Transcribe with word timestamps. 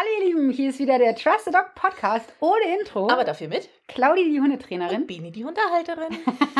Hallo 0.00 0.08
ihr 0.18 0.26
Lieben, 0.28 0.48
hier 0.50 0.70
ist 0.70 0.78
wieder 0.78 0.98
der 0.98 1.14
Trusted 1.14 1.52
Dog 1.52 1.74
Podcast 1.74 2.32
ohne 2.40 2.78
Intro. 2.80 3.10
Aber 3.10 3.22
dafür 3.22 3.48
mit 3.48 3.68
Claudi, 3.86 4.30
die 4.30 4.40
Hundetrainerin. 4.40 5.06
Bini, 5.06 5.30
die 5.30 5.44
Hundehalterin. 5.44 6.16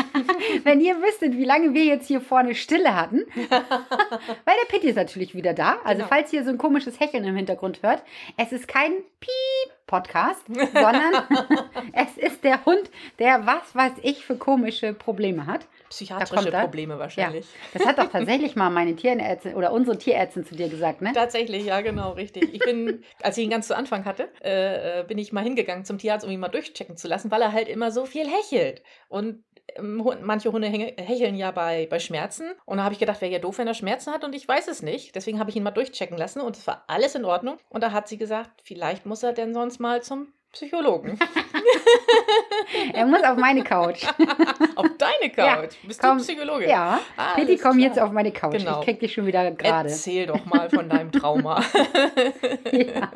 Wenn 0.63 0.79
ihr 0.79 1.01
wüsstet, 1.01 1.35
wie 1.35 1.45
lange 1.45 1.73
wir 1.73 1.83
jetzt 1.85 2.05
hier 2.07 2.21
vorne 2.21 2.53
Stille 2.53 2.95
hatten. 2.95 3.25
Weil 3.39 4.55
der 4.61 4.67
Pitti 4.69 4.89
ist 4.89 4.95
natürlich 4.95 5.33
wieder 5.33 5.55
da. 5.55 5.79
Also 5.83 6.03
Genau. 6.03 6.07
falls 6.07 6.31
ihr 6.33 6.43
so 6.43 6.51
ein 6.51 6.59
komisches 6.59 6.99
Hecheln 6.99 7.23
im 7.23 7.35
Hintergrund 7.35 7.81
hört, 7.81 8.03
es 8.37 8.51
ist 8.51 8.67
kein 8.67 8.91
Piep-Podcast, 9.91 10.47
sondern 10.47 11.13
es 11.93 12.17
ist 12.17 12.43
der 12.43 12.65
Hund, 12.65 12.89
der 13.19 13.45
was 13.45 13.75
weiß 13.75 13.93
ich 14.01 14.25
für 14.25 14.37
komische 14.37 14.93
Probleme 14.93 15.45
hat. 15.45 15.67
Psychiatrische. 15.89 16.51
Probleme 16.51 16.97
wahrscheinlich. 16.97 17.45
Ja, 17.45 17.79
das 17.79 17.85
hat 17.85 17.97
doch 17.99 18.07
tatsächlich 18.11 18.55
mal 18.55 18.69
meine 18.69 18.95
Tierärztin 18.95 19.55
oder 19.55 19.73
unsere 19.73 19.97
Tierärztin 19.97 20.45
zu 20.45 20.55
dir 20.55 20.69
gesagt, 20.69 21.01
ne? 21.01 21.11
Tatsächlich, 21.13 21.65
ja, 21.65 21.81
genau, 21.81 22.11
richtig. 22.13 22.53
Ich 22.53 22.59
bin, 22.59 23.03
als 23.21 23.37
ich 23.37 23.43
ihn 23.43 23.49
ganz 23.49 23.67
zu 23.67 23.75
Anfang 23.75 24.05
hatte, 24.05 24.29
äh, 24.41 25.01
äh, 25.01 25.03
bin 25.03 25.17
ich 25.17 25.33
mal 25.33 25.43
hingegangen 25.43 25.83
zum 25.83 25.97
Tierarzt, 25.97 26.25
um 26.25 26.31
ihn 26.31 26.39
mal 26.39 26.47
durchchecken 26.47 26.95
zu 26.95 27.07
lassen, 27.07 27.29
weil 27.29 27.41
er 27.41 27.51
halt 27.51 27.67
immer 27.67 27.91
so 27.91 28.05
viel 28.05 28.27
hechelt. 28.27 28.81
Und 29.09 29.43
manche 29.79 30.51
Hunde 30.51 30.67
hecheln 30.67 31.35
ja 31.35 31.51
bei, 31.51 31.87
bei 31.89 31.99
Schmerzen. 31.99 32.51
Und 32.65 32.77
da 32.77 32.83
habe 32.83 32.93
ich 32.93 32.99
gedacht, 32.99 33.21
wäre 33.21 33.31
ja 33.31 33.39
doof, 33.39 33.57
wenn 33.57 33.67
er 33.67 33.73
Schmerzen 33.73 34.13
hat 34.13 34.23
und 34.23 34.35
ich 34.35 34.47
weiß 34.47 34.67
es 34.67 34.81
nicht. 34.81 35.15
Deswegen 35.15 35.39
habe 35.39 35.49
ich 35.49 35.55
ihn 35.55 35.63
mal 35.63 35.71
durchchecken 35.71 36.17
lassen 36.17 36.41
und 36.41 36.57
es 36.57 36.67
war 36.67 36.83
alles 36.87 37.15
in 37.15 37.25
Ordnung. 37.25 37.57
Und 37.69 37.83
da 37.83 37.91
hat 37.91 38.07
sie 38.07 38.17
gesagt, 38.17 38.61
vielleicht 38.63 39.05
muss 39.05 39.23
er 39.23 39.33
denn 39.33 39.53
sonst 39.53 39.79
mal 39.79 40.01
zum 40.01 40.33
Psychologen. 40.51 41.17
Er 42.93 43.05
muss 43.05 43.23
auf 43.23 43.37
meine 43.37 43.63
Couch. 43.63 44.03
auf 44.75 44.87
deine 44.97 45.33
Ja, 45.35 45.55
Couch. 45.57 45.75
Bist 45.83 46.01
komm. 46.01 46.17
du 46.17 46.23
Psychologe? 46.23 46.67
Ja, 46.69 46.99
Ah, 47.17 47.33
alles 47.35 47.61
komm 47.61 47.77
klar. 47.77 47.87
jetzt 47.87 47.99
auf 47.99 48.11
meine 48.11 48.31
Couch. 48.31 48.57
Genau. 48.57 48.79
Ich 48.79 48.85
krieg 48.85 48.99
dich 48.99 49.13
schon 49.13 49.25
wieder 49.25 49.51
gerade. 49.51 49.89
Erzähl 49.89 50.25
doch 50.25 50.45
mal 50.45 50.69
von 50.69 50.89
deinem 50.89 51.11
Trauma. 51.11 51.61
Ja. 52.71 53.11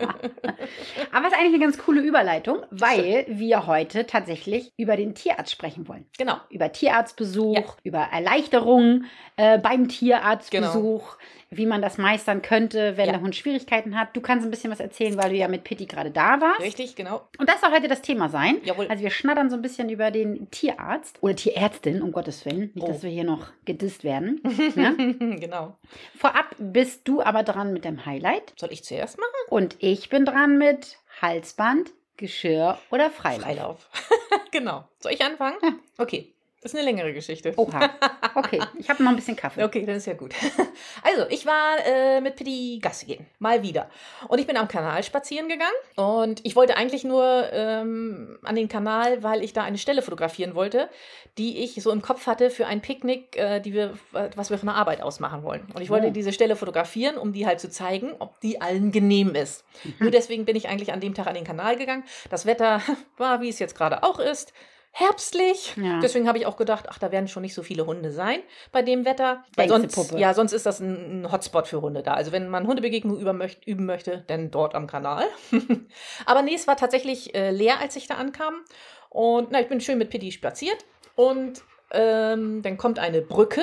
Aber 1.12 1.28
es 1.28 1.34
ist 1.34 1.40
eigentlich 1.40 1.54
eine 1.56 1.60
ganz 1.60 1.78
coole 1.78 2.02
Überleitung, 2.02 2.64
weil 2.72 3.26
wir 3.30 3.68
heute 3.68 4.06
tatsächlich 4.06 4.72
über 4.78 4.98
den 4.98 5.16
Tierarzt 5.16 5.52
sprechen 5.52 5.88
wollen. 5.88 6.06
genau. 6.18 6.36
Über 6.50 6.72
Tierarztbesuch, 6.72 7.56
Ja. 7.56 7.64
über 7.84 8.00
Erleichterung 8.12 9.06
äh, 9.38 9.58
beim 9.58 9.88
Tierarztbesuch, 9.88 11.18
Genau. 11.18 11.45
Wie 11.58 11.66
man 11.66 11.82
das 11.82 11.98
meistern 11.98 12.42
könnte, 12.42 12.98
wenn 12.98 13.06
Ja. 13.08 13.14
der 13.14 13.22
Hund 13.22 13.36
Schwierigkeiten 13.36 13.98
hat. 14.00 14.16
Du 14.16 14.22
kannst 14.22 14.46
ein 14.46 14.52
bisschen 14.52 14.72
was 14.72 14.80
erzählen, 14.80 15.18
weil 15.18 15.30
du 15.32 15.36
ja 15.36 15.48
mit 15.48 15.64
Pitti 15.64 15.86
gerade 15.86 16.12
da 16.12 16.40
warst. 16.42 16.62
Richtig, 16.62 16.96
genau. 16.96 17.28
Und 17.38 17.50
das 17.50 17.62
soll 17.62 17.72
heute 17.72 17.88
das 17.88 18.02
Thema 18.02 18.30
sein. 18.30 18.58
Jawohl. 18.64 18.88
Also 18.88 19.04
wir 19.04 19.10
schnattern 19.12 19.50
so 19.50 19.56
ein 19.56 19.62
bisschen 19.62 19.90
über 19.90 20.12
den 20.12 20.50
Tierarzt 20.52 21.18
oder 21.22 21.36
Tierärztin, 21.36 22.02
um 22.02 22.12
Gottes 22.12 22.46
Willen. 22.46 22.72
Nicht, 22.74 22.84
Oh. 22.84 22.88
dass 22.88 23.04
wir 23.04 23.10
hier 23.10 23.24
noch 23.24 23.48
gedisst 23.66 24.04
werden. 24.04 24.42
ne? 24.76 25.16
genau. 25.40 25.78
Vorab 26.18 26.56
bist 26.60 27.08
du 27.08 27.22
aber 27.22 27.44
dran 27.44 27.74
mit 27.74 27.86
dem 27.86 28.06
Highlight. 28.06 28.54
Soll 28.58 28.72
ich 28.72 28.84
zuerst 28.84 29.18
machen? 29.18 29.30
Und 29.50 29.76
ich 29.80 30.10
bin 30.10 30.26
dran 30.26 30.58
mit 30.58 30.98
Halsband, 31.22 31.92
Geschirr 32.18 32.78
oder 32.92 33.10
Freilauf. 33.10 33.44
Freilauf. 33.44 33.90
genau. 34.52 34.86
Soll 35.00 35.14
ich 35.14 35.24
anfangen? 35.24 35.58
Ja. 35.64 35.74
Okay. 35.98 36.32
Das 36.66 36.74
ist 36.74 36.80
eine 36.80 36.90
längere 36.90 37.14
Geschichte. 37.14 37.54
Oha. 37.58 37.92
Okay, 38.34 38.60
ich 38.80 38.90
habe 38.90 39.04
noch 39.04 39.12
ein 39.12 39.16
bisschen 39.16 39.36
Kaffee. 39.36 39.64
Okay, 39.64 39.86
das 39.86 39.98
ist 39.98 40.08
ja 40.08 40.14
gut. 40.14 40.34
Also, 41.04 41.28
ich 41.30 41.46
war 41.46 41.78
äh, 41.86 42.20
mit 42.22 42.36
Pitti 42.36 42.80
Gassi 42.82 43.06
gehen. 43.06 43.26
Mal 43.38 43.62
wieder. 43.62 43.90
Und 44.28 44.40
ich 44.40 44.48
bin 44.48 44.58
am 44.58 44.68
Kanal 44.68 45.04
spazieren 45.04 45.48
gegangen. 45.48 45.76
Und 45.96 46.44
ich 46.44 46.56
wollte 46.56 46.76
eigentlich 46.76 47.04
nur 47.04 47.48
ähm, 47.54 48.40
an 48.44 48.56
den 48.56 48.68
Kanal, 48.68 49.22
weil 49.22 49.44
ich 49.44 49.54
da 49.54 49.64
eine 49.64 49.78
Stelle 49.78 50.02
fotografieren 50.02 50.56
wollte, 50.56 50.90
die 51.38 51.64
ich 51.64 51.82
so 51.82 51.92
im 51.92 52.02
Kopf 52.02 52.26
hatte 52.26 52.50
für 52.50 52.66
ein 52.66 52.82
Picknick, 52.82 53.38
äh, 53.38 53.60
die 53.60 53.74
wir, 53.74 53.94
was 54.36 54.50
wir 54.50 54.58
von 54.58 54.68
der 54.68 54.76
Arbeit 54.76 55.02
aus 55.02 55.20
machen 55.20 55.44
wollen. 55.44 55.68
Und 55.74 55.82
ich 55.82 55.90
wollte 55.92 56.08
Oh. 56.08 56.12
diese 56.12 56.34
Stelle 56.34 56.56
fotografieren, 56.56 57.18
um 57.18 57.32
die 57.32 57.46
halt 57.46 57.60
zu 57.60 57.70
zeigen, 57.70 58.14
ob 58.18 58.40
die 58.42 58.60
allen 58.60 58.92
genehm 58.92 59.36
ist. 59.36 59.64
Nur 60.00 60.10
deswegen 60.12 60.46
bin 60.46 60.56
ich 60.56 60.68
eigentlich 60.68 60.92
an 60.92 61.00
dem 61.00 61.14
Tag 61.14 61.28
an 61.28 61.36
den 61.36 61.44
Kanal 61.46 61.76
gegangen. 61.78 62.04
Das 62.32 62.48
Wetter 62.48 62.82
war, 63.18 63.40
wie 63.42 63.50
es 63.50 63.60
jetzt 63.60 63.78
gerade 63.78 64.02
auch 64.02 64.18
ist, 64.20 64.52
herbstlich. 64.98 65.76
Ja. 65.76 66.00
Deswegen 66.00 66.26
habe 66.26 66.38
ich 66.38 66.46
auch 66.46 66.56
gedacht, 66.56 66.86
ach, 66.88 66.98
da 66.98 67.12
werden 67.12 67.28
schon 67.28 67.44
nicht 67.44 67.54
so 67.54 67.64
viele 67.64 67.86
Hunde 67.86 68.12
sein 68.12 68.40
bei 68.72 68.82
dem 68.82 69.04
Wetter. 69.04 69.44
Weil 69.58 69.68
sonst, 69.68 70.14
ja, 70.14 70.34
sonst 70.34 70.54
ist 70.54 70.66
das 70.66 70.80
ein, 70.80 71.30
Hotspot 71.30 71.68
für 71.68 71.82
Hunde 71.82 72.02
da. 72.02 72.14
Also 72.14 72.32
wenn 72.32 72.48
man 72.48 72.66
Hundebegegnung 72.66 73.20
üben 73.20 73.38
möchte, 73.38 73.70
üben 73.70 73.86
möchte, 73.86 74.24
dann 74.28 74.52
dort 74.52 74.74
am 74.74 74.88
Kanal. 74.88 75.26
Aber 76.26 76.42
nee, 76.44 76.56
es 76.56 76.66
war 76.66 76.78
tatsächlich 76.78 77.36
äh, 77.36 77.52
leer, 77.52 77.82
als 77.82 77.98
ich 77.98 78.08
da 78.08 78.16
ankam. 78.16 78.54
Und 79.10 79.52
na, 79.52 79.60
ich 79.60 79.68
bin 79.68 79.82
schön 79.82 79.98
mit 79.98 80.10
Pitti 80.10 80.32
spaziert 80.32 80.86
und 81.16 81.62
ähm, 81.92 82.62
dann 82.62 82.78
kommt 82.78 82.98
eine 82.98 83.22
Brücke 83.22 83.62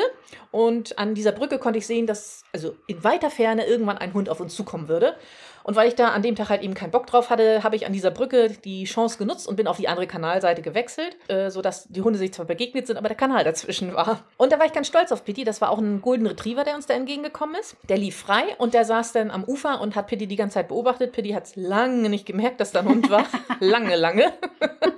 und 0.50 0.98
an 0.98 1.14
dieser 1.14 1.32
Brücke 1.32 1.58
konnte 1.58 1.78
ich 1.78 1.86
sehen, 1.86 2.06
dass 2.06 2.44
also 2.52 2.76
in 2.86 3.02
weiter 3.04 3.30
Ferne 3.30 3.66
irgendwann 3.66 3.98
ein 3.98 4.14
Hund 4.14 4.28
auf 4.28 4.40
uns 4.40 4.54
zukommen 4.54 4.88
würde. 4.88 5.16
Und 5.64 5.76
weil 5.76 5.88
ich 5.88 5.94
da 5.94 6.08
an 6.08 6.22
dem 6.22 6.36
Tag 6.36 6.48
halt 6.48 6.62
eben 6.62 6.74
keinen 6.74 6.90
Bock 6.90 7.06
drauf 7.06 7.30
hatte, 7.30 7.62
habe 7.62 7.76
ich 7.76 7.86
an 7.86 7.92
dieser 7.92 8.10
Brücke 8.10 8.50
die 8.50 8.84
Chance 8.84 9.18
genutzt 9.18 9.46
und 9.46 9.56
bin 9.56 9.66
auf 9.66 9.76
die 9.76 9.88
andere 9.88 10.06
Kanalseite 10.06 10.62
gewechselt, 10.62 11.16
äh, 11.28 11.50
sodass 11.50 11.88
die 11.88 12.02
Hunde 12.02 12.18
sich 12.18 12.32
zwar 12.32 12.46
begegnet 12.46 12.86
sind, 12.86 12.96
aber 12.96 13.08
der 13.08 13.16
Kanal 13.16 13.44
dazwischen 13.44 13.94
war. 13.94 14.20
Und 14.36 14.52
da 14.52 14.58
war 14.58 14.66
ich 14.66 14.72
ganz 14.72 14.86
stolz 14.86 15.12
auf 15.12 15.24
Pitti. 15.24 15.44
Das 15.44 15.60
war 15.60 15.70
auch 15.70 15.78
ein 15.78 16.02
Golden 16.02 16.26
Retriever, 16.26 16.64
der 16.64 16.74
uns 16.74 16.86
da 16.86 16.94
entgegengekommen 16.94 17.56
ist. 17.56 17.76
Der 17.88 17.98
lief 17.98 18.16
frei 18.16 18.56
und 18.58 18.74
der 18.74 18.84
saß 18.84 19.12
dann 19.12 19.30
am 19.30 19.44
Ufer 19.44 19.80
und 19.80 19.96
hat 19.96 20.08
Pitti 20.08 20.26
die 20.26 20.36
ganze 20.36 20.54
Zeit 20.54 20.68
beobachtet. 20.68 21.12
Pitti 21.12 21.30
hat 21.30 21.44
es 21.44 21.56
lange 21.56 22.08
nicht 22.08 22.26
gemerkt, 22.26 22.60
dass 22.60 22.72
da 22.72 22.80
ein 22.80 22.88
Hund 22.88 23.10
war. 23.10 23.26
lange, 23.60 23.96
lange. 23.96 24.32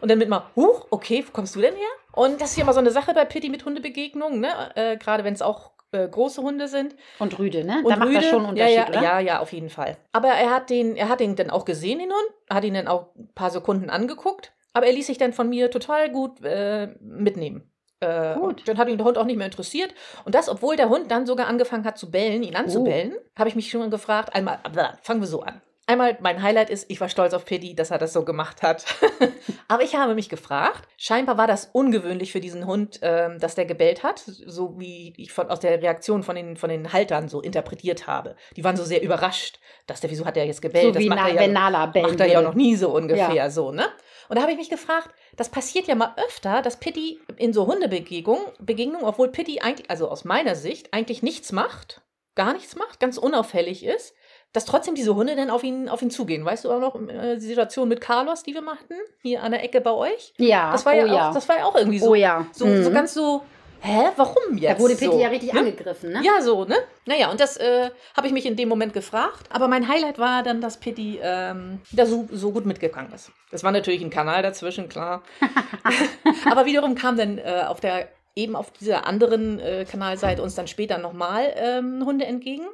Und 0.00 0.10
dann 0.10 0.18
mit 0.18 0.28
mal, 0.28 0.44
huch, 0.56 0.86
okay, 0.90 1.24
wo 1.26 1.32
kommst 1.32 1.54
du 1.54 1.60
denn 1.60 1.74
her? 1.74 1.88
Und 2.12 2.40
das 2.40 2.50
ist 2.50 2.56
ja 2.56 2.62
immer 2.62 2.72
so 2.72 2.80
eine 2.80 2.90
Sache 2.90 3.12
bei 3.12 3.24
Pitti 3.24 3.48
mit 3.48 3.64
Hundebegegnungen, 3.64 4.40
ne? 4.40 4.48
Äh, 4.74 4.96
Gerade 4.96 5.24
wenn 5.24 5.34
es 5.34 5.42
auch 5.42 5.70
äh, 5.92 6.08
große 6.08 6.42
Hunde 6.42 6.68
sind. 6.68 6.96
Und 7.18 7.38
Rüde, 7.38 7.64
ne? 7.64 7.82
Und 7.84 7.90
da 7.90 7.96
macht 7.96 8.08
das 8.10 8.16
Rüde, 8.16 8.28
schon 8.28 8.40
einen 8.40 8.48
Unterschied, 8.50 8.74
ja, 8.76 8.82
ja, 8.82 8.88
oder? 8.88 9.02
Ja, 9.02 9.20
ja, 9.20 9.40
auf 9.40 9.52
jeden 9.52 9.70
Fall. 9.70 9.96
Aber 10.12 10.28
er 10.28 10.50
hat 10.50 10.70
den, 10.70 10.96
er 10.96 11.08
hat 11.08 11.20
den 11.20 11.36
dann 11.36 11.50
auch 11.50 11.64
gesehen, 11.64 11.98
den 11.98 12.10
Hund, 12.10 12.30
hat 12.50 12.64
ihn 12.64 12.74
dann 12.74 12.88
auch 12.88 13.14
ein 13.16 13.30
paar 13.34 13.50
Sekunden 13.50 13.90
angeguckt. 13.90 14.52
Aber 14.72 14.86
er 14.86 14.92
ließ 14.92 15.06
sich 15.06 15.18
dann 15.18 15.32
von 15.32 15.48
mir 15.48 15.70
total 15.70 16.10
gut 16.10 16.42
äh, 16.44 16.88
mitnehmen. 17.00 17.70
Äh, 18.00 18.34
Gut. 18.34 18.62
Dann 18.68 18.76
hat 18.76 18.88
ihn 18.88 18.98
der 18.98 19.06
Hund 19.06 19.16
auch 19.16 19.24
nicht 19.24 19.36
mehr 19.36 19.46
interessiert. 19.46 19.94
Und 20.26 20.34
das, 20.34 20.50
obwohl 20.50 20.76
der 20.76 20.90
Hund 20.90 21.10
dann 21.10 21.24
sogar 21.24 21.46
angefangen 21.46 21.86
hat 21.86 21.96
zu 21.96 22.10
bellen, 22.10 22.42
ihn 22.42 22.54
anzubellen, 22.54 23.14
Oh. 23.16 23.38
habe 23.38 23.48
ich 23.48 23.56
mich 23.56 23.70
schon 23.70 23.90
gefragt, 23.90 24.34
einmal, 24.34 24.58
aber 24.64 24.98
fangen 25.02 25.20
wir 25.20 25.26
so 25.26 25.40
an. 25.42 25.62
Einmal, 25.88 26.18
mein 26.20 26.42
Highlight 26.42 26.68
ist, 26.68 26.90
ich 26.90 27.00
war 27.00 27.08
stolz 27.08 27.32
auf 27.32 27.44
Pitti, 27.44 27.76
dass 27.76 27.92
er 27.92 27.98
das 27.98 28.12
so 28.12 28.24
gemacht 28.24 28.62
hat. 28.62 28.84
Aber 29.68 29.84
ich 29.84 29.94
habe 29.94 30.16
mich 30.16 30.28
gefragt, 30.28 30.88
scheinbar 30.96 31.38
war 31.38 31.46
das 31.46 31.70
ungewöhnlich 31.72 32.32
für 32.32 32.40
diesen 32.40 32.66
Hund, 32.66 32.98
ähm, 33.02 33.38
dass 33.38 33.54
der 33.54 33.66
gebellt 33.66 34.02
hat, 34.02 34.18
so 34.18 34.80
wie 34.80 35.14
ich 35.16 35.32
von, 35.32 35.48
aus 35.48 35.60
der 35.60 35.80
Reaktion 35.80 36.24
von 36.24 36.34
den, 36.34 36.56
von 36.56 36.70
den 36.70 36.92
Haltern 36.92 37.28
so 37.28 37.40
interpretiert 37.40 38.08
habe. 38.08 38.34
Die 38.56 38.64
waren 38.64 38.76
so 38.76 38.82
sehr 38.82 39.00
überrascht, 39.00 39.60
dass 39.86 40.00
der, 40.00 40.10
wieso 40.10 40.24
hat 40.24 40.34
der 40.34 40.46
jetzt 40.46 40.60
gebellt? 40.60 40.86
So 40.86 40.90
das 40.90 41.02
wie 41.04 41.08
macht 41.08 41.20
Na, 41.22 41.28
er 41.28 41.34
ja, 41.34 41.40
wenn 41.40 41.52
Nala 41.52 41.86
bellen 41.86 42.06
macht 42.06 42.20
er 42.20 42.26
ja 42.26 42.42
noch 42.42 42.54
nie 42.54 42.74
so 42.74 42.90
ungefähr 42.90 43.32
Ja. 43.32 43.50
so, 43.50 43.70
ne? 43.70 43.86
Und 44.28 44.34
da 44.36 44.42
habe 44.42 44.50
ich 44.50 44.58
mich 44.58 44.70
gefragt, 44.70 45.10
das 45.36 45.50
passiert 45.50 45.86
ja 45.86 45.94
mal 45.94 46.14
öfter, 46.26 46.62
dass 46.62 46.78
Pitti 46.80 47.20
in 47.36 47.52
so 47.52 47.68
Hundebegegnungen, 47.68 48.44
Begegnungen, 48.58 49.06
obwohl 49.06 49.28
Pitti 49.28 49.60
eigentlich, 49.60 49.88
also 49.88 50.08
aus 50.08 50.24
meiner 50.24 50.56
Sicht, 50.56 50.92
eigentlich 50.92 51.22
nichts 51.22 51.52
macht, 51.52 52.02
gar 52.34 52.52
nichts 52.54 52.74
macht, 52.74 52.98
ganz 52.98 53.18
unauffällig 53.18 53.84
ist, 53.84 54.14
dass 54.56 54.64
trotzdem 54.64 54.94
diese 54.94 55.14
Hunde 55.14 55.36
dann 55.36 55.50
auf 55.50 55.62
ihn, 55.62 55.86
auf 55.90 56.00
ihn 56.00 56.10
zugehen. 56.10 56.42
Weißt 56.42 56.64
du 56.64 56.72
auch 56.72 56.80
noch 56.80 56.94
äh, 56.94 57.34
die 57.34 57.40
Situation 57.40 57.88
mit 57.90 58.00
Carlos, 58.00 58.42
die 58.42 58.54
wir 58.54 58.62
machten, 58.62 58.94
hier 59.20 59.42
an 59.42 59.52
der 59.52 59.62
Ecke 59.62 59.82
bei 59.82 59.90
euch? 59.90 60.32
Ja, 60.38 60.72
Das 60.72 60.86
war 60.86 60.94
oh 60.94 60.96
ja, 60.96 61.04
ja. 61.06 61.28
auch, 61.28 61.34
das 61.34 61.46
war 61.46 61.58
ja 61.58 61.64
auch 61.66 61.76
irgendwie 61.76 61.98
so, 61.98 62.08
oh 62.08 62.14
ja. 62.14 62.46
so, 62.52 62.64
Mhm. 62.64 62.82
so 62.82 62.90
ganz 62.90 63.12
so, 63.12 63.42
hä, 63.82 64.08
warum 64.16 64.56
jetzt? 64.56 64.78
Da 64.78 64.82
wurde 64.82 64.94
Pitti 64.94 65.12
so? 65.12 65.20
ja 65.20 65.28
richtig 65.28 65.52
ne? 65.52 65.60
angegriffen, 65.60 66.10
ne? 66.10 66.22
Ja, 66.24 66.40
so, 66.40 66.64
ne? 66.64 66.76
Naja, 67.04 67.30
und 67.30 67.38
das 67.38 67.58
äh, 67.58 67.90
habe 68.16 68.28
ich 68.28 68.32
mich 68.32 68.46
in 68.46 68.56
dem 68.56 68.70
Moment 68.70 68.94
gefragt. 68.94 69.44
Aber 69.50 69.68
mein 69.68 69.86
Highlight 69.88 70.18
war 70.18 70.42
dann, 70.42 70.62
dass 70.62 70.78
Pitti 70.78 71.20
ähm, 71.22 71.82
da 71.92 72.06
so, 72.06 72.26
so 72.32 72.50
gut 72.50 72.64
mitgegangen 72.64 73.12
ist. 73.12 73.32
Das 73.50 73.62
war 73.62 73.72
natürlich 73.72 74.00
ein 74.00 74.08
Kanal 74.08 74.42
dazwischen, 74.42 74.88
klar. 74.88 75.22
aber 76.50 76.64
wiederum 76.64 76.94
kam 76.94 77.18
dann 77.18 77.36
äh, 77.36 77.64
auf 77.68 77.80
der 77.80 78.08
eben 78.34 78.56
auf 78.56 78.70
dieser 78.70 79.06
anderen 79.06 79.60
äh, 79.60 79.84
Kanalseite 79.84 80.42
uns 80.42 80.54
dann 80.54 80.66
später 80.66 80.96
nochmal 80.96 81.52
ähm, 81.56 82.04
Hunde 82.06 82.24
entgegen. 82.24 82.66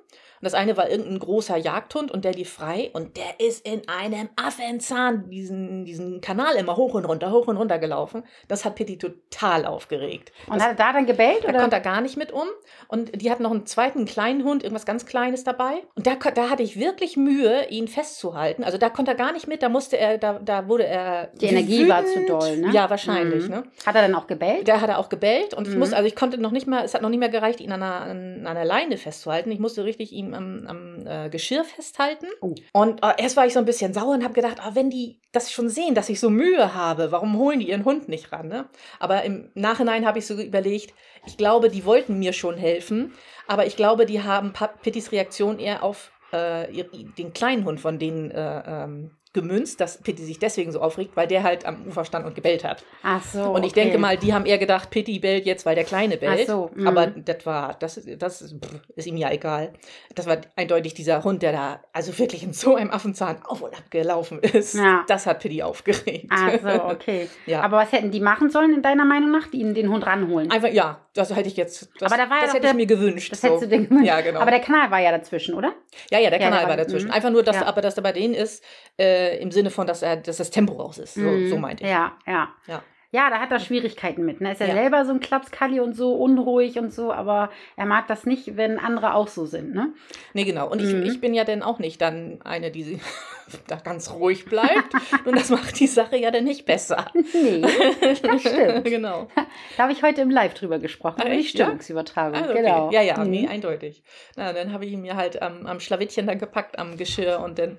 Und 0.42 0.46
das 0.46 0.54
eine 0.54 0.76
war 0.76 0.90
irgendein 0.90 1.20
großer 1.20 1.56
Jagdhund 1.56 2.10
und 2.10 2.24
der 2.24 2.32
lief 2.32 2.52
frei 2.52 2.90
und 2.94 3.16
der 3.16 3.38
ist 3.38 3.64
in 3.64 3.82
einem 3.88 4.28
Affenzahn 4.34 5.30
diesen, 5.30 5.84
diesen 5.84 6.20
Kanal 6.20 6.56
immer 6.56 6.76
hoch 6.76 6.94
und 6.94 7.04
runter, 7.04 7.30
hoch 7.30 7.46
und 7.46 7.56
runter 7.56 7.78
gelaufen. 7.78 8.24
Das 8.48 8.64
hat 8.64 8.74
Pitti 8.74 8.98
total 8.98 9.64
aufgeregt. 9.66 10.32
Und 10.48 10.60
hat 10.60 10.70
er 10.70 10.74
da 10.74 10.92
dann 10.92 11.06
gebellt? 11.06 11.44
Da 11.44 11.50
Oder? 11.50 11.60
konnte 11.60 11.76
er 11.76 11.80
gar 11.82 12.00
nicht 12.00 12.16
mit 12.16 12.32
um. 12.32 12.48
Und 12.88 13.22
die 13.22 13.30
hat 13.30 13.38
noch 13.38 13.52
einen 13.52 13.66
zweiten 13.66 14.04
kleinen 14.04 14.42
Hund, 14.42 14.64
irgendwas 14.64 14.84
ganz 14.84 15.06
Kleines 15.06 15.44
dabei. 15.44 15.82
Und 15.94 16.06
da, 16.08 16.14
da 16.16 16.50
hatte 16.50 16.64
ich 16.64 16.76
wirklich 16.78 17.16
Mühe, 17.16 17.68
ihn 17.68 17.86
festzuhalten. 17.86 18.64
Also 18.64 18.78
da 18.78 18.88
konnte 18.90 19.12
er 19.12 19.16
gar 19.16 19.32
nicht 19.32 19.46
mit, 19.46 19.62
da 19.62 19.68
musste 19.68 19.96
er, 19.96 20.18
da, 20.18 20.40
da 20.40 20.66
wurde 20.68 20.86
er. 20.86 21.28
Die 21.34 21.46
Energie 21.46 21.88
war 21.88 22.04
zu 22.04 22.14
wütend. 22.20 22.30
doll, 22.30 22.56
ne? 22.56 22.70
Ja, 22.72 22.90
wahrscheinlich, 22.90 23.44
Mhm. 23.44 23.50
ne? 23.50 23.62
Hat 23.86 23.94
er 23.94 24.02
dann 24.02 24.14
auch 24.16 24.26
gebellt? 24.26 24.66
Da 24.66 24.80
hat 24.80 24.88
er 24.88 24.98
auch 24.98 25.08
gebellt 25.08 25.54
und 25.54 25.68
ich 25.68 25.74
Mhm. 25.74 25.78
musste, 25.78 25.96
also 25.96 26.08
ich 26.08 26.16
konnte 26.16 26.38
noch 26.38 26.50
nicht 26.50 26.66
mal, 26.66 26.84
es 26.84 26.94
hat 26.94 27.02
noch 27.02 27.10
nicht 27.10 27.20
mehr 27.20 27.28
gereicht, 27.28 27.60
ihn 27.60 27.70
an 27.70 27.82
einer, 27.82 28.00
an 28.10 28.46
einer 28.46 28.64
Leine 28.64 28.96
festzuhalten. 28.96 29.50
Ich 29.52 29.60
musste 29.60 29.84
richtig 29.84 30.12
ihm 30.12 30.31
am, 30.34 30.66
am 30.66 31.06
äh, 31.06 31.28
Geschirr 31.28 31.64
festhalten. 31.64 32.26
Oh. 32.40 32.54
Und 32.72 33.02
äh, 33.02 33.12
erst 33.18 33.36
war 33.36 33.46
ich 33.46 33.52
so 33.52 33.58
ein 33.58 33.64
bisschen 33.64 33.94
sauer 33.94 34.14
und 34.14 34.24
habe 34.24 34.34
gedacht, 34.34 34.58
ah, 34.60 34.72
wenn 34.74 34.90
die 34.90 35.20
das 35.32 35.52
schon 35.52 35.68
sehen, 35.68 35.94
dass 35.94 36.08
ich 36.08 36.20
so 36.20 36.30
Mühe 36.30 36.74
habe, 36.74 37.12
warum 37.12 37.38
holen 37.38 37.60
die 37.60 37.70
ihren 37.70 37.84
Hund 37.84 38.08
nicht 38.08 38.32
ran? 38.32 38.48
Ne? 38.48 38.68
Aber 38.98 39.22
im 39.22 39.50
Nachhinein 39.54 40.06
habe 40.06 40.18
ich 40.18 40.26
so 40.26 40.34
überlegt, 40.34 40.94
ich 41.26 41.36
glaube, 41.36 41.68
die 41.68 41.84
wollten 41.84 42.18
mir 42.18 42.32
schon 42.32 42.56
helfen, 42.56 43.12
aber 43.46 43.66
ich 43.66 43.76
glaube, 43.76 44.06
die 44.06 44.22
haben 44.22 44.52
Pittys 44.82 45.12
Reaktion 45.12 45.58
eher 45.58 45.82
auf 45.82 46.12
äh, 46.32 46.84
den 47.18 47.32
kleinen 47.32 47.64
Hund 47.64 47.80
von 47.80 47.98
denen 47.98 48.30
äh, 48.30 48.62
ähm, 48.66 49.10
gemünzt, 49.34 49.80
dass 49.80 49.98
Pitti 49.98 50.22
sich 50.24 50.38
deswegen 50.38 50.72
so 50.72 50.80
aufregt, 50.80 51.16
weil 51.16 51.26
der 51.26 51.42
halt 51.42 51.64
am 51.64 51.86
Ufer 51.86 52.04
stand 52.04 52.26
und 52.26 52.34
gebellt 52.34 52.64
hat. 52.64 52.84
Ach 53.02 53.22
so. 53.24 53.42
Und 53.44 53.64
ich 53.64 53.72
okay. 53.72 53.84
denke 53.84 53.98
mal, 53.98 54.16
die 54.18 54.34
haben 54.34 54.44
eher 54.44 54.58
gedacht, 54.58 54.90
Pitti 54.90 55.18
bellt 55.20 55.46
jetzt, 55.46 55.64
weil 55.64 55.74
der 55.74 55.84
Kleine 55.84 56.18
bellt. 56.18 56.46
so, 56.46 56.70
mhm. 56.74 56.86
Aber 56.86 57.06
das 57.06 57.46
war, 57.46 57.74
das, 57.78 58.00
das 58.18 58.42
ist, 58.42 58.52
pff, 58.62 58.80
ist 58.94 59.06
ihm 59.06 59.16
ja 59.16 59.30
egal. 59.30 59.72
Das 60.14 60.26
war 60.26 60.36
eindeutig 60.56 60.92
dieser 60.92 61.24
Hund, 61.24 61.42
der 61.42 61.52
da 61.52 61.80
also 61.94 62.18
wirklich 62.18 62.42
in 62.42 62.52
so 62.52 62.74
einem 62.76 62.90
Affenzahn 62.90 63.42
auf 63.44 63.62
und 63.62 63.74
ab 63.74 63.90
gelaufen 63.90 64.38
ist. 64.40 64.74
Ja. 64.74 65.04
Das 65.08 65.26
hat 65.26 65.40
Pitti 65.40 65.62
aufgeregt. 65.62 66.26
Ach 66.30 66.52
so, 66.62 66.84
okay. 66.90 67.28
Ja. 67.46 67.62
Aber 67.62 67.78
was 67.78 67.90
hätten 67.92 68.10
die 68.10 68.20
machen 68.20 68.50
sollen, 68.50 68.74
in 68.74 68.82
deiner 68.82 69.04
Meinung 69.06 69.30
nach? 69.30 69.46
Die 69.48 69.60
ihnen 69.60 69.74
den 69.74 69.88
Hund 69.90 70.06
ranholen? 70.06 70.50
Einfach, 70.50 70.68
ja, 70.68 71.00
das 71.14 71.34
hätte 71.34 71.48
ich 71.48 71.56
jetzt, 71.56 71.88
das, 71.98 72.12
Aber 72.12 72.22
da 72.22 72.28
war 72.28 72.36
ja 72.38 72.42
das 72.44 72.54
hätte 72.54 72.58
ich 72.66 72.70
der- 72.70 72.74
mir 72.74 72.86
gewünscht. 72.86 73.32
Das 73.32 73.40
so. 73.40 73.48
hättest 73.48 73.64
du 73.64 73.68
dir 73.68 73.86
gewünscht. 73.86 74.06
Ja, 74.06 74.20
genau. 74.20 74.40
Aber 74.40 74.50
der 74.50 74.60
Kanal 74.60 74.90
war 74.90 75.00
ja 75.00 75.10
dazwischen, 75.10 75.54
oder? 75.54 75.72
ja, 76.10 76.18
ja, 76.18 76.30
der 76.30 76.38
Ja, 76.40 76.46
Kanal 76.46 76.60
der 76.60 76.68
war 76.68 76.76
dazwischen. 76.76 77.06
mhm. 77.08 77.12
Einfach 77.14 77.30
nur, 77.30 77.42
dass, 77.42 77.62
aber 77.62 77.80
dass 77.80 77.96
er 77.96 78.02
bei 78.02 78.12
denen 78.12 78.34
ist, 78.34 78.62
äh, 78.98 79.21
im 79.30 79.50
Sinne 79.50 79.70
von, 79.70 79.86
dass, 79.86 80.02
er, 80.02 80.16
dass 80.16 80.36
das 80.38 80.50
Tempo 80.50 80.74
raus 80.74 80.98
ist. 80.98 81.14
So, 81.14 81.20
Mhm. 81.22 81.48
so 81.48 81.56
meinte 81.58 81.84
ich. 81.84 81.90
Ja, 81.90 82.12
ja. 82.26 82.48
Ja. 82.66 82.82
Ja, 83.14 83.28
da 83.28 83.40
hat 83.40 83.50
er 83.52 83.60
Schwierigkeiten 83.60 84.24
mit. 84.24 84.40
Ne? 84.40 84.52
Ist 84.52 84.62
ja, 84.62 84.68
Ja. 84.68 84.72
selber 84.72 85.04
so 85.04 85.12
ein 85.12 85.20
Klapskalli 85.20 85.80
und 85.80 85.92
so 85.94 86.14
unruhig 86.14 86.78
und 86.78 86.94
so, 86.94 87.12
aber 87.12 87.50
er 87.76 87.84
mag 87.84 88.06
das 88.08 88.24
nicht, 88.24 88.56
wenn 88.56 88.78
andere 88.78 89.12
auch 89.12 89.28
so 89.28 89.44
sind, 89.44 89.74
ne? 89.74 89.92
Nee, 90.32 90.44
genau. 90.44 90.70
Und 90.70 90.80
ich, 90.80 90.94
Mhm. 90.94 91.02
ich 91.02 91.20
bin 91.20 91.34
ja 91.34 91.44
dann 91.44 91.62
auch 91.62 91.78
nicht 91.78 92.00
dann 92.00 92.40
eine, 92.42 92.70
die 92.70 92.98
da 93.66 93.76
ganz 93.76 94.10
ruhig 94.12 94.46
bleibt. 94.46 94.94
Und 95.26 95.36
das 95.38 95.50
macht 95.50 95.78
die 95.78 95.88
Sache 95.88 96.16
ja 96.16 96.30
dann 96.30 96.44
nicht 96.44 96.64
besser. 96.64 97.04
Nee, 97.34 97.60
das 97.60 98.40
stimmt. 98.40 98.84
genau. 98.86 99.28
Da 99.76 99.82
habe 99.82 99.92
ich 99.92 100.02
heute 100.02 100.22
im 100.22 100.30
Live 100.30 100.54
drüber 100.54 100.78
gesprochen, 100.78 101.20
über 101.20 101.36
die? 101.36 101.44
Stimmungsübertragung. 101.44 102.40
Ah, 102.42 102.44
okay. 102.48 102.62
Genau. 102.62 102.90
Ja, 102.92 103.02
ja, 103.02 103.18
Mhm. 103.22 103.30
nee, 103.30 103.46
eindeutig. 103.46 104.02
Na, 104.36 104.54
dann 104.54 104.72
habe 104.72 104.86
ich 104.86 104.92
ihn 104.92 105.02
mir 105.02 105.16
halt 105.16 105.42
am, 105.42 105.66
am 105.66 105.80
Schlawittchen 105.80 106.26
dann 106.26 106.38
gepackt, 106.38 106.78
am 106.78 106.96
Geschirr 106.96 107.40
und 107.40 107.58
dann 107.58 107.76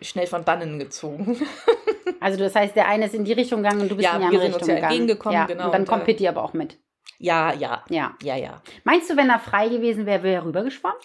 schnell 0.00 0.26
von 0.26 0.44
dannen 0.44 0.78
gezogen. 0.78 1.40
Also 2.20 2.38
das 2.38 2.54
heißt, 2.54 2.74
der 2.74 2.88
eine 2.88 3.04
ist 3.06 3.14
in 3.14 3.24
die 3.24 3.32
Richtung 3.34 3.62
gegangen 3.62 3.82
und 3.82 3.90
du 3.90 3.94
bist 3.96 4.08
Ja, 4.08 4.16
in 4.16 4.22
die 4.22 4.32
wir 4.32 4.40
andere 4.40 4.42
sind 4.42 4.52
uns 4.54 4.62
Richtung 4.62 4.68
ja 4.70 4.74
gegangen. 4.76 4.92
entgegengekommen, 5.00 5.34
ja, 5.38 5.46
genau, 5.46 5.64
Und 5.66 5.72
dann 5.74 5.82
und, 5.82 5.88
kommt 5.88 6.02
äh, 6.02 6.06
Pitti 6.06 6.26
aber 6.26 6.42
auch 6.42 6.52
mit. 6.54 6.78
Ja, 7.18 7.52
ja, 7.52 7.84
Ja. 7.90 8.14
ja, 8.22 8.34
ja. 8.36 8.62
Meinst 8.82 9.08
du, 9.10 9.16
wenn 9.16 9.28
er 9.30 9.38
frei 9.38 9.68
gewesen 9.68 10.04
wäre, 10.06 10.22
wäre 10.24 10.36
er 10.36 10.44
rübergeschwommen? 10.44 10.96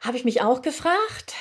Habe 0.00 0.16
ich 0.16 0.24
mich 0.24 0.42
auch 0.42 0.60
gefragt. 0.62 1.34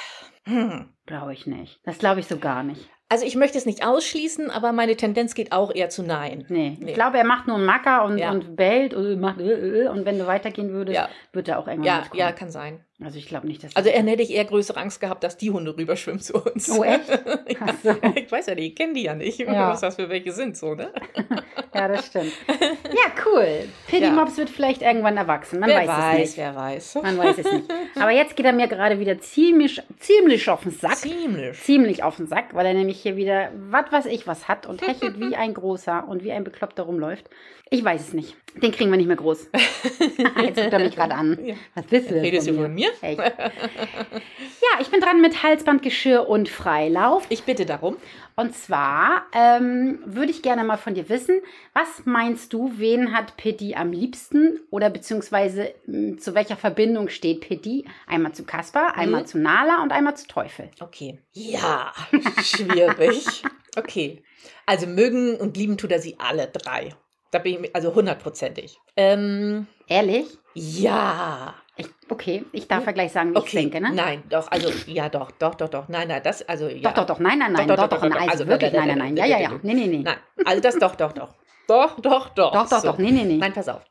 Hm. 0.46 0.94
Glaube 1.08 1.34
ich 1.34 1.48
nicht. 1.48 1.80
Das 1.86 1.98
glaube 1.98 2.20
ich 2.20 2.28
so 2.28 2.38
gar 2.38 2.62
nicht. 2.62 2.88
Also 3.08 3.26
ich 3.26 3.36
möchte 3.36 3.58
es 3.58 3.66
nicht 3.66 3.84
ausschließen, 3.84 4.52
aber 4.52 4.74
meine 4.74 4.96
Tendenz 4.96 5.34
geht 5.34 5.54
auch 5.54 5.74
eher 5.74 5.90
zu 5.90 6.04
Nein. 6.04 6.46
Nee. 6.50 6.78
Nee. 6.80 6.90
Ich 6.90 6.94
glaube, 6.94 7.18
er 7.18 7.26
macht 7.26 7.48
nur 7.48 7.56
einen 7.56 7.66
Macker 7.66 8.04
und, 8.04 8.18
Ja. 8.20 8.30
und 8.32 8.56
bellt 8.58 8.94
und 8.94 9.20
macht 9.20 9.40
äh, 9.40 9.86
äh, 9.86 9.88
und 9.88 10.06
wenn 10.06 10.20
du 10.20 10.28
weitergehen 10.28 10.70
würdest, 10.72 10.98
Ja. 10.98 11.10
wird 11.34 11.48
er 11.48 11.58
auch 11.58 11.68
irgendwann 11.68 11.88
Ja, 11.88 12.00
mitkommen. 12.02 12.20
ja, 12.20 12.32
kann 12.32 12.52
sein. 12.52 12.86
Also 13.02 13.18
ich 13.18 13.28
glaube 13.28 13.48
nicht, 13.48 13.64
dass 13.64 13.76
Also 13.78 13.90
er 13.90 14.04
hätte 14.04 14.22
ich 14.22 14.32
eher 14.32 14.44
größere 14.44 14.78
Angst 14.78 15.00
gehabt, 15.00 15.24
dass 15.24 15.38
die 15.38 15.52
Hunde 15.52 15.76
rüberschwimmen 15.78 16.20
zu 16.20 16.34
uns. 16.36 16.70
Oh, 16.70 16.84
echt? 16.84 17.08
ja. 17.48 17.68
So. 17.82 17.96
Ich 18.16 18.30
weiß 18.32 18.48
ja 18.48 18.56
nicht, 18.56 18.68
ich 18.68 18.76
kenne 18.76 18.94
die 18.94 19.04
ja 19.04 19.16
nicht, 19.16 19.40
Ja. 19.40 19.70
was 19.72 19.80
das 19.82 19.96
für 19.96 20.10
welche 20.10 20.34
sind, 20.34 20.58
so, 20.58 20.76
ne? 20.76 20.92
Ja, 21.74 21.88
das 21.88 22.08
stimmt. 22.08 22.34
Ja, 22.48 23.12
cool. 23.26 23.70
Pitti 23.88 24.04
Ja. 24.04 24.12
Mops 24.12 24.38
wird 24.38 24.50
vielleicht 24.50 24.82
irgendwann 24.82 25.16
erwachsen. 25.18 25.60
Man 25.60 25.70
wer 25.70 25.78
weiß, 25.78 25.88
weiß, 25.88 26.14
es 26.16 26.20
nicht. 26.30 26.38
wer 26.38 26.56
weiß. 26.56 26.96
Man 26.96 27.18
weiß 27.18 27.38
es 27.38 27.52
nicht. 27.52 27.66
Aber 27.96 28.12
jetzt 28.12 28.36
geht 28.36 28.46
er 28.46 28.54
mir 28.54 28.68
gerade 28.68 29.00
wieder 29.00 29.20
ziemlich, 29.20 29.82
ziemlich 30.00 30.50
auf 30.50 30.64
den 30.64 30.72
Sack. 30.72 30.98
Ziemlich. 30.98 31.58
Ziemlich 31.62 32.04
auf 32.04 32.18
den 32.18 32.28
Sack, 32.28 32.54
weil 32.54 32.66
er 32.66 32.74
nämlich 32.74 33.00
hier 33.02 33.16
wieder 33.16 33.52
was 33.70 33.92
weiß 33.92 34.06
ich 34.08 34.28
was 34.28 34.48
hat 34.48 34.66
und 34.66 34.82
hechelt 34.86 35.20
wie 35.20 35.36
ein 35.36 35.54
großer 35.54 36.06
und 36.08 36.24
wie 36.24 36.32
ein 36.32 36.44
Bekloppter 36.44 36.84
rumläuft. 36.84 37.30
Ich 37.72 37.84
weiß 37.84 38.02
es 38.08 38.14
nicht. 38.14 38.36
Den 38.56 38.72
kriegen 38.72 38.90
wir 38.90 38.98
nicht 38.98 39.06
mehr 39.06 39.16
groß. 39.16 39.50
Jetzt 40.42 40.60
guckt 40.60 40.74
er 40.74 40.80
mich 40.80 40.96
gerade 40.96 41.14
an. 41.14 41.38
Was 41.76 41.86
bist 41.86 42.10
du 42.10 42.16
Redest 42.16 42.48
von 42.48 42.56
du 42.58 42.62
mir? 42.68 42.90
von 42.92 43.16
mir? 43.16 43.22
Echt. 43.24 43.34
Ja, 44.62 44.82
ich 44.82 44.90
bin 44.90 45.00
dran 45.02 45.22
mit 45.22 45.42
Halsbandgeschirr 45.42 46.28
und 46.28 46.50
Freilauf. 46.50 47.26
Ich 47.30 47.44
bitte 47.44 47.66
darum. 47.66 47.98
Und 48.36 48.56
zwar 48.56 49.24
ähm, 49.34 50.00
würde 50.06 50.32
ich 50.32 50.42
gerne 50.42 50.64
mal 50.64 50.78
von 50.78 50.94
dir 50.94 51.10
wissen, 51.10 51.42
was 51.74 52.04
meinst 52.06 52.54
du, 52.54 52.74
wen 52.78 53.14
hat 53.16 53.38
Pitti 53.38 53.76
am 53.76 53.92
liebsten 53.92 54.60
oder 54.70 54.90
beziehungsweise 54.90 55.74
mh, 55.88 56.18
zu 56.18 56.36
welcher 56.36 56.58
Verbindung 56.58 57.10
steht 57.10 57.42
Pitti? 57.42 57.86
Einmal 58.08 58.34
zu 58.34 58.44
Kaspar, 58.44 58.96
einmal 58.98 59.22
Mhm. 59.22 59.26
zu 59.28 59.40
Nala 59.40 59.82
und 59.82 59.92
einmal 59.92 60.16
zu 60.18 60.28
Teufel. 60.28 60.70
Okay. 60.80 61.20
Ja, 61.34 61.94
schwierig. 62.44 63.44
Okay. 63.78 64.24
Also 64.66 64.88
mögen 64.88 65.36
und 65.38 65.56
lieben 65.58 65.78
tut 65.78 65.92
er 65.92 66.00
sie 66.00 66.16
alle 66.20 66.48
drei. 66.48 66.90
Da 67.32 67.40
bin 67.40 67.64
ich 67.64 67.76
also 67.76 67.94
hundertprozentig. 67.94 68.78
Ähm, 68.96 69.68
Ehrlich? 69.88 70.28
ja. 70.54 71.56
Ich, 71.78 71.88
okay, 72.10 72.44
ich 72.52 72.68
darf 72.68 72.86
ja 72.86 72.92
gleich 72.92 73.14
sagen, 73.14 73.30
wie 73.34 73.38
ich 73.38 73.44
Okay. 73.44 73.58
denke, 73.62 73.80
ne? 73.80 73.92
Nein, 73.94 74.24
doch, 74.30 74.52
also 74.52 74.70
ja, 74.86 75.08
doch, 75.08 75.32
doch, 75.32 75.56
doch, 75.56 75.70
doch. 75.70 75.88
Nein, 75.88 76.10
nein, 76.10 76.22
das, 76.22 76.42
also 76.42 76.68
ja. 76.68 76.90
Doch, 76.90 76.94
doch, 76.94 77.06
doch, 77.06 77.20
nein, 77.20 77.40
nein, 77.40 77.54
nein, 77.54 77.68
Doch, 77.70 77.78
doch, 77.78 77.88
doch, 77.88 77.90
doch, 77.90 78.02
doch, 78.02 78.10
doch, 78.10 78.10
nein, 78.10 78.26
doch. 78.28 78.32
also 78.32 78.44
Also, 78.44 78.48
wirklich, 78.48 78.74
nein, 78.74 78.88
nein, 78.90 78.98
nein, 78.98 79.16
ja, 79.16 79.26
ja, 79.26 79.40
ja, 79.40 79.60
nee, 79.64 79.74
nee, 79.74 79.88
nee. 79.88 80.00
Nein, 80.00 80.18
also 80.44 80.62
das 80.62 80.78
doch, 80.78 80.96
doch, 80.96 81.14
doch. 81.14 81.36
Doch, 81.70 81.98
doch, 82.02 82.30
doch. 82.30 82.52
Doch, 82.52 82.68
doch, 82.68 82.84
doch, 82.84 82.98
nee, 82.98 83.12
nee, 83.12 83.24
nee. 83.24 83.38
Nein, 83.38 83.54
pass 83.54 83.70
auf. 83.70 83.86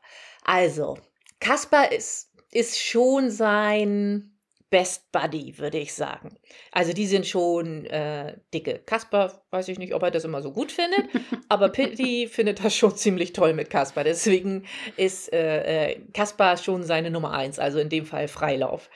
Also, 0.45 0.99
Kaspar 1.39 1.91
ist, 1.91 2.29
ist 2.51 2.77
schon 2.79 3.31
sein 3.31 4.37
Best 4.69 5.11
Buddy, 5.11 5.57
würde 5.57 5.79
ich 5.79 5.93
sagen. 5.93 6.37
Also 6.71 6.93
die 6.93 7.07
sind 7.07 7.25
schon 7.25 7.85
äh, 7.85 8.37
dicke. 8.53 8.79
Kaspar, 8.85 9.41
weiß 9.49 9.67
ich 9.69 9.79
nicht, 9.79 9.93
ob 9.93 10.03
er 10.03 10.11
das 10.11 10.25
immer 10.25 10.41
so 10.41 10.51
gut 10.51 10.71
findet, 10.71 11.07
aber 11.49 11.69
Pitti 11.69 12.27
findet 12.27 12.63
das 12.63 12.75
schon 12.75 12.95
ziemlich 12.95 13.33
toll 13.33 13.53
mit 13.53 13.69
Kaspar. 13.69 14.03
Deswegen 14.03 14.65
ist 14.95 15.33
äh, 15.33 15.91
äh, 15.93 15.99
Kaspar 16.13 16.57
schon 16.57 16.83
seine 16.83 17.09
Nummer 17.09 17.31
eins, 17.31 17.57
also 17.57 17.79
in 17.79 17.89
dem 17.89 18.05
Fall 18.05 18.27
Freilauf. 18.27 18.89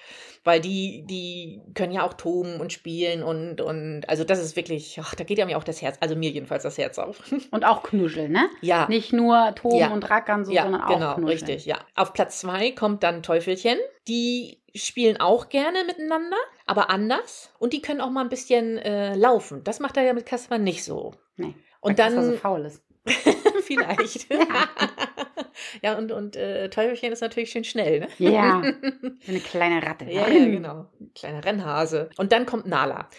Weil 0.45 0.59
die, 0.59 1.05
die 1.07 1.61
können 1.73 1.93
ja 1.93 2.05
auch 2.05 2.13
toben 2.15 2.59
und 2.59 2.73
spielen 2.73 3.23
und, 3.23 3.61
und 3.61 4.01
also 4.09 4.25
das 4.25 4.39
ist 4.39 4.57
wirklich, 4.57 4.99
ach, 5.01 5.15
da 5.15 5.23
geht 5.23 5.37
ja 5.37 5.45
mir 5.45 5.57
auch 5.57 5.63
das 5.63 5.81
Herz, 5.81 5.95
also 6.01 6.15
mir 6.17 6.29
jedenfalls 6.31 6.63
das 6.63 6.77
Herz 6.77 6.99
auf. 6.99 7.21
Und 7.51 7.63
auch 7.65 7.81
Knuscheln, 7.83 8.31
ne? 8.31 8.49
ja. 8.61 8.85
Nicht 8.89 9.13
nur 9.13 9.55
Toben 9.55 9.77
Ja. 9.77 9.93
und 9.93 10.09
Rackern, 10.09 10.43
so, 10.43 10.51
Ja, 10.51 10.63
sondern 10.63 10.81
auch 10.81 10.87
genau, 10.93 11.13
Knuscheln. 11.15 11.27
richtig, 11.47 11.65
ja. 11.65 11.77
Auf 11.95 12.11
Platz 12.11 12.39
zwei 12.39 12.71
kommt 12.71 13.03
dann 13.03 13.23
Teufelchen. 13.23 13.77
Die 14.09 14.61
spielen 14.75 15.17
auch 15.21 15.47
gerne 15.49 15.83
miteinander, 15.85 16.35
aber 16.65 16.89
anders. 16.89 17.51
Und 17.59 17.71
die 17.73 17.81
können 17.81 18.01
auch 18.01 18.09
mal 18.09 18.21
ein 18.21 18.29
bisschen 18.29 18.77
äh, 18.79 19.15
laufen. 19.15 19.63
Das 19.63 19.79
macht 19.79 19.95
er 19.95 20.03
ja 20.03 20.13
mit 20.13 20.25
Kaspar 20.25 20.57
nicht 20.57 20.83
so. 20.83 21.13
Nee. 21.37 21.55
Und 21.79 21.97
Weil 21.97 22.05
Kaspar 22.07 22.23
dann 22.23 22.31
so 22.31 22.37
faul 22.37 22.65
ist. 22.65 22.83
vielleicht. 23.63 24.27
ja, 25.81 25.97
und, 25.97 26.11
und 26.11 26.35
äh, 26.35 26.69
Teufelchen 26.69 27.11
ist 27.11 27.21
natürlich 27.21 27.51
schön 27.51 27.63
schnell, 27.63 28.01
ne? 28.01 28.07
Ja, 28.17 28.61
eine 29.27 29.39
kleine 29.39 29.85
Ratte. 29.85 30.05
Ja, 30.05 30.27
ja, 30.27 30.45
genau. 30.45 30.87
Kleiner 31.15 31.43
Rennhase. 31.43 32.09
Und 32.17 32.31
dann 32.31 32.45
kommt 32.45 32.67
Nala. 32.67 33.09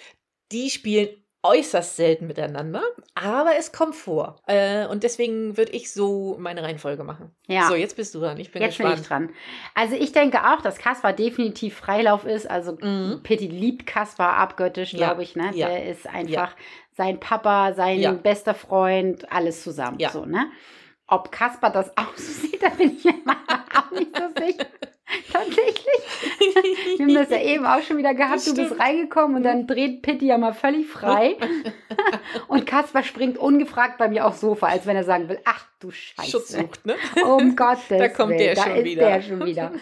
Die 0.53 0.71
spielen 0.71 1.24
äußerst 1.45 1.97
selten 1.97 2.27
miteinander, 2.27 2.83
aber 3.15 3.51
es 3.59 3.71
kommt 3.71 3.95
vor. 3.95 4.37
Äh, 4.47 4.87
und 4.87 5.05
deswegen 5.05 5.57
würde 5.57 5.73
ich 5.73 5.93
so 5.93 6.37
meine 6.41 6.63
Reihenfolge 6.63 7.05
machen. 7.05 7.31
Ja. 7.47 7.69
So, 7.69 7.75
jetzt 7.75 7.97
bist 7.97 8.15
du 8.15 8.21
dran. 8.21 8.39
Ich 8.41 8.51
bin 8.51 8.63
Jetzt 8.63 8.79
bin 8.79 8.87
gespannt. 8.87 9.01
ich 9.03 9.07
dran. 9.07 9.31
Also 9.75 9.95
ich 9.95 10.13
denke 10.13 10.39
auch, 10.53 10.63
dass 10.63 10.79
Kaspar 10.79 11.13
definitiv 11.13 11.77
Freilauf 11.77 12.25
ist. 12.25 12.51
Also 12.51 12.73
Mhm. 12.81 13.21
Pitti 13.23 13.47
liebt 13.47 13.87
Kaspar 13.87 14.37
abgöttisch, 14.39 14.93
Ja, 14.95 14.99
glaube 15.09 15.23
ich. 15.23 15.37
Ne? 15.37 15.51
ja, 15.55 15.69
Der 15.69 15.87
ist 15.87 16.07
einfach 16.09 16.57
sein 16.97 17.21
Papa, 17.21 17.75
sein 17.75 18.01
Ja. 18.01 18.13
bester 18.13 18.55
Freund, 18.55 19.31
alles 19.31 19.63
zusammen. 19.63 19.99
Ja. 20.01 20.11
So, 20.11 20.25
ne? 20.25 20.51
Ob 21.07 21.31
Kaspar 21.31 21.71
das 21.71 21.91
auch 21.99 22.17
so 22.17 22.33
sieht, 22.33 22.63
da 22.63 22.71
bin 22.71 22.97
ich 22.97 23.05
mir 23.05 23.15
auch 23.77 23.91
nicht 23.91 24.17
so 24.17 24.23
sicher. 24.43 24.67
Tatsächlich. 25.33 25.85
Wir 26.99 27.07
haben 27.07 27.15
das 27.15 27.31
ja 27.31 27.41
eben 27.43 27.67
auch 27.67 27.83
schon 27.83 27.99
wieder 27.99 28.15
gehabt. 28.15 28.47
Du 28.47 28.55
bist. 28.55 28.73
Mhm. 28.75 28.81
reingekommen 28.81 29.37
und 29.37 29.43
dann 29.43 29.67
dreht 29.67 30.01
Pitti 30.03 30.27
ja 30.27 30.39
mal 30.39 30.55
völlig 30.55 30.87
frei. 30.87 31.37
und 32.49 32.67
Kaspar 32.67 33.03
springt 33.03 33.37
ungefragt 33.37 33.99
bei 33.99 34.09
mir 34.09 34.27
aufs 34.27 34.41
Sofa, 34.41 34.67
als 34.69 34.87
wenn 34.87 34.97
er 34.97 35.05
sagen 35.05 35.29
will, 35.29 35.39
ach 35.45 35.67
du 35.81 35.91
Scheiße. 35.91 36.31
Schutzsucht, 36.31 36.87
ne? 36.87 36.95
Um 37.27 37.55
Gottes 37.55 37.85
Da 37.89 38.09
kommt 38.09 38.31
Willen, 38.31 38.39
der 38.39 38.55
da 38.55 38.63
schon 38.63 38.77
ist 38.77 38.85
wieder. 38.85 39.03
der 39.07 39.23
schon 39.23 39.45
wieder. 39.45 39.73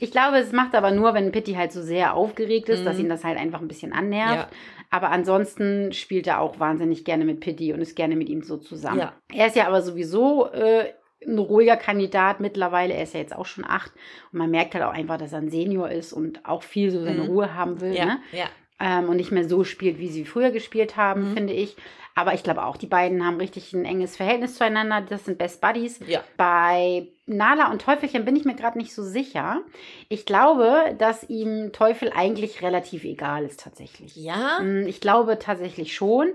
Ich 0.00 0.10
glaube, 0.12 0.38
es 0.38 0.52
macht 0.52 0.74
aber 0.74 0.92
nur, 0.92 1.14
wenn 1.14 1.32
Pitti 1.32 1.54
halt 1.54 1.72
so 1.72 1.82
sehr 1.82 2.14
aufgeregt 2.14 2.68
ist, 2.68 2.84
dass 2.86 2.96
Mhm. 2.96 3.04
ihn 3.04 3.08
das 3.08 3.24
halt 3.24 3.38
einfach 3.38 3.60
ein 3.60 3.68
bisschen 3.68 3.92
annervt. 3.92 4.50
Ja. 4.52 4.56
Aber 4.90 5.10
ansonsten 5.10 5.92
spielt 5.92 6.28
er 6.28 6.40
auch 6.40 6.60
wahnsinnig 6.60 7.04
gerne 7.04 7.24
mit 7.24 7.40
Pitti 7.40 7.72
und 7.72 7.80
ist 7.80 7.96
gerne 7.96 8.14
mit 8.14 8.28
ihm 8.28 8.42
so 8.42 8.56
zusammen. 8.56 9.00
Ja. 9.00 9.12
Er 9.34 9.48
ist 9.48 9.56
ja 9.56 9.66
aber 9.66 9.82
sowieso 9.82 10.46
äh, 10.52 10.92
ein 11.26 11.38
ruhiger 11.38 11.76
Kandidat 11.76 12.40
mittlerweile. 12.40 12.94
Er 12.94 13.02
ist 13.04 13.14
ja 13.14 13.20
jetzt 13.20 13.34
auch 13.36 13.46
schon 13.46 13.64
acht. 13.64 13.92
Und 14.32 14.38
man 14.38 14.50
merkt 14.50 14.74
halt 14.74 14.84
auch 14.84 14.92
einfach, 14.92 15.16
dass 15.18 15.32
er 15.32 15.38
ein 15.38 15.50
Senior 15.50 15.90
ist 15.90 16.12
und 16.12 16.44
auch 16.46 16.62
viel 16.62 16.90
so 16.90 17.02
seine 17.02 17.22
Mhm. 17.22 17.28
Ruhe 17.28 17.54
haben 17.54 17.80
will. 17.80 17.94
Ja, 17.94 18.04
Ne? 18.06 18.18
ja. 18.32 18.46
ähm, 18.80 19.08
und 19.08 19.16
nicht 19.16 19.32
mehr 19.32 19.48
so 19.48 19.64
spielt, 19.64 19.98
wie 19.98 20.08
sie 20.08 20.24
früher 20.24 20.50
gespielt 20.50 20.96
haben, 20.96 21.30
Mhm. 21.30 21.34
finde 21.34 21.52
ich. 21.54 21.76
Aber 22.18 22.32
ich 22.32 22.42
glaube 22.42 22.64
auch, 22.64 22.78
die 22.78 22.86
beiden 22.86 23.24
haben 23.26 23.36
richtig 23.36 23.74
ein 23.74 23.84
enges 23.84 24.16
Verhältnis 24.16 24.54
zueinander. 24.56 25.02
Das 25.06 25.26
sind 25.26 25.36
Best 25.36 25.60
Buddies. 25.60 26.00
Ja. 26.06 26.24
Bei 26.38 27.08
Nala 27.26 27.70
und 27.70 27.82
Teufelchen 27.82 28.24
bin 28.24 28.34
ich 28.36 28.46
mir 28.46 28.54
gerade 28.54 28.78
nicht 28.78 28.94
so 28.94 29.02
sicher. 29.02 29.60
Ich 30.08 30.24
glaube, 30.24 30.96
dass 30.98 31.28
ihm 31.28 31.72
Teufel 31.74 32.10
eigentlich 32.16 32.62
relativ 32.62 33.04
egal 33.04 33.44
ist 33.44 33.60
tatsächlich. 33.60 34.16
Ja. 34.16 34.60
Mm, 34.60 34.86
Ich 34.86 35.02
glaube 35.02 35.38
tatsächlich 35.38 35.94
schon. 35.94 36.28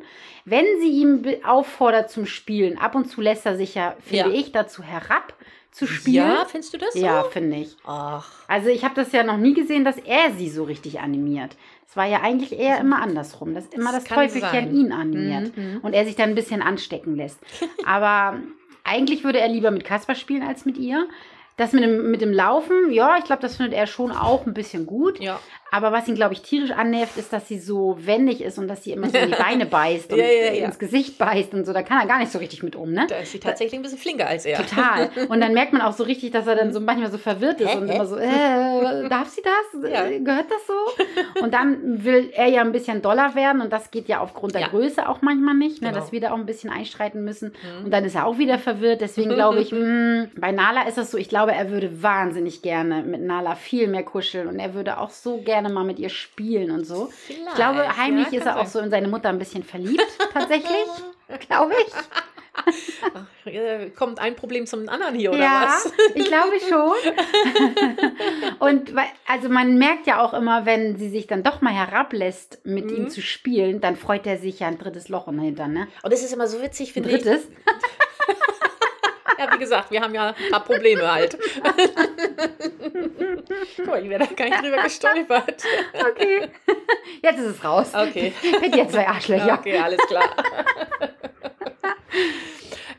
Wenn 0.45 0.65
sie 0.81 0.89
ihn 1.01 1.25
auffordert 1.43 2.11
zum 2.11 2.27
Spielen, 2.27 2.77
ab 2.77 2.93
und 2.93 3.05
zu 3.05 3.19
lässt 3.19 3.47
er 3.47 3.57
sich 3.57 3.73
ja, 3.73 3.95
finde 4.05 4.29
Ja. 4.29 4.35
ich, 4.39 4.51
dazu 4.51 4.83
herab, 4.83 5.33
zu 5.71 5.87
spielen. 5.87 6.15
Ja, 6.27 6.45
findest 6.45 6.73
du 6.73 6.77
das 6.77 6.93
so? 6.93 6.99
Ja, 6.99 7.23
finde 7.23 7.57
ich. 7.57 7.75
Ach. 7.85 8.29
Also 8.47 8.67
ich 8.69 8.83
habe 8.83 8.93
das 8.93 9.13
ja 9.13 9.23
noch 9.23 9.37
nie 9.37 9.53
gesehen, 9.55 9.83
dass 9.85 9.97
er 9.97 10.31
sie 10.37 10.49
so 10.49 10.63
richtig 10.65 10.99
animiert. 10.99 11.55
Es 11.91 11.97
war 11.97 12.05
ja 12.05 12.21
eigentlich 12.21 12.57
eher 12.57 12.79
immer 12.79 13.01
andersrum, 13.01 13.53
dass 13.53 13.65
immer 13.67 13.91
das, 13.91 14.05
Das 14.05 14.15
Teufelchen 14.15 14.73
ihn 14.73 14.93
animiert 14.93 15.57
Mhm, 15.57 15.73
mhm. 15.73 15.77
und 15.81 15.91
er 15.91 16.05
sich 16.05 16.15
dann 16.15 16.29
ein 16.29 16.35
bisschen 16.35 16.61
anstecken 16.61 17.17
lässt. 17.17 17.37
Aber 17.85 18.39
eigentlich 18.85 19.25
würde 19.25 19.41
er 19.41 19.49
lieber 19.49 19.71
mit 19.71 19.83
Kasper 19.83 20.15
spielen 20.15 20.41
als 20.41 20.63
mit 20.63 20.77
ihr. 20.77 21.05
Das 21.57 21.73
mit 21.73 21.83
dem, 21.83 22.09
mit 22.09 22.21
dem 22.21 22.31
Laufen, 22.31 22.93
ja, 22.93 23.17
ich 23.17 23.25
glaube, 23.25 23.41
das 23.41 23.57
findet 23.57 23.73
er 23.73 23.87
schon 23.87 24.13
auch 24.13 24.45
ein 24.45 24.53
bisschen 24.53 24.85
gut. 24.85 25.19
Ja. 25.19 25.37
Aber 25.71 25.91
was 25.93 26.07
ihn, 26.07 26.15
glaube 26.15 26.33
ich, 26.33 26.41
tierisch 26.41 26.71
annervt, 26.71 27.17
ist, 27.17 27.31
dass 27.31 27.47
sie 27.47 27.57
so 27.59 27.97
wendig 28.01 28.41
ist 28.41 28.57
und 28.59 28.67
dass 28.67 28.83
sie 28.83 28.91
immer 28.91 29.09
so 29.09 29.17
in 29.17 29.29
die 29.31 29.37
Beine 29.37 29.65
beißt 29.67 30.11
und 30.11 30.19
Ja, 30.19 30.25
ja, 30.25 30.53
ja. 30.53 30.65
ins 30.65 30.77
Gesicht 30.79 31.17
beißt 31.17 31.53
und 31.53 31.65
so. 31.65 31.71
Da 31.73 31.81
kann 31.81 31.99
er 32.01 32.07
gar 32.07 32.19
nicht 32.19 32.31
so 32.31 32.39
richtig 32.39 32.61
mit 32.61 32.75
um, 32.75 32.91
ne? 32.91 33.05
Da 33.07 33.15
ist 33.19 33.31
sie 33.31 33.39
tatsächlich 33.39 33.79
ein 33.79 33.81
bisschen 33.81 33.97
flinker 33.97 34.27
als 34.27 34.45
er. 34.45 34.57
Total. 34.57 35.09
Und 35.29 35.39
dann 35.41 35.53
merkt 35.53 35.71
man 35.73 35.81
auch 35.81 35.93
so 35.93 36.03
richtig, 36.03 36.31
dass 36.31 36.45
er 36.47 36.55
dann 36.55 36.73
so 36.73 36.79
manchmal 36.81 37.09
so 37.11 37.17
verwirrt 37.17 37.61
ist 37.61 37.73
und 37.75 37.87
immer 37.89 38.05
so, 38.05 38.17
äh, 38.17 39.07
darf 39.09 39.29
sie 39.29 39.41
das? 39.41 39.81
Gehört 39.81 40.45
das 40.51 40.67
so? 40.67 41.41
Und 41.43 41.53
dann 41.53 42.03
will 42.03 42.29
er 42.33 42.47
ja 42.47 42.61
ein 42.61 42.71
bisschen 42.71 43.01
doller 43.01 43.33
werden 43.35 43.61
und 43.61 43.71
das 43.71 43.91
geht 43.91 44.07
ja 44.09 44.19
aufgrund 44.19 44.55
der. 44.55 44.67
Größe 44.71 45.07
auch 45.09 45.21
manchmal 45.21 45.55
nicht, 45.55 45.81
ne, 45.81 45.89
Genau. 45.89 45.99
dass 45.99 46.11
wir 46.11 46.21
da 46.21 46.31
auch 46.31 46.37
ein 46.37 46.45
bisschen 46.45 46.69
einstreiten 46.69 47.23
müssen. 47.23 47.53
Mhm. 47.79 47.85
Und 47.85 47.91
dann 47.91 48.03
ist 48.05 48.15
er 48.15 48.25
auch 48.25 48.37
wieder 48.37 48.57
verwirrt. 48.59 49.01
Deswegen 49.01 49.29
glaube 49.31 49.59
ich, 49.59 49.71
mh, 49.73 50.27
bei 50.37 50.51
Nala 50.51 50.83
ist 50.87 50.97
das 50.97 51.11
so, 51.11 51.17
ich 51.17 51.29
glaube, 51.29 51.51
er 51.53 51.69
würde 51.71 52.01
wahnsinnig 52.03 52.61
gerne 52.61 53.03
mit 53.03 53.21
Nala 53.21 53.55
viel 53.55 53.87
mehr 53.87 54.03
kuscheln 54.03 54.47
und 54.47 54.59
er 54.59 54.73
würde 54.73 54.97
auch 54.99 55.09
so 55.09 55.37
gerne 55.41 55.60
mal 55.69 55.83
mit 55.83 55.99
ihr 55.99 56.09
spielen 56.09 56.71
und 56.71 56.85
so. 56.85 57.09
Ich 57.29 57.35
Vielleicht, 57.35 57.55
glaube, 57.55 57.97
heimlich 57.97 58.31
ja, 58.31 58.39
ist 58.39 58.45
er 58.45 58.55
auch 58.57 58.65
sein. 58.65 58.71
so 58.71 58.79
in 58.79 58.89
seine 58.91 59.07
Mutter 59.07 59.29
ein 59.29 59.39
bisschen 59.39 59.63
verliebt, 59.63 60.05
tatsächlich. 60.33 60.87
glaube 61.47 61.73
ich. 61.85 61.93
Äh, 63.45 63.89
kommt 63.91 64.19
ein 64.19 64.35
Problem 64.35 64.65
zum 64.67 64.87
anderen 64.89 65.15
hier, 65.15 65.31
oder 65.31 65.39
ja, 65.39 65.63
was? 65.67 65.91
ich 66.13 66.25
glaube 66.25 66.59
schon. 66.59 66.91
Und 68.59 68.93
weil, 68.93 69.05
also 69.27 69.47
man 69.49 69.77
merkt 69.77 70.05
ja 70.05 70.21
auch 70.21 70.33
immer, 70.33 70.65
wenn 70.65 70.97
sie 70.97 71.09
sich 71.09 71.27
dann 71.27 71.43
doch 71.43 71.61
mal 71.61 71.73
herablässt, 71.73 72.59
mit 72.65 72.85
Mhm. 72.85 72.95
ihm 72.97 73.09
zu 73.09 73.21
spielen, 73.21 73.79
dann 73.81 73.95
freut 73.95 74.27
er 74.27 74.37
sich 74.37 74.59
ja 74.59 74.67
ein 74.67 74.77
drittes 74.77 75.07
Loch 75.09 75.27
im 75.27 75.39
Hintern, 75.39 75.73
ne? 75.73 75.87
Und 76.03 76.11
es 76.13 76.23
ist 76.23 76.33
immer 76.33 76.47
so 76.47 76.61
witzig, 76.61 76.93
finde 76.93 77.09
ich. 77.09 77.21
drittes? 77.23 77.47
Ja, 79.41 79.51
wie 79.51 79.57
gesagt, 79.57 79.89
wir 79.89 80.01
haben 80.01 80.13
ja 80.13 80.27
ein 80.27 80.51
paar 80.51 80.63
Probleme 80.63 81.11
halt. 81.11 81.35
Guck 83.75 83.87
mal, 83.87 84.03
ich 84.03 84.09
wäre 84.09 84.27
da 84.27 84.33
gar 84.33 84.45
nicht 84.45 84.61
drüber 84.61 84.83
gestolpert. 84.83 85.63
Okay. 85.93 86.49
Jetzt 87.23 87.39
ist 87.39 87.57
es 87.57 87.63
raus. 87.63 87.91
Okay. 87.95 88.33
Mit 88.61 88.75
ihr 88.75 88.87
zwei 88.87 89.07
Arschlöcher. 89.07 89.57
Okay, 89.59 89.79
alles 89.79 89.99
klar. 90.07 90.29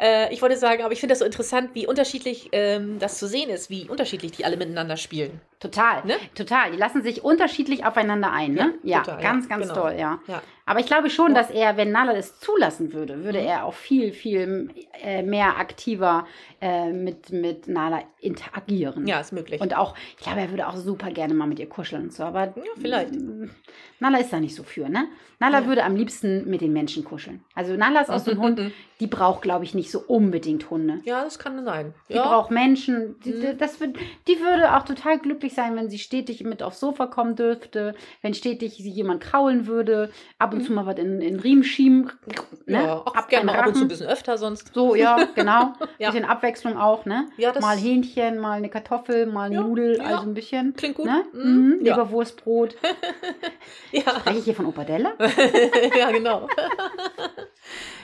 Äh, 0.01 0.33
ich 0.33 0.43
wollte 0.43 0.57
sagen, 0.57 0.83
aber 0.83 0.93
ich 0.93 1.01
finde 1.01 1.13
das 1.13 1.21
so 1.21 1.25
interessant, 1.25 1.71
wie 1.75 1.87
unterschiedlich 1.87 2.49
ähm, 2.53 2.99
das 2.99 3.19
zu 3.19 3.27
sehen 3.27 3.51
ist, 3.51 3.71
wie 3.71 3.89
unterschiedlich 3.89 4.33
die 4.33 4.45
alle 4.45 4.57
miteinander 4.57 4.97
spielen. 4.97 5.41
Total, 5.61 6.05
Ne? 6.05 6.15
total. 6.35 6.73
Die 6.73 6.77
lassen 6.77 7.03
sich 7.05 7.23
unterschiedlich 7.23 7.85
aufeinander 7.87 8.33
ein, 8.33 8.53
ne? 8.53 8.75
Ja, 8.83 8.99
Ja, 8.99 9.03
total, 9.05 9.23
ganz, 9.23 9.49
ganz 9.49 9.69
Genau. 9.69 9.81
toll, 9.83 9.95
ja. 9.97 10.19
Ja. 10.27 10.43
Aber 10.67 10.81
ich 10.81 10.87
glaube 10.87 11.09
schon, 11.11 11.35
dass 11.35 11.51
er, 11.51 11.77
wenn 11.77 11.91
Nala 11.93 12.15
es 12.15 12.39
zulassen 12.41 12.93
würde, 12.93 13.25
würde 13.25 13.41
er 13.41 13.65
auch 13.65 13.75
viel, 13.75 14.13
viel 14.13 14.71
äh, 15.03 15.23
mehr 15.23 15.59
aktiver 15.59 16.27
äh, 16.61 16.91
mit, 16.93 17.31
mit 17.31 17.69
Nala 17.69 18.03
interagieren. 18.21 19.07
Ja, 19.07 19.21
ist 19.21 19.33
möglich. 19.33 19.61
Und 19.61 19.77
auch, 19.77 19.95
ich 20.19 20.25
glaube, 20.25 20.41
er 20.41 20.51
würde 20.51 20.67
auch 20.69 20.77
super 20.77 21.11
gerne 21.11 21.35
mal 21.35 21.47
mit 21.47 21.59
ihr 21.61 21.69
kuscheln 21.69 22.03
und 22.05 22.13
so, 22.13 22.25
aber 22.25 22.47
ja, 22.57 22.73
vielleicht. 22.81 23.13
Nala 24.01 24.19
ist 24.19 24.33
da 24.33 24.41
nicht 24.41 24.55
so 24.55 24.63
für, 24.63 24.89
ne? 24.89 25.09
Nala 25.39 25.61
Ja. 25.61 25.67
würde 25.67 25.85
am 25.85 25.95
liebsten 25.97 26.49
mit 26.49 26.61
den 26.61 26.73
Menschen 26.73 27.05
kuscheln. 27.05 27.43
Also 27.55 27.75
Nala 27.77 28.01
ist 28.01 28.11
auch 28.11 28.19
so 28.19 28.31
ein 28.33 28.39
Hund, 28.39 28.61
die 29.02 29.09
braucht, 29.09 29.42
glaube 29.42 29.64
ich, 29.64 29.75
nicht 29.75 29.90
so 29.90 29.99
unbedingt 29.99 30.71
Hunde. 30.71 31.00
Ja, 31.02 31.25
das 31.25 31.40
kann 31.40 31.64
sein. 31.64 31.92
Die 32.09 32.12
ja. 32.14 32.23
braucht 32.23 32.52
Menschen. 32.52 33.18
Die, 33.25 33.32
Mhm. 33.32 33.59
das 33.59 33.80
wird, 33.80 33.97
die 34.28 34.38
würde 34.38 34.76
auch 34.76 34.85
total 34.85 35.18
glücklich 35.18 35.54
sein, 35.54 35.75
wenn 35.75 35.90
sie 35.90 35.99
stetig 35.99 36.44
mit 36.44 36.62
aufs 36.62 36.78
Sofa 36.78 37.06
kommen 37.06 37.35
dürfte, 37.35 37.97
wenn 38.21 38.32
stetig 38.32 38.75
sie 38.76 38.90
jemand 38.90 39.21
kraulen 39.21 39.66
würde, 39.66 40.12
ab 40.38 40.52
und 40.54 40.62
zu 40.64 40.73
mal 40.73 40.87
was 40.87 40.99
in, 40.99 41.21
in 41.21 41.40
Riemen 41.40 41.64
schieben. 41.64 42.12
Ne? 42.66 42.78
Mhm. 42.78 42.85
ja, 42.87 42.97
auch 42.99 43.12
Ab 43.16 43.28
gerne 43.28 43.47
mal 43.47 43.56
ab 43.56 43.66
und 43.66 43.75
zu 43.75 43.82
ein 43.82 43.88
bisschen 43.88 44.06
öfter 44.06 44.38
sonst. 44.38 44.73
So, 44.73 44.94
ja, 44.94 45.16
genau. 45.35 45.73
Ja. 45.99 46.11
Bisschen 46.12 46.25
Abwechslung 46.25 46.76
auch, 46.76 47.04
ne? 47.04 47.26
Ja, 47.38 47.50
das 47.50 47.61
mal 47.61 47.76
Hähnchen, 47.76 48.38
mal 48.38 48.52
eine 48.52 48.68
Kartoffel, 48.68 49.26
mal 49.26 49.47
eine 49.47 49.56
Ja, 49.56 49.61
Nudel, 49.62 50.00
also 50.00 50.23
ein 50.23 50.35
bisschen. 50.35 50.75
klingt 50.75 50.94
gut. 50.94 51.06
Ne? 51.06 51.25
Mhm. 51.32 51.40
Mhm. 51.42 51.78
Leberwurstbrot. 51.80 52.76
Ja, 53.90 54.02
Spreche 54.21 54.38
ich 54.38 54.44
hier 54.44 54.54
von 54.54 54.66
Opadella? 54.66 55.12
ja, 55.99 56.11
genau. 56.11 56.49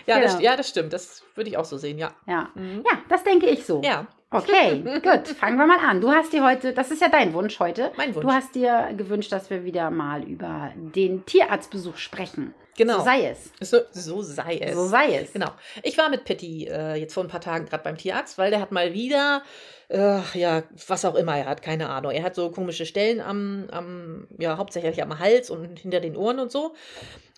Ja, 0.08 0.20
das, 0.20 0.32
Genau. 0.32 0.44
ja, 0.44 0.56
das 0.56 0.68
stimmt. 0.68 0.92
Das 0.92 1.22
würde 1.34 1.50
ich 1.50 1.56
auch 1.56 1.64
so 1.64 1.76
sehen, 1.78 1.98
ja. 1.98 2.10
Ja. 2.26 2.48
Mhm. 2.54 2.82
Ja, 2.90 2.98
das 3.08 3.22
denke 3.24 3.46
ich 3.46 3.64
so. 3.64 3.80
Ja, 3.84 4.06
Okay, 4.30 4.82
gut. 5.02 5.28
Fangen 5.28 5.56
wir 5.56 5.66
mal 5.66 5.78
an. 5.78 6.00
Du 6.00 6.10
hast 6.10 6.32
dir 6.32 6.44
heute, 6.44 6.72
das 6.74 6.90
ist 6.90 7.00
ja 7.00 7.08
dein 7.08 7.32
Wunsch 7.32 7.58
heute. 7.60 7.92
mein 7.96 8.14
Wunsch. 8.14 8.26
Du 8.26 8.32
hast 8.32 8.54
dir 8.54 8.90
gewünscht, 8.96 9.32
dass 9.32 9.48
wir 9.48 9.64
wieder 9.64 9.90
mal 9.90 10.22
über 10.22 10.72
den 10.76 11.24
Tierarztbesuch 11.24 11.96
sprechen. 11.96 12.54
genau. 12.76 12.98
So 12.98 13.04
sei 13.04 13.26
es. 13.26 13.50
So, 13.60 13.78
so 13.90 14.20
sei 14.22 14.58
es. 14.58 14.74
So 14.74 14.86
sei 14.86 15.16
es. 15.16 15.32
Genau. 15.32 15.50
Ich 15.82 15.96
war 15.96 16.10
mit 16.10 16.24
Pitti 16.24 16.66
äh, 16.66 16.96
jetzt 16.96 17.14
vor 17.14 17.24
ein 17.24 17.28
paar 17.28 17.40
Tagen 17.40 17.64
gerade 17.66 17.82
beim 17.82 17.96
Tierarzt, 17.96 18.36
weil 18.36 18.50
der 18.50 18.60
hat 18.60 18.70
mal 18.70 18.92
wieder, 18.92 19.42
äh, 19.88 20.20
ja, 20.34 20.62
was 20.86 21.06
auch 21.06 21.14
immer 21.14 21.38
er 21.38 21.46
hat, 21.46 21.62
keine 21.62 21.88
Ahnung. 21.88 22.12
Er 22.12 22.22
hat 22.22 22.34
so 22.34 22.50
komische 22.50 22.84
Stellen 22.84 23.22
am, 23.22 23.66
am, 23.70 24.28
ja, 24.38 24.58
hauptsächlich 24.58 25.02
am 25.02 25.18
Hals 25.18 25.48
und 25.48 25.78
hinter 25.78 26.00
den 26.00 26.16
Ohren 26.16 26.38
und 26.38 26.52
so. 26.52 26.74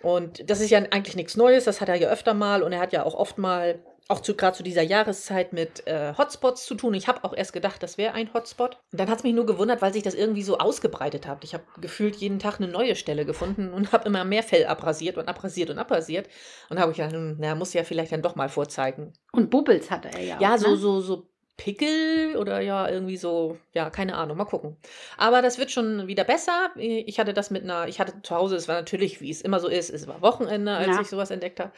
Und 0.02 0.48
das 0.50 0.60
ist 0.60 0.70
ja 0.70 0.78
eigentlich 0.78 1.14
nichts 1.14 1.36
Neues, 1.36 1.64
das 1.64 1.80
hat 1.80 1.88
er 1.88 1.94
ja 1.94 2.08
öfter 2.08 2.34
mal 2.34 2.62
und 2.62 2.72
er 2.72 2.80
hat 2.80 2.92
ja 2.92 3.04
auch 3.04 3.14
oft 3.14 3.36
mal, 3.38 3.78
auch 4.08 4.20
zu, 4.20 4.34
gerade 4.34 4.56
zu 4.56 4.62
dieser 4.62 4.82
Jahreszeit 4.82 5.52
mit 5.52 5.86
äh, 5.86 6.14
Hotspots 6.16 6.66
zu 6.66 6.74
tun. 6.74 6.94
Ich 6.94 7.08
habe 7.08 7.24
auch 7.24 7.32
erst 7.32 7.52
gedacht, 7.52 7.82
das 7.82 7.98
wäre 7.98 8.14
ein 8.14 8.32
Hotspot. 8.34 8.78
Und 8.92 9.00
dann 9.00 9.08
hat 9.08 9.18
es 9.18 9.24
mich 9.24 9.34
nur 9.34 9.46
gewundert, 9.46 9.82
weil 9.82 9.92
sich 9.92 10.02
das 10.02 10.14
irgendwie 10.14 10.42
so 10.42 10.58
ausgebreitet 10.58 11.26
hat. 11.26 11.44
Ich 11.44 11.54
habe 11.54 11.64
gefühlt 11.80 12.16
jeden 12.16 12.38
Tag 12.38 12.60
eine 12.60 12.68
neue 12.68 12.96
Stelle 12.96 13.24
gefunden 13.24 13.72
und 13.72 13.92
habe 13.92 14.08
immer 14.08 14.24
mehr 14.24 14.42
Fell 14.42 14.66
abrasiert 14.66 15.18
und 15.18 15.28
abrasiert 15.28 15.70
und 15.70 15.78
abrasiert. 15.78 16.28
Und 16.68 16.80
habe 16.80 16.90
ich 16.90 16.98
gedacht, 16.98 17.14
hm, 17.14 17.36
na, 17.38 17.54
muss 17.54 17.72
ja 17.72 17.84
vielleicht 17.84 18.12
dann 18.12 18.22
doch 18.22 18.36
mal 18.36 18.48
vorzeigen. 18.48 19.12
Und 19.32 19.50
Bubbles 19.50 19.90
hatte 19.90 20.10
er 20.10 20.22
ja. 20.22 20.40
Ja, 20.40 20.54
auch, 20.54 20.58
so, 20.58 20.70
ne? 20.70 20.76
so, 20.76 21.00
so 21.00 21.30
Pickel 21.60 22.36
oder 22.38 22.60
ja, 22.62 22.88
irgendwie 22.88 23.18
so, 23.18 23.58
ja, 23.74 23.90
keine 23.90 24.14
Ahnung, 24.16 24.38
mal 24.38 24.46
gucken. 24.46 24.78
Aber 25.18 25.42
das 25.42 25.58
wird 25.58 25.70
schon 25.70 26.06
wieder 26.06 26.24
besser. 26.24 26.70
Ich 26.76 27.20
hatte 27.20 27.34
das 27.34 27.50
mit 27.50 27.64
einer, 27.64 27.86
ich 27.86 28.00
hatte 28.00 28.14
zu 28.22 28.34
Hause, 28.34 28.56
es 28.56 28.66
war 28.66 28.76
natürlich, 28.76 29.20
wie 29.20 29.30
es 29.30 29.42
immer 29.42 29.60
so 29.60 29.68
ist, 29.68 29.90
es 29.90 30.08
war 30.08 30.22
Wochenende, 30.22 30.72
als 30.72 30.96
Ja. 30.96 31.02
ich 31.02 31.08
sowas 31.10 31.30
entdeckt 31.30 31.60
habe. 31.60 31.70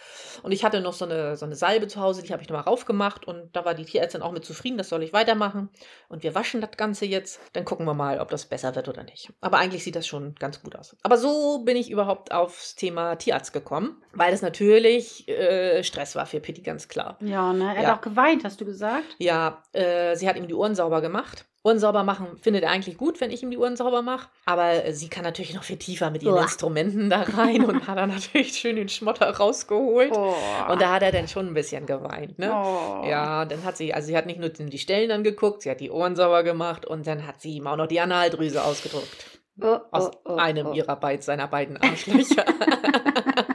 Und 0.45 0.53
ich 0.53 0.65
hatte 0.65 0.81
noch 0.81 0.93
so 0.93 1.05
eine, 1.05 1.37
so 1.37 1.47
eine 1.47 1.57
Salbe 1.57 1.89
zu 1.89 2.01
Hause, 2.01 2.23
die 2.23 2.33
habe 2.33 2.41
ich 2.43 2.49
nochmal 2.49 2.63
raufgemacht 2.65 3.27
und 3.27 3.57
da 3.57 3.65
war 3.65 3.75
die 3.75 3.85
Tierärztin 3.85 4.23
auch 4.23 4.31
mit 4.31 4.45
zufrieden, 4.45 4.79
das 4.79 4.89
soll 4.89 5.03
ich 5.03 5.13
weitermachen. 5.13 5.69
Und 6.09 6.23
wir 6.23 6.35
waschen 6.37 6.61
das 6.61 6.71
Ganze 6.77 7.05
jetzt. 7.05 7.41
Dann 7.53 7.65
gucken 7.65 7.85
wir 7.85 7.95
mal, 7.95 8.21
ob 8.21 8.31
das 8.31 8.47
besser 8.47 8.77
wird 8.77 8.89
oder 8.89 9.03
nicht. 9.03 9.33
Aber 9.41 9.59
eigentlich 9.59 9.83
sieht 9.83 9.97
das 9.97 10.07
schon 10.07 10.37
ganz 10.37 10.63
gut 10.63 10.77
aus. 10.77 10.97
Aber 11.03 11.19
so 11.19 11.59
bin 11.65 11.77
ich 11.77 11.91
überhaupt 11.91 12.31
aufs 12.31 12.77
Thema 12.77 13.17
Tierarzt 13.17 13.53
gekommen, 13.53 14.01
weil 14.13 14.33
es 14.33 14.43
natürlich 14.43 15.27
äh, 15.29 15.83
Stress 15.83 16.15
war 16.15 16.27
für 16.27 16.39
Pitti, 16.39 16.63
ganz 16.63 16.87
klar. 16.87 17.17
Ja, 17.21 17.53
ne? 17.53 17.75
Er 17.77 17.83
Ja. 17.83 17.89
hat 17.89 17.99
auch 17.99 18.03
geweint, 18.03 18.45
hast 18.45 18.61
du 18.61 18.65
gesagt? 18.65 19.17
Ja, 19.19 19.63
äh, 19.73 20.15
sie 20.17 20.29
hat 20.29 20.37
ihm 20.37 20.47
die 20.47 20.55
Ohren 20.55 20.75
sauber 20.75 21.01
gemacht. 21.01 21.47
Ohren 21.65 21.79
sauber 21.79 22.03
machen 22.03 22.39
findet 22.41 22.65
er 22.65 22.71
eigentlich 22.71 22.99
gut, 22.99 23.21
wenn 23.21 23.31
ich 23.31 23.43
ihm 23.43 23.51
die 23.51 23.57
Ohren 23.57 23.77
sauber 23.77 24.03
mache. 24.03 24.29
Aber 24.47 24.85
äh, 24.85 24.93
sie 24.93 25.09
kann 25.09 25.23
natürlich 25.23 25.55
noch 25.55 25.63
viel 25.63 25.77
tiefer 25.77 26.11
mit 26.11 26.23
ihren 26.23 26.35
Uah. 26.35 26.43
Instrumenten 26.43 27.09
da 27.09 27.23
rein 27.23 27.65
und 27.65 27.87
hat 27.87 27.97
dann 27.97 28.11
natürlich 28.11 28.55
schön 28.55 28.77
den 28.77 28.89
Schmotter 28.89 29.31
rausgeholt. 29.31 30.11
Oh. 30.13 30.35
Und 30.69 30.83
da 30.83 30.93
hat 30.93 31.03
er 31.03 31.13
dann 31.13 31.29
schon 31.29 31.47
ein 31.47 31.55
bisschen 31.55 31.87
geweint, 31.87 32.39
ne? 32.39 32.53
oh. 32.53 33.07
Ja, 33.07 33.45
dann 33.45 33.65
hat 33.65 33.77
sie, 33.77 33.95
also 33.95 34.09
sie 34.09 34.17
hat 34.17 34.27
nicht 34.27 34.41
nur 34.41 34.49
die 34.49 34.79
Stellen 34.79 35.13
angeguckt, 35.13 35.63
sie 35.63 35.71
hat 35.71 35.81
die 35.81 35.91
Ohren 35.91 36.17
sauber 36.17 36.43
gemacht 36.43 36.85
und 36.85 37.07
dann 37.07 37.27
hat 37.27 37.41
sie 37.41 37.57
ihm 37.57 37.67
auch 37.69 37.77
noch 37.77 37.87
die 37.87 38.01
Analdrüse 38.01 38.65
ausgedrückt. 38.65 39.27
Oh, 39.61 39.79
Aus 39.91 40.11
oh, 40.25 40.33
oh, 40.33 40.37
einem 40.37 40.69
oh. 40.69 40.73
ihrer 40.73 40.97
beid, 40.97 41.23
seiner 41.23 41.47
beiden 41.47 41.77
Arschlöcher. 41.77 42.45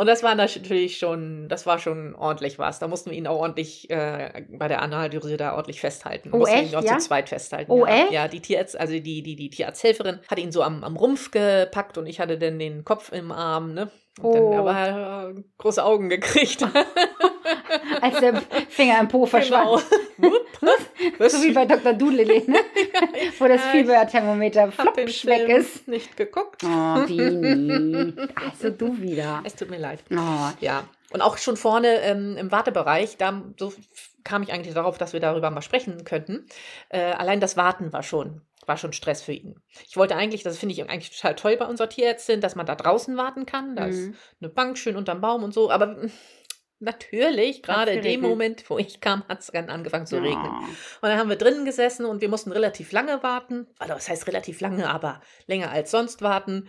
und 0.00 0.06
das 0.06 0.22
war 0.22 0.34
natürlich 0.34 0.96
schon, 0.96 1.46
das 1.50 1.66
war 1.66 1.78
schon 1.78 2.14
ordentlich 2.14 2.58
was. 2.58 2.78
Da 2.78 2.88
mussten 2.88 3.10
wir 3.10 3.18
ihn 3.18 3.26
auch 3.26 3.38
ordentlich 3.38 3.90
äh, 3.90 4.46
bei 4.48 4.66
der 4.66 4.80
Analdrüse 4.80 5.36
da 5.36 5.54
ordentlich 5.54 5.78
festhalten. 5.82 6.30
Oh, 6.32 6.38
mussten 6.38 6.54
echt, 6.56 6.72
ihn 6.72 6.72
noch 6.72 6.82
ja? 6.82 6.96
zu 6.96 7.06
zweit 7.06 7.28
festhalten. 7.28 7.70
Oh, 7.70 7.84
ja. 7.84 8.04
echt? 8.04 8.12
Ja, 8.12 8.26
die 8.26 8.40
Tierärzt, 8.40 8.80
also 8.80 8.94
die, 8.94 9.22
die, 9.22 9.36
die 9.36 9.50
Tierarzthelferin 9.50 10.20
hat 10.26 10.38
ihn 10.38 10.52
so 10.52 10.62
am, 10.62 10.84
am 10.84 10.96
Rumpf 10.96 11.30
gepackt 11.30 11.98
und 11.98 12.06
ich 12.06 12.18
hatte 12.18 12.38
dann 12.38 12.58
den 12.58 12.82
Kopf 12.82 13.12
im 13.12 13.30
Arm, 13.30 13.74
ne? 13.74 13.90
Und 14.20 14.34
dann 14.34 14.42
Oh. 14.42 14.56
aber 14.58 14.72
er 14.72 15.28
äh, 15.36 15.42
große 15.58 15.82
Augen 15.84 16.08
gekriegt. 16.08 16.62
Als 18.00 18.20
der 18.20 18.42
Finger 18.68 19.00
im 19.00 19.08
Po 19.08 19.26
verschwand. 19.26 19.84
Genau. 20.18 20.36
So 21.28 21.42
wie 21.42 21.52
bei 21.52 21.64
Dr. 21.64 21.94
Doolittle, 21.94 22.42
ne? 22.50 22.58
Wo 23.38 23.46
das 23.48 23.60
Ja, 23.62 23.66
ich 23.66 23.70
Fieberthermometer 23.72 24.70
flopsch 24.72 25.24
weg 25.26 25.48
ist. 25.48 25.88
nicht 25.88 26.16
geguckt. 26.16 26.62
Oh, 26.64 27.04
Dini. 27.06 28.12
Also 28.50 28.70
du 28.70 29.00
wieder. 29.00 29.40
Es 29.44 29.54
tut 29.56 29.70
mir 29.70 29.78
leid. 29.78 30.00
Oh, 30.10 30.50
Ja, 30.60 30.84
und 31.12 31.22
auch 31.22 31.38
schon 31.38 31.56
vorne 31.56 32.00
ähm, 32.02 32.36
im 32.36 32.52
Wartebereich, 32.52 33.16
da 33.16 33.42
so 33.58 33.72
kam 34.24 34.42
ich 34.42 34.52
eigentlich 34.52 34.74
darauf, 34.74 34.98
dass 34.98 35.12
wir 35.14 35.20
darüber 35.20 35.50
mal 35.50 35.62
sprechen 35.62 36.04
könnten. 36.04 36.46
Äh, 36.90 37.00
allein 37.12 37.40
das 37.40 37.56
Warten 37.56 37.92
war 37.92 38.02
schon, 38.02 38.42
war 38.70 38.76
schon 38.76 38.92
Stress 38.92 39.20
für 39.20 39.32
ihn. 39.32 39.56
Ich 39.88 39.96
wollte 39.96 40.14
eigentlich, 40.14 40.44
das 40.44 40.56
finde 40.56 40.74
ich 40.74 40.88
eigentlich 40.88 41.10
total 41.10 41.34
toll 41.34 41.56
bei 41.56 41.66
unserer 41.66 41.88
Tierärztin, 41.88 42.40
dass 42.40 42.54
man 42.54 42.66
da 42.66 42.76
draußen 42.76 43.16
warten 43.16 43.44
kann. 43.44 43.74
Da 43.74 43.86
ist 43.86 43.98
Mhm. 43.98 44.14
eine 44.40 44.48
Bank 44.48 44.78
schön 44.78 44.94
unterm 44.96 45.20
Baum 45.20 45.42
und 45.42 45.52
so, 45.52 45.70
aber 45.72 45.96
natürlich, 46.78 47.62
gerade 47.62 47.90
in 47.92 48.02
dem? 48.02 48.20
Moment, 48.20 48.70
wo 48.70 48.78
ich 48.78 49.00
kam, 49.00 49.24
hat 49.28 49.40
es 49.40 49.48
dann 49.48 49.68
angefangen 49.70 50.06
zu 50.06 50.16
regnen. 50.22 50.46
Und 50.46 51.08
dann 51.08 51.18
haben 51.18 51.28
wir 51.28 51.36
drinnen 51.36 51.64
gesessen 51.64 52.06
und 52.06 52.20
wir 52.20 52.28
mussten 52.28 52.52
relativ 52.52 52.92
lange 52.92 53.22
warten. 53.24 53.66
Also, 53.80 53.94
das 53.94 54.08
heißt 54.08 54.26
relativ 54.28 54.60
lange, 54.60 54.88
aber 54.88 55.20
länger 55.46 55.70
als 55.70 55.90
sonst 55.90 56.22
warten. 56.22 56.68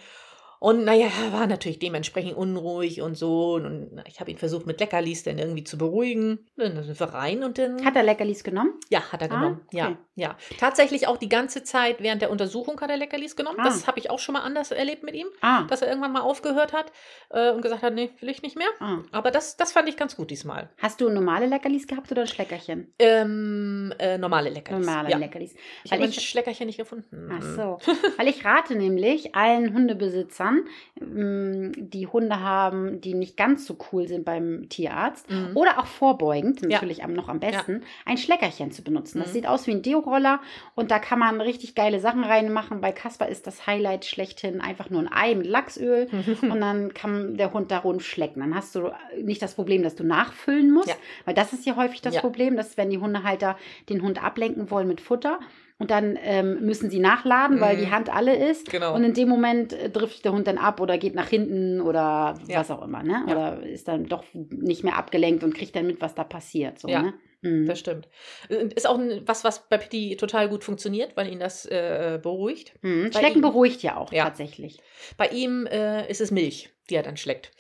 Und 0.64 0.86
naja, 0.86 1.08
er 1.26 1.34
war 1.34 1.48
natürlich 1.48 1.80
dementsprechend 1.80 2.38
unruhig 2.38 3.02
und 3.02 3.16
so. 3.16 3.56
Und 3.56 4.00
ich 4.08 4.20
habe 4.20 4.30
ihn 4.30 4.38
versucht, 4.38 4.68
mit 4.68 4.80
Leckerlis 4.80 5.24
dann 5.24 5.40
irgendwie 5.40 5.64
zu 5.64 5.76
beruhigen. 5.76 6.46
Dann 6.56 6.84
sind 6.84 7.00
wir 7.00 7.08
rein 7.08 7.44
und 7.44 7.58
dann. 7.58 7.84
Hat 7.84 7.96
er 7.96 8.04
Leckerlis 8.04 8.44
genommen? 8.44 8.74
ja, 8.90 9.02
hat 9.12 9.24
er 9.24 9.32
Ah, 9.32 9.36
genommen. 9.40 9.62
okay. 9.66 9.78
Ja, 9.78 9.98
ja. 10.14 10.38
Tatsächlich 10.60 11.08
auch 11.08 11.18
die 11.18 11.30
ganze 11.30 11.64
Zeit 11.64 12.00
während 12.04 12.22
der 12.22 12.30
Untersuchung 12.30 12.80
hat 12.80 12.92
er 12.92 12.98
Leckerlis 12.98 13.36
genommen. 13.36 13.58
Ah. 13.60 13.64
Das 13.64 13.88
habe 13.88 13.98
ich 13.98 14.12
auch 14.12 14.20
schon 14.20 14.34
mal 14.34 14.42
anders 14.42 14.70
erlebt 14.70 15.02
mit 15.02 15.16
ihm, 15.16 15.26
Ah. 15.42 15.64
dass 15.64 15.82
er 15.82 15.88
irgendwann 15.88 16.12
mal 16.12 16.22
aufgehört 16.22 16.74
hat 16.74 16.92
äh, 17.32 17.50
und 17.52 17.64
gesagt 17.64 17.82
hat, 17.82 17.96
nee, 17.96 18.12
will 18.20 18.30
ich 18.30 18.44
nicht 18.44 18.56
mehr. 18.56 18.68
ah. 18.82 19.00
Aber 19.12 19.32
das, 19.32 19.58
das 19.58 19.72
fand 19.72 19.90
ich 19.90 19.98
ganz 19.98 20.16
gut 20.16 20.30
diesmal. 20.30 20.70
Hast 20.78 21.02
du 21.02 21.10
normale 21.10 21.48
Leckerlis 21.48 21.88
gehabt 21.88 22.12
oder 22.12 22.22
ein 22.22 22.28
Schleckerchen? 22.28 22.94
Ähm, 23.00 23.94
äh, 23.98 24.20
normale 24.20 24.52
Leckerlis. 24.52 24.86
Normale 24.86 25.10
ja. 25.10 25.18
Leckerlis. 25.18 25.56
Ich 25.86 25.92
habe 25.92 26.04
ein 26.04 26.14
Schleckerchen 26.14 26.68
nicht 26.68 26.78
gefunden. 26.78 27.32
Ach 27.34 27.42
so. 27.42 27.80
Weil 28.18 28.28
ich 28.28 28.46
rate 28.46 28.76
nämlich 28.76 29.34
allen 29.34 29.74
Hundebesitzern, 29.74 30.51
ähm, 31.00 31.72
die 31.78 32.08
Hunde 32.08 32.40
haben, 32.40 33.02
die 33.02 33.14
nicht 33.14 33.38
ganz 33.38 33.66
so 33.66 33.78
cool 33.92 34.08
sind 34.08 34.26
beim 34.26 34.68
Tierarzt 34.70 35.30
Mhm. 35.30 35.52
oder 35.56 35.80
auch 35.80 35.86
vorbeugend, 35.86 36.62
Ja. 36.62 36.70
natürlich 36.70 37.04
am, 37.04 37.14
noch 37.14 37.30
am 37.30 37.40
besten, 37.40 37.84
ein 38.06 38.18
Schleckerchen 38.18 38.72
zu 38.72 38.84
benutzen. 38.84 39.20
Das 39.20 39.30
Mhm. 39.30 39.34
sieht 39.34 39.48
aus 39.48 39.68
wie 39.68 39.72
ein 39.72 39.82
Deo-Roller 39.82 40.40
und 40.76 40.92
da 40.92 41.00
kann 41.00 41.20
man 41.20 41.42
richtig 41.42 41.76
geile 41.76 42.00
Sachen 42.00 42.24
reinmachen. 42.24 42.82
Bei 42.82 42.92
Kasper 42.92 43.28
ist 43.28 43.48
das 43.48 43.68
Highlight 43.68 44.06
schlechthin 44.06 44.62
einfach 44.62 44.90
nur 44.90 45.02
ein 45.02 45.10
Ei 45.12 45.36
mit 45.36 45.48
Lachsöl 45.48 46.08
und 46.42 46.62
dann 46.62 46.94
kann 46.94 47.38
der 47.38 47.54
Hund 47.54 47.72
da 47.72 47.80
rund 47.80 48.04
schlecken. 48.04 48.40
Dann 48.42 48.56
hast 48.56 48.76
du 48.76 48.92
nicht 49.22 49.42
das 49.42 49.56
Problem, 49.56 49.84
dass 49.84 49.96
du 49.96 50.04
nachfüllen 50.04 50.72
musst, 50.72 50.90
Ja. 50.90 50.96
weil 51.26 51.34
das 51.34 51.54
ist 51.54 51.66
ja 51.66 51.76
häufig 51.76 52.02
das 52.02 52.16
Ja. 52.16 52.22
Problem, 52.22 52.56
dass 52.56 52.78
wenn 52.78 52.90
die 52.90 52.98
Hundehalter 53.00 53.58
den 53.90 54.02
Hund 54.02 54.24
ablenken 54.24 54.70
wollen 54.72 54.88
mit 54.88 55.02
Futter 55.02 55.40
und 55.82 55.92
dann 55.92 56.18
ähm, 56.22 56.66
müssen 56.66 56.90
sie 56.90 57.00
nachladen, 57.00 57.60
weil 57.60 57.76
Mhm. 57.76 57.80
die 57.82 57.92
Hand 57.92 58.14
alle 58.14 58.36
ist. 58.50 58.70
Genau. 58.72 58.96
Und 58.96 59.04
in 59.04 59.14
dem 59.14 59.28
Moment 59.28 59.74
äh, 59.74 59.90
driftet 59.90 60.24
der 60.26 60.32
Hund 60.34 60.48
dann 60.48 60.58
ab 60.58 60.80
oder 60.80 60.98
geht 60.98 61.16
nach 61.16 61.28
hinten 61.28 61.82
oder 61.82 62.36
Ja. 62.48 62.60
was 62.60 62.72
auch 62.72 62.82
immer, 62.84 63.04
ne? 63.04 63.24
Ja. 63.28 63.32
Oder 63.34 63.64
ist 63.64 63.88
dann 63.88 64.06
doch 64.06 64.24
nicht 64.34 64.84
mehr 64.84 64.96
abgelenkt 64.98 65.44
und 65.44 65.54
kriegt 65.54 65.76
dann 65.76 65.88
mit, 65.88 66.00
was 66.02 66.16
da 66.16 66.24
passiert. 66.24 66.80
So, 66.80 66.88
Ja. 66.88 67.02
ne? 67.02 67.14
Mhm. 67.42 67.66
Das 67.66 67.80
stimmt. 67.80 68.08
Und 68.50 68.74
Ist 68.74 68.88
auch 68.88 69.00
was, 69.26 69.44
was 69.44 69.68
bei 69.68 69.78
Pitti 69.80 70.16
total 70.16 70.48
gut 70.48 70.64
funktioniert, 70.64 71.18
weil 71.18 71.28
ihn 71.32 71.40
das 71.40 71.66
äh, 71.66 72.20
beruhigt. 72.22 72.74
Mhm. 72.84 73.12
Schlecken 73.12 73.38
ihm- 73.40 73.42
beruhigt 73.42 73.82
ja 73.84 73.98
auch 73.98 74.12
Ja. 74.14 74.26
tatsächlich. 74.26 74.80
Bei 75.18 75.28
ihm 75.28 75.66
äh, 75.66 76.08
ist 76.10 76.22
es 76.22 76.30
Milch, 76.32 76.70
die 76.90 76.96
er 76.96 77.04
dann 77.04 77.18
schleckt. 77.18 77.52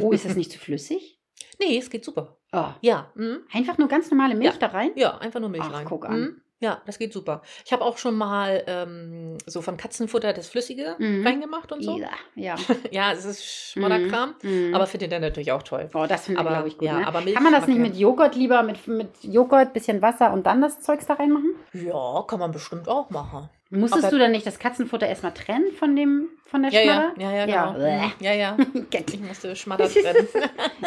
Oh, 0.00 0.12
ist 0.12 0.24
das 0.24 0.36
nicht 0.36 0.52
zu 0.52 0.58
flüssig? 0.58 1.10
Nee, 1.60 1.78
es 1.78 1.88
geht 1.88 2.04
super. 2.04 2.36
Oh. 2.52 2.64
Ja. 2.80 3.12
Mhm. 3.14 3.38
Einfach 3.52 3.78
nur 3.78 3.86
ganz 3.86 4.10
normale 4.10 4.34
Milch 4.34 4.54
Ja. 4.54 4.58
da 4.58 4.66
rein? 4.68 4.90
Ja, 4.96 5.18
einfach 5.18 5.38
nur 5.38 5.48
Milch 5.50 5.62
Ach, 5.64 5.72
rein. 5.72 5.84
guck 5.84 6.04
an. 6.04 6.40
Mhm. 6.60 6.64
Ja, 6.66 6.80
das 6.86 6.98
geht 6.98 7.12
super. 7.12 7.42
Ich 7.64 7.72
habe 7.72 7.84
auch 7.84 7.98
schon 7.98 8.14
mal 8.14 8.62
ähm, 8.66 9.36
so 9.46 9.60
von 9.60 9.76
Katzenfutter 9.76 10.32
das 10.32 10.48
Flüssige 10.48 10.96
Mhm. 10.98 11.26
reingemacht 11.26 11.72
und 11.72 11.82
so. 11.82 11.98
Ja. 11.98 12.08
ja. 12.34 12.54
Ja, 12.90 13.12
es 13.12 13.24
ist 13.24 13.44
Schmodderkram, 13.44 14.34
Mhm. 14.42 14.74
aber 14.74 14.86
findet 14.86 15.12
er 15.12 15.20
natürlich 15.20 15.52
auch 15.52 15.62
toll. 15.62 15.90
Oh, 15.94 16.06
das 16.08 16.24
finde 16.26 16.40
ich, 16.40 16.46
Aber- 16.46 16.54
glaube 16.56 16.68
ich, 16.68 16.78
gut. 16.78 16.86
ja, 16.86 16.98
ne? 17.00 17.06
aber 17.06 17.20
Milch 17.20 17.34
Kann 17.34 17.44
man 17.44 17.52
das 17.52 17.66
nicht 17.66 17.78
mit 17.78 17.96
Joghurt 17.96 18.34
lieber, 18.36 18.62
mit, 18.62 18.86
mit 18.86 19.08
Joghurt, 19.22 19.72
bisschen 19.72 20.00
Wasser 20.00 20.32
und 20.32 20.46
dann 20.46 20.60
das 20.62 20.80
Zeugs 20.80 21.06
da 21.06 21.14
reinmachen? 21.14 21.54
Ja, 21.72 22.24
kann 22.26 22.38
man 22.40 22.52
bestimmt 22.52 22.88
auch 22.88 23.10
machen. 23.10 23.48
Musstest 23.74 24.12
du 24.12 24.18
dann 24.18 24.30
nicht 24.32 24.46
das 24.46 24.58
Katzenfutter 24.58 25.06
erstmal 25.08 25.32
trennen 25.34 25.72
von 25.78 25.94
dem 25.96 26.28
von 26.46 26.62
der 26.62 26.70
Ja, 26.72 26.80
ja, 26.80 26.92
Schmadder? 27.14 27.20
ja, 27.20 27.32
ja, 27.32 27.46
Ja. 27.46 27.72
genau. 27.72 28.12
Ja, 28.20 28.32
ja. 28.32 28.56
Get. 28.90 29.12
Ich 29.14 29.20
musste 29.20 29.56
Schmadder 29.56 29.88
trennen. 29.88 30.28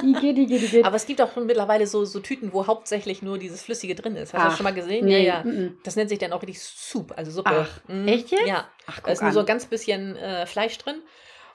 Igitt, 0.03 0.38
igitt, 0.38 0.63
igitt. 0.63 0.86
Aber 0.86 0.96
es 0.96 1.06
gibt 1.06 1.22
auch 1.22 1.36
mittlerweile 1.36 1.86
so, 1.88 2.06
so 2.06 2.20
Tüten, 2.20 2.53
wo 2.53 2.67
hauptsächlich 2.67 3.22
nur 3.22 3.38
dieses 3.38 3.62
Flüssige 3.63 3.94
drin 3.96 4.15
ist. 4.15 4.34
Hast 4.34 4.44
du 4.44 4.48
das 4.50 4.58
schon 4.58 4.63
mal 4.63 4.74
gesehen? 4.74 5.06
nee, 5.06 5.25
Ja, 5.25 5.39
ja. 5.39 5.44
mhm. 5.44 5.77
Das 5.84 5.96
nennt 5.96 6.10
sich 6.10 6.20
dann 6.20 6.32
auch 6.32 6.41
richtig 6.41 6.62
Soup, 6.62 7.13
also 7.17 7.32
Suppe. 7.32 7.51
Ach, 7.67 7.82
Mhm. 7.89 8.08
echt 8.08 8.32
jetzt? 8.32 8.48
Ja. 8.48 8.67
Ach, 8.86 9.00
Da 9.01 9.12
ist 9.12 9.22
nur 9.22 9.32
so 9.32 9.41
an. 9.41 9.46
ganz 9.46 9.65
bisschen 9.65 10.15
äh, 10.15 10.46
Fleisch 10.46 10.77
drin. 10.77 11.01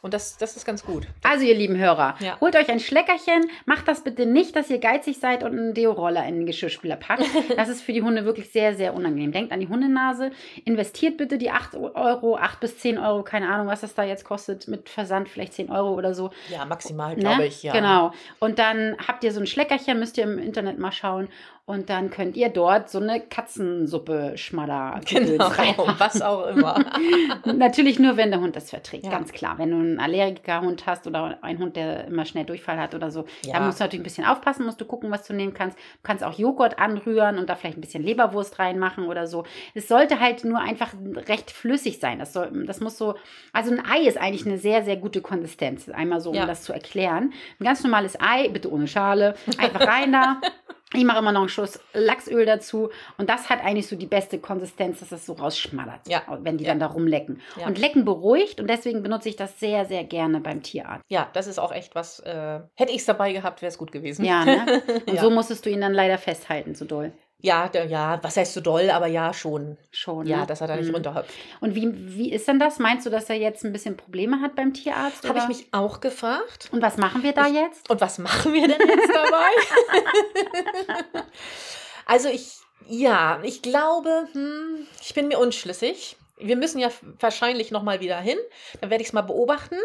Und 0.03 0.13
das, 0.15 0.37
das 0.37 0.57
ist 0.57 0.65
ganz 0.67 0.85
gut. 0.85 1.07
Also, 1.23 1.45
ihr 1.45 1.55
lieben 1.55 1.77
Hörer, 1.79 2.17
Ja. 2.19 2.37
holt 2.41 2.57
euch 2.57 2.69
ein 2.71 2.81
Schleckerchen. 2.81 3.45
Macht 3.67 3.87
das 3.87 4.03
bitte 4.03 4.27
nicht, 4.27 4.57
dass 4.57 4.69
ihr 4.69 4.79
geizig 4.79 5.19
seid 5.21 5.45
und 5.45 5.53
einen 5.53 5.75
Deo-Roller 5.75 6.27
in 6.27 6.39
den 6.39 6.47
Geschirrspüler 6.47 6.97
packt. 6.97 7.23
Das 7.57 7.69
ist 7.69 7.83
für 7.83 7.93
die 7.93 8.03
Hunde 8.03 8.25
wirklich 8.25 8.51
sehr, 8.51 8.75
sehr 8.75 8.95
unangenehm. 8.95 9.31
Denkt 9.31 9.53
an 9.53 9.61
die 9.61 9.69
Hundenase. 9.69 10.33
Investiert 10.65 11.17
bitte 11.19 11.39
die 11.39 11.51
8 11.53 11.77
Euro, 11.77 12.37
8 12.37 12.59
bis 12.59 12.79
10 12.79 12.99
Euro, 12.99 13.23
keine 13.23 13.49
Ahnung, 13.49 13.69
was 13.69 13.83
das 13.83 13.95
da 13.95 14.03
jetzt 14.03 14.25
kostet, 14.25 14.67
mit 14.67 14.89
Versand 14.89 15.29
vielleicht 15.29 15.53
10 15.53 15.71
Euro 15.71 15.95
oder 15.95 16.15
so. 16.15 16.31
Ja, 16.51 16.65
maximal, 16.65 17.15
Ne? 17.15 17.21
glaube 17.21 17.47
ich, 17.47 17.63
ja. 17.63 17.73
Genau. 17.73 18.11
Und 18.41 18.59
dann 18.59 18.97
habt 19.07 19.23
ihr 19.23 19.31
so 19.33 19.39
ein 19.39 19.47
Schleckerchen, 19.47 20.01
müsst 20.01 20.19
ihr 20.19 20.25
im 20.25 20.39
Internet 20.39 20.79
mal 20.81 20.91
schauen. 20.93 21.29
Und 21.73 21.89
dann 21.89 22.11
könnt 22.11 22.37
ihr 22.37 22.51
dort 22.51 22.91
so 22.91 22.99
eine 23.01 23.19
Katzensuppe 23.19 24.33
schmadder 24.37 25.01
Genau, 25.09 25.49
was 25.97 26.21
auch 26.21 26.47
immer. 26.49 26.85
Natürlich 27.47 27.99
nur, 27.99 28.19
wenn 28.19 28.31
der 28.31 28.41
Hund 28.41 28.57
das 28.57 28.69
verträgt, 28.69 29.07
Ja. 29.07 29.11
ganz 29.11 29.33
klar. 29.33 29.57
Wenn 29.57 29.71
du 29.71 29.77
einen 29.79 29.99
Allergiker-Hund 29.99 30.85
hast 30.85 31.07
oder 31.07 31.39
einen 31.43 31.59
Hund, 31.61 31.77
der 31.77 32.09
immer 32.09 32.27
schnell 32.27 32.45
Durchfall 32.45 32.79
hat 32.79 32.95
oder 32.95 33.11
so, 33.11 33.25
Ja. 33.43 33.55
da 33.55 33.61
musst 33.65 33.81
du 33.81 33.85
natürlich 33.85 34.01
ein 34.01 34.05
bisschen 34.05 34.27
aufpassen, 34.27 34.67
musst 34.67 34.83
du 34.83 34.85
gucken, 34.85 35.11
was 35.11 35.27
du 35.27 35.33
nehmen 35.33 35.55
kannst. 35.55 35.79
Du 35.79 35.83
kannst 36.03 36.23
auch 36.23 36.39
Joghurt 36.39 36.79
anrühren 36.79 37.39
und 37.39 37.49
da 37.49 37.55
vielleicht 37.55 37.79
ein 37.79 37.81
bisschen 37.81 38.03
Leberwurst 38.05 38.59
reinmachen 38.59 39.07
oder 39.07 39.27
so. 39.27 39.45
Es 39.75 39.89
sollte 39.89 40.21
halt 40.21 40.45
nur 40.45 40.61
einfach 40.61 40.93
recht 41.27 41.51
flüssig 41.51 42.01
sein. 42.01 42.19
Das, 42.19 42.35
soll, 42.35 42.67
das 42.67 42.81
muss 42.81 42.99
so, 42.99 43.15
also 43.55 43.71
ein 43.73 43.83
Ei 43.91 44.01
ist 44.07 44.19
eigentlich 44.19 44.45
eine 44.47 44.59
sehr, 44.59 44.85
sehr 44.85 44.97
gute 44.99 45.23
Konsistenz. 45.23 45.89
Einmal 45.89 46.21
so, 46.21 46.29
um 46.31 46.37
Ja. 46.37 46.45
das 46.45 46.65
zu 46.65 46.75
erklären. 46.75 47.33
Ein 47.61 47.65
ganz 47.65 47.83
normales 47.83 48.21
Ei, 48.21 48.49
bitte 48.49 48.71
ohne 48.71 48.87
Schale, 48.89 49.37
einfach 49.57 49.87
rein 49.87 50.13
da. 50.13 50.39
Ich 50.95 51.05
mache 51.05 51.19
immer 51.19 51.33
noch 51.33 51.41
einen 51.41 51.49
Schuss 51.49 51.81
Lachsöl 51.95 52.45
dazu 52.47 52.91
und 53.19 53.31
das 53.31 53.49
hat 53.49 53.65
eigentlich 53.65 53.87
so 53.87 53.97
die 53.97 54.07
beste 54.07 54.39
Konsistenz, 54.39 55.01
dass 55.01 55.13
es 55.13 55.25
so 55.27 55.33
rausschmattert, 55.35 56.01
Ja. 56.09 56.23
wenn 56.43 56.59
die 56.59 56.65
Ja. 56.65 56.71
dann 56.71 56.81
da 56.81 56.87
rumlecken. 56.87 57.41
Ja. 57.59 57.67
Und 57.67 57.79
lecken 57.79 58.05
beruhigt 58.05 58.61
und 58.61 58.69
deswegen 58.69 59.03
benutze 59.03 59.29
ich 59.29 59.37
das 59.37 59.59
sehr, 59.59 59.85
sehr 59.87 60.05
gerne 60.05 60.41
beim 60.41 60.63
Tierarzt. 60.63 61.05
Ja, 61.09 61.29
das 61.33 61.47
ist 61.47 61.59
auch 61.59 61.73
echt 61.73 61.95
was. 61.95 62.21
Äh, 62.21 62.61
hätte 62.75 62.93
ich 62.93 62.99
es 62.99 63.07
dabei 63.07 63.33
gehabt, 63.33 63.63
wäre 63.63 63.71
es 63.71 63.79
gut 63.79 63.93
gewesen. 63.93 64.25
Ja, 64.25 64.45
ne? 64.45 64.83
Und 65.07 65.19
so 65.19 65.31
musstest 65.31 65.65
du 65.67 65.71
ihn 65.71 65.81
dann 65.81 65.95
leider 65.95 66.19
festhalten, 66.19 66.75
so 66.75 66.85
doll. 66.85 67.13
Ja, 67.45 67.69
der, 67.69 67.87
ja, 67.87 68.21
was 68.23 68.37
heißt 68.37 68.55
so 68.55 68.61
doll, 68.61 68.89
aber 68.91 69.09
ja, 69.09 69.35
schon. 69.35 69.77
Schon. 69.91 70.27
Ja, 70.27 70.39
ne? 70.43 70.47
dass 70.47 70.61
er 70.61 70.69
da 70.69 70.77
nicht 70.77 70.89
Mhm. 70.89 70.95
runterhüpft. 70.95 71.31
Und 71.61 71.75
wie, 71.75 71.91
wie 72.17 72.33
ist 72.33 72.47
denn 72.47 72.61
das? 72.61 72.79
Meinst 72.79 73.05
du, 73.05 73.11
dass 73.11 73.29
er 73.29 73.37
jetzt 73.37 73.65
ein 73.65 73.73
bisschen 73.73 73.97
Probleme 73.97 74.41
hat 74.41 74.55
beim 74.55 74.73
Tierarzt? 74.73 75.29
Habe 75.29 75.41
ich 75.41 75.49
mich 75.49 75.67
auch 75.73 75.99
gefragt. 76.01 76.69
Und 76.71 76.83
was 76.83 76.99
machen 76.99 77.25
wir 77.25 77.33
da 77.33 77.49
Ich- 77.49 77.55
jetzt? 77.55 77.91
Und 77.91 78.01
was 78.01 78.19
machen 78.19 78.53
wir 78.53 78.69
denn 78.69 78.81
jetzt 78.89 79.11
dabei? 79.13 81.23
also 82.07 82.29
ich, 82.29 82.59
ja, 82.89 83.41
ich 83.43 83.63
glaube, 83.63 84.29
hm, 84.33 84.87
ich 85.01 85.15
bin 85.15 85.29
mir 85.29 85.39
unschlüssig. 85.39 86.17
Wir 86.39 86.57
müssen 86.57 86.79
ja 86.79 86.91
wahrscheinlich 87.21 87.71
noch 87.71 87.83
mal 87.83 88.01
wieder 88.01 88.19
hin. 88.19 88.39
Dann 88.81 88.91
werde 88.91 89.03
ich 89.03 89.09
es 89.09 89.13
mal 89.13 89.23
beobachten. 89.23 89.77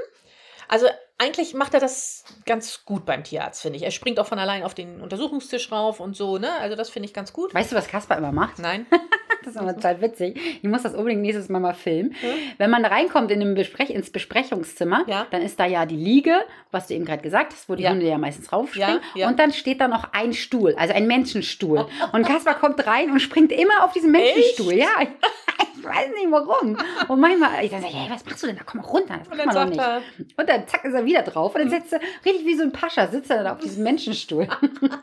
Also 0.68 0.88
eigentlich 1.18 1.54
macht 1.54 1.74
er 1.74 1.80
das 1.80 2.24
ganz 2.46 2.86
gut 2.86 3.06
beim 3.06 3.24
Tierarzt, 3.24 3.62
finde 3.62 3.78
ich. 3.78 3.84
Er 3.84 3.92
springt 3.92 4.20
auch 4.20 4.28
von 4.28 4.40
allein 4.40 4.64
auf 4.64 4.74
den 4.76 5.02
Untersuchungstisch 5.02 5.72
rauf 5.72 6.00
und 6.00 6.16
so, 6.16 6.38
ne? 6.38 6.52
Also 6.60 6.76
das 6.76 6.90
finde 6.90 7.08
ich 7.08 7.14
ganz 7.14 7.34
gut. 7.34 7.54
Weißt 7.54 7.72
du, 7.72 7.76
was 7.76 7.88
Kasper 7.88 8.18
immer 8.18 8.32
macht? 8.32 8.60
Nein. 8.60 8.86
Das 9.46 9.56
ist 9.56 9.62
immer 9.62 9.74
total 9.76 10.02
witzig. 10.02 10.40
Ich 10.62 10.64
muss 10.70 10.84
das 10.84 10.94
unbedingt 10.94 11.22
nächstes 11.22 11.48
Mal 11.50 11.60
mal 11.60 11.74
filmen. 11.74 12.16
Ja. 12.22 12.30
Wenn 12.58 12.70
man 12.70 12.84
reinkommt 12.86 13.32
in 13.32 13.56
Besprech 13.56 13.90
ins 13.90 14.10
Besprechungszimmer, 14.12 15.04
Ja. 15.08 15.26
dann 15.32 15.42
ist 15.42 15.60
da 15.60 15.66
ja 15.66 15.86
die 15.86 15.96
Liege, 15.96 16.36
was 16.72 16.88
du 16.88 16.96
eben 16.96 17.06
gerade 17.06 17.22
gesagt 17.22 17.54
hast, 17.54 17.70
wo 17.70 17.76
die 17.76 17.84
Ja. 17.84 17.92
Hunde 17.92 18.06
ja 18.08 18.18
meistens 18.18 18.52
raufspringen. 18.52 19.00
Und 19.16 19.40
dann 19.40 19.54
steht 19.54 19.80
da 19.82 19.88
noch 19.88 20.12
ein 20.14 20.34
Stuhl, 20.34 20.76
also 20.78 20.94
ein 20.94 21.08
Menschenstuhl. 21.08 21.86
Und 22.12 22.26
Kasper 22.28 22.56
kommt 22.56 22.86
rein 22.86 23.12
und 23.12 23.20
springt 23.22 23.52
immer 23.52 23.84
auf 23.84 23.94
diesen 23.94 24.12
Menschenstuhl. 24.12 24.74
Ja, 24.74 24.88
ich, 25.02 25.08
ich 25.80 25.84
weiß 25.86 26.10
nicht 26.14 26.28
warum. 26.30 26.78
Und 27.08 27.20
manchmal, 27.20 27.64
ich 27.64 27.72
dann 27.72 27.82
sage, 27.82 27.94
hey, 27.94 28.10
was 28.12 28.26
machst 28.26 28.44
du 28.44 28.48
denn 28.48 28.58
da? 28.58 28.64
Komm 28.66 28.82
mal 28.82 28.88
runter, 28.88 29.20
das 29.20 29.28
Und 29.30 29.38
dann 29.38 29.52
sagt 29.52 29.70
nicht. 29.70 29.80
er, 29.80 30.02
Und 30.38 30.50
dann 30.50 30.68
zack 30.68 30.84
ist 30.86 30.94
er 30.94 31.06
wieder 31.06 31.22
drauf. 31.22 31.56
Und 31.56 31.62
dann 31.62 31.70
setzt 31.70 31.94
er 31.94 32.00
richtig 32.26 32.46
wie 32.46 32.56
so 32.56 32.64
ein 32.64 32.72
Pascha, 32.72 33.08
sitzt 33.08 33.30
er 33.30 33.44
dann 33.44 33.54
auf 33.54 33.60
diesem 33.60 33.84
Menschenstuhl. 33.84 34.48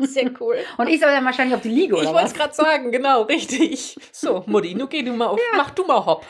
sehr 0.01 0.31
cool. 0.41 0.57
Und 0.77 0.89
ich 0.89 1.01
soll 1.01 1.11
dann 1.11 1.25
wahrscheinlich 1.25 1.55
auf 1.55 1.63
die 1.63 1.69
Liege 1.71 1.95
Ich 1.97 2.03
oder 2.03 2.13
wollte 2.13 2.27
es 2.27 2.35
gerade 2.35 2.55
sagen, 2.55 2.91
genau, 2.93 3.23
richtig. 3.23 3.97
So, 4.13 4.34
Mutti, 4.47 4.75
nun 4.75 4.89
geh 4.89 5.03
du 5.03 5.13
mal 5.13 5.27
auf, 5.27 5.41
mach 5.57 5.71
du 5.71 5.85
mal 5.85 6.05
hopp. 6.05 6.27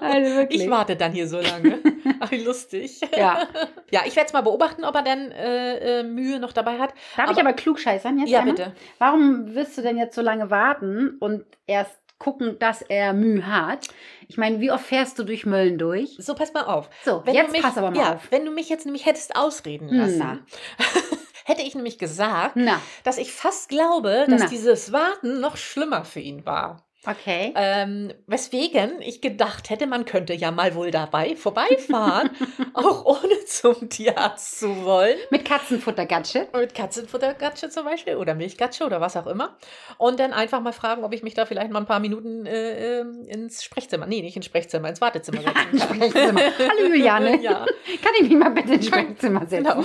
Also 0.00 0.36
wirklich. 0.36 0.62
Ich 0.62 0.70
warte 0.70 0.96
dann 0.96 1.12
hier 1.12 1.26
so 1.28 1.40
lange. 1.40 1.78
Ach, 2.20 2.30
wie 2.30 2.42
lustig. 2.42 3.00
Ja. 3.16 3.46
Ja, 3.92 4.02
ich 4.06 4.14
werde 4.14 4.28
es 4.28 4.32
mal 4.32 4.42
beobachten, 4.42 4.84
ob 4.84 4.94
er 4.94 5.02
dann 5.02 5.32
äh, 5.32 5.98
äh, 6.00 6.02
Mühe 6.04 6.38
noch 6.38 6.52
dabei 6.52 6.78
hat. 6.78 6.94
Darf 7.16 7.32
ich 7.32 7.38
aber 7.40 7.52
klugscheißern 7.54 8.18
jetzt 8.20 8.28
Ja, 8.28 8.38
einmal? 8.38 8.54
bitte. 8.54 8.72
Warum 8.98 9.52
wirst 9.56 9.76
du 9.76 9.82
denn 9.82 9.96
jetzt 9.98 10.14
so 10.14 10.20
lange 10.22 10.48
warten 10.48 11.16
und 11.18 11.44
erst 11.66 11.98
gucken, 12.18 12.56
dass 12.60 12.82
er 12.82 13.12
Mühe 13.14 13.44
hat? 13.48 13.88
Ich 14.28 14.38
meine, 14.38 14.60
wie 14.60 14.70
oft 14.70 14.84
fährst 14.86 15.18
du 15.18 15.24
durch 15.24 15.44
Mölln 15.44 15.76
durch? 15.76 16.14
So, 16.18 16.36
pass 16.36 16.52
mal 16.54 16.66
auf. 16.66 16.88
So, 17.04 17.22
Wenn 17.24 17.34
jetzt 17.34 17.50
mich, 17.50 17.62
pass 17.62 17.76
aber 17.78 17.90
mal 17.90 17.98
ja, 17.98 18.14
auf. 18.14 18.28
Wenn 18.30 18.44
du 18.44 18.52
mich 18.52 18.68
jetzt 18.68 18.84
nämlich 18.86 19.06
hättest 19.06 19.34
ausreden 19.34 19.88
lassen, 19.88 20.18
Na. 20.18 20.38
hätte 21.44 21.62
ich 21.62 21.74
nämlich 21.74 21.98
gesagt, 21.98 22.52
Na, 22.54 22.80
dass 23.02 23.18
ich 23.18 23.32
fast 23.32 23.68
glaube, 23.70 24.26
dass 24.28 24.42
Na. 24.42 24.46
dieses 24.46 24.92
Warten 24.92 25.40
noch 25.40 25.56
schlimmer 25.56 26.04
für 26.04 26.20
ihn 26.20 26.46
war. 26.46 26.84
Okay. 27.06 27.54
Ähm, 27.56 28.12
weswegen 28.26 29.00
ich 29.00 29.22
gedacht 29.22 29.70
hätte, 29.70 29.86
man 29.86 30.04
könnte 30.04 30.34
ja 30.34 30.50
mal 30.50 30.74
wohl 30.74 30.90
dabei 30.90 31.34
vorbeifahren, 31.34 32.28
auch 32.74 33.06
ohne 33.06 33.42
zum 33.46 33.88
Tierarzt 33.88 34.60
zu 34.60 34.84
wollen. 34.84 35.16
Mit 35.30 35.46
Katzenfuttergatsche. 35.46 36.48
Mit 36.52 36.74
Katzenfuttergatsche 36.74 37.70
zum 37.70 37.86
Beispiel 37.86 38.16
oder 38.16 38.34
Milchgatsche 38.34 38.84
oder 38.84 39.00
was 39.00 39.16
auch 39.16 39.26
immer. 39.26 39.56
Und 39.96 40.20
dann 40.20 40.34
einfach 40.34 40.60
mal 40.60 40.74
fragen, 40.74 41.02
ob 41.02 41.14
ich 41.14 41.22
mich 41.22 41.32
da 41.32 41.46
vielleicht 41.46 41.70
mal 41.70 41.80
ein 41.80 41.86
paar 41.86 42.00
Minuten 42.00 42.44
äh, 42.44 43.00
ähm, 43.00 43.24
ins 43.26 43.64
Sprechzimmer, 43.64 44.06
nee, 44.06 44.20
nicht 44.20 44.36
ins 44.36 44.44
Sprechzimmer, 44.44 44.90
ins 44.90 45.00
Wartezimmer 45.00 45.40
setzen 45.40 45.54
kann. 45.78 45.96
Sprechzimmer. 45.96 46.40
Hallo 46.58 46.88
Juliane. 46.88 47.30
Ja. 47.40 47.64
Kann 48.02 48.12
ich 48.20 48.28
mich 48.28 48.38
mal 48.38 48.50
bitte 48.50 48.74
ins 48.74 48.86
Sprechzimmer 48.86 49.46
setzen? 49.46 49.64
Genau. 49.64 49.82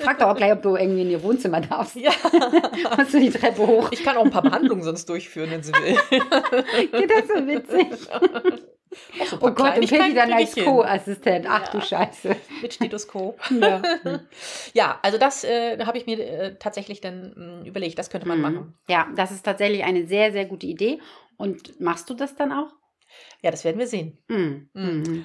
Frag 0.00 0.18
doch 0.18 0.28
auch 0.28 0.36
gleich, 0.36 0.52
ob 0.52 0.60
du 0.60 0.76
irgendwie 0.76 1.02
in 1.02 1.10
ihr 1.10 1.22
Wohnzimmer 1.22 1.60
darfst. 1.62 1.96
Ja. 1.96 2.10
Musst 2.98 3.14
du 3.14 3.20
die 3.20 3.30
Treppe 3.30 3.66
hoch? 3.66 3.88
Ich 3.92 4.04
kann 4.04 4.16
auch 4.16 4.24
ein 4.24 4.30
paar 4.30 4.42
Behandlungen 4.42 4.82
sonst 4.82 5.08
durchführen, 5.08 5.50
wenn 5.50 5.62
sie 5.62 5.72
will. 5.72 5.85
Geht 6.92 7.10
das 7.10 7.28
so 7.28 7.46
witzig? 7.46 8.08
Auch 9.20 9.26
so 9.26 9.36
Oh 9.42 9.50
Gott, 9.50 9.76
und 9.78 9.88
Peggy 9.90 10.14
dann 10.14 10.32
als. 10.32 10.54
Co-Assistent. 10.54 11.46
Ach 11.48 11.68
du 11.68 11.78
Ja. 11.78 11.84
Scheiße. 11.84 12.36
Mit 12.62 12.72
Stethoskop. 12.74 13.38
Ja. 13.50 13.82
Ja, 14.72 14.98
also 15.02 15.18
das 15.18 15.44
äh, 15.44 15.78
habe 15.84 15.98
ich 15.98 16.06
mir 16.06 16.18
äh, 16.20 16.54
tatsächlich 16.58 17.00
dann 17.02 17.34
mh, 17.36 17.66
überlegt, 17.66 17.98
das 17.98 18.08
könnte 18.10 18.26
man 18.26 18.38
Mhm. 18.38 18.42
machen. 18.42 18.74
Ja, 18.88 19.08
das 19.14 19.32
ist 19.32 19.44
tatsächlich 19.44 19.84
eine 19.84 20.06
sehr, 20.06 20.32
sehr 20.32 20.46
gute 20.46 20.66
Idee. 20.66 20.98
Und 21.36 21.78
machst 21.80 22.08
du 22.08 22.14
das 22.14 22.36
dann 22.36 22.52
auch? 22.52 22.72
Ja, 23.42 23.50
das 23.50 23.64
werden 23.64 23.78
wir 23.78 23.86
sehen. 23.86 24.18
Mhm. 24.28 24.68
Mhm. 24.74 25.24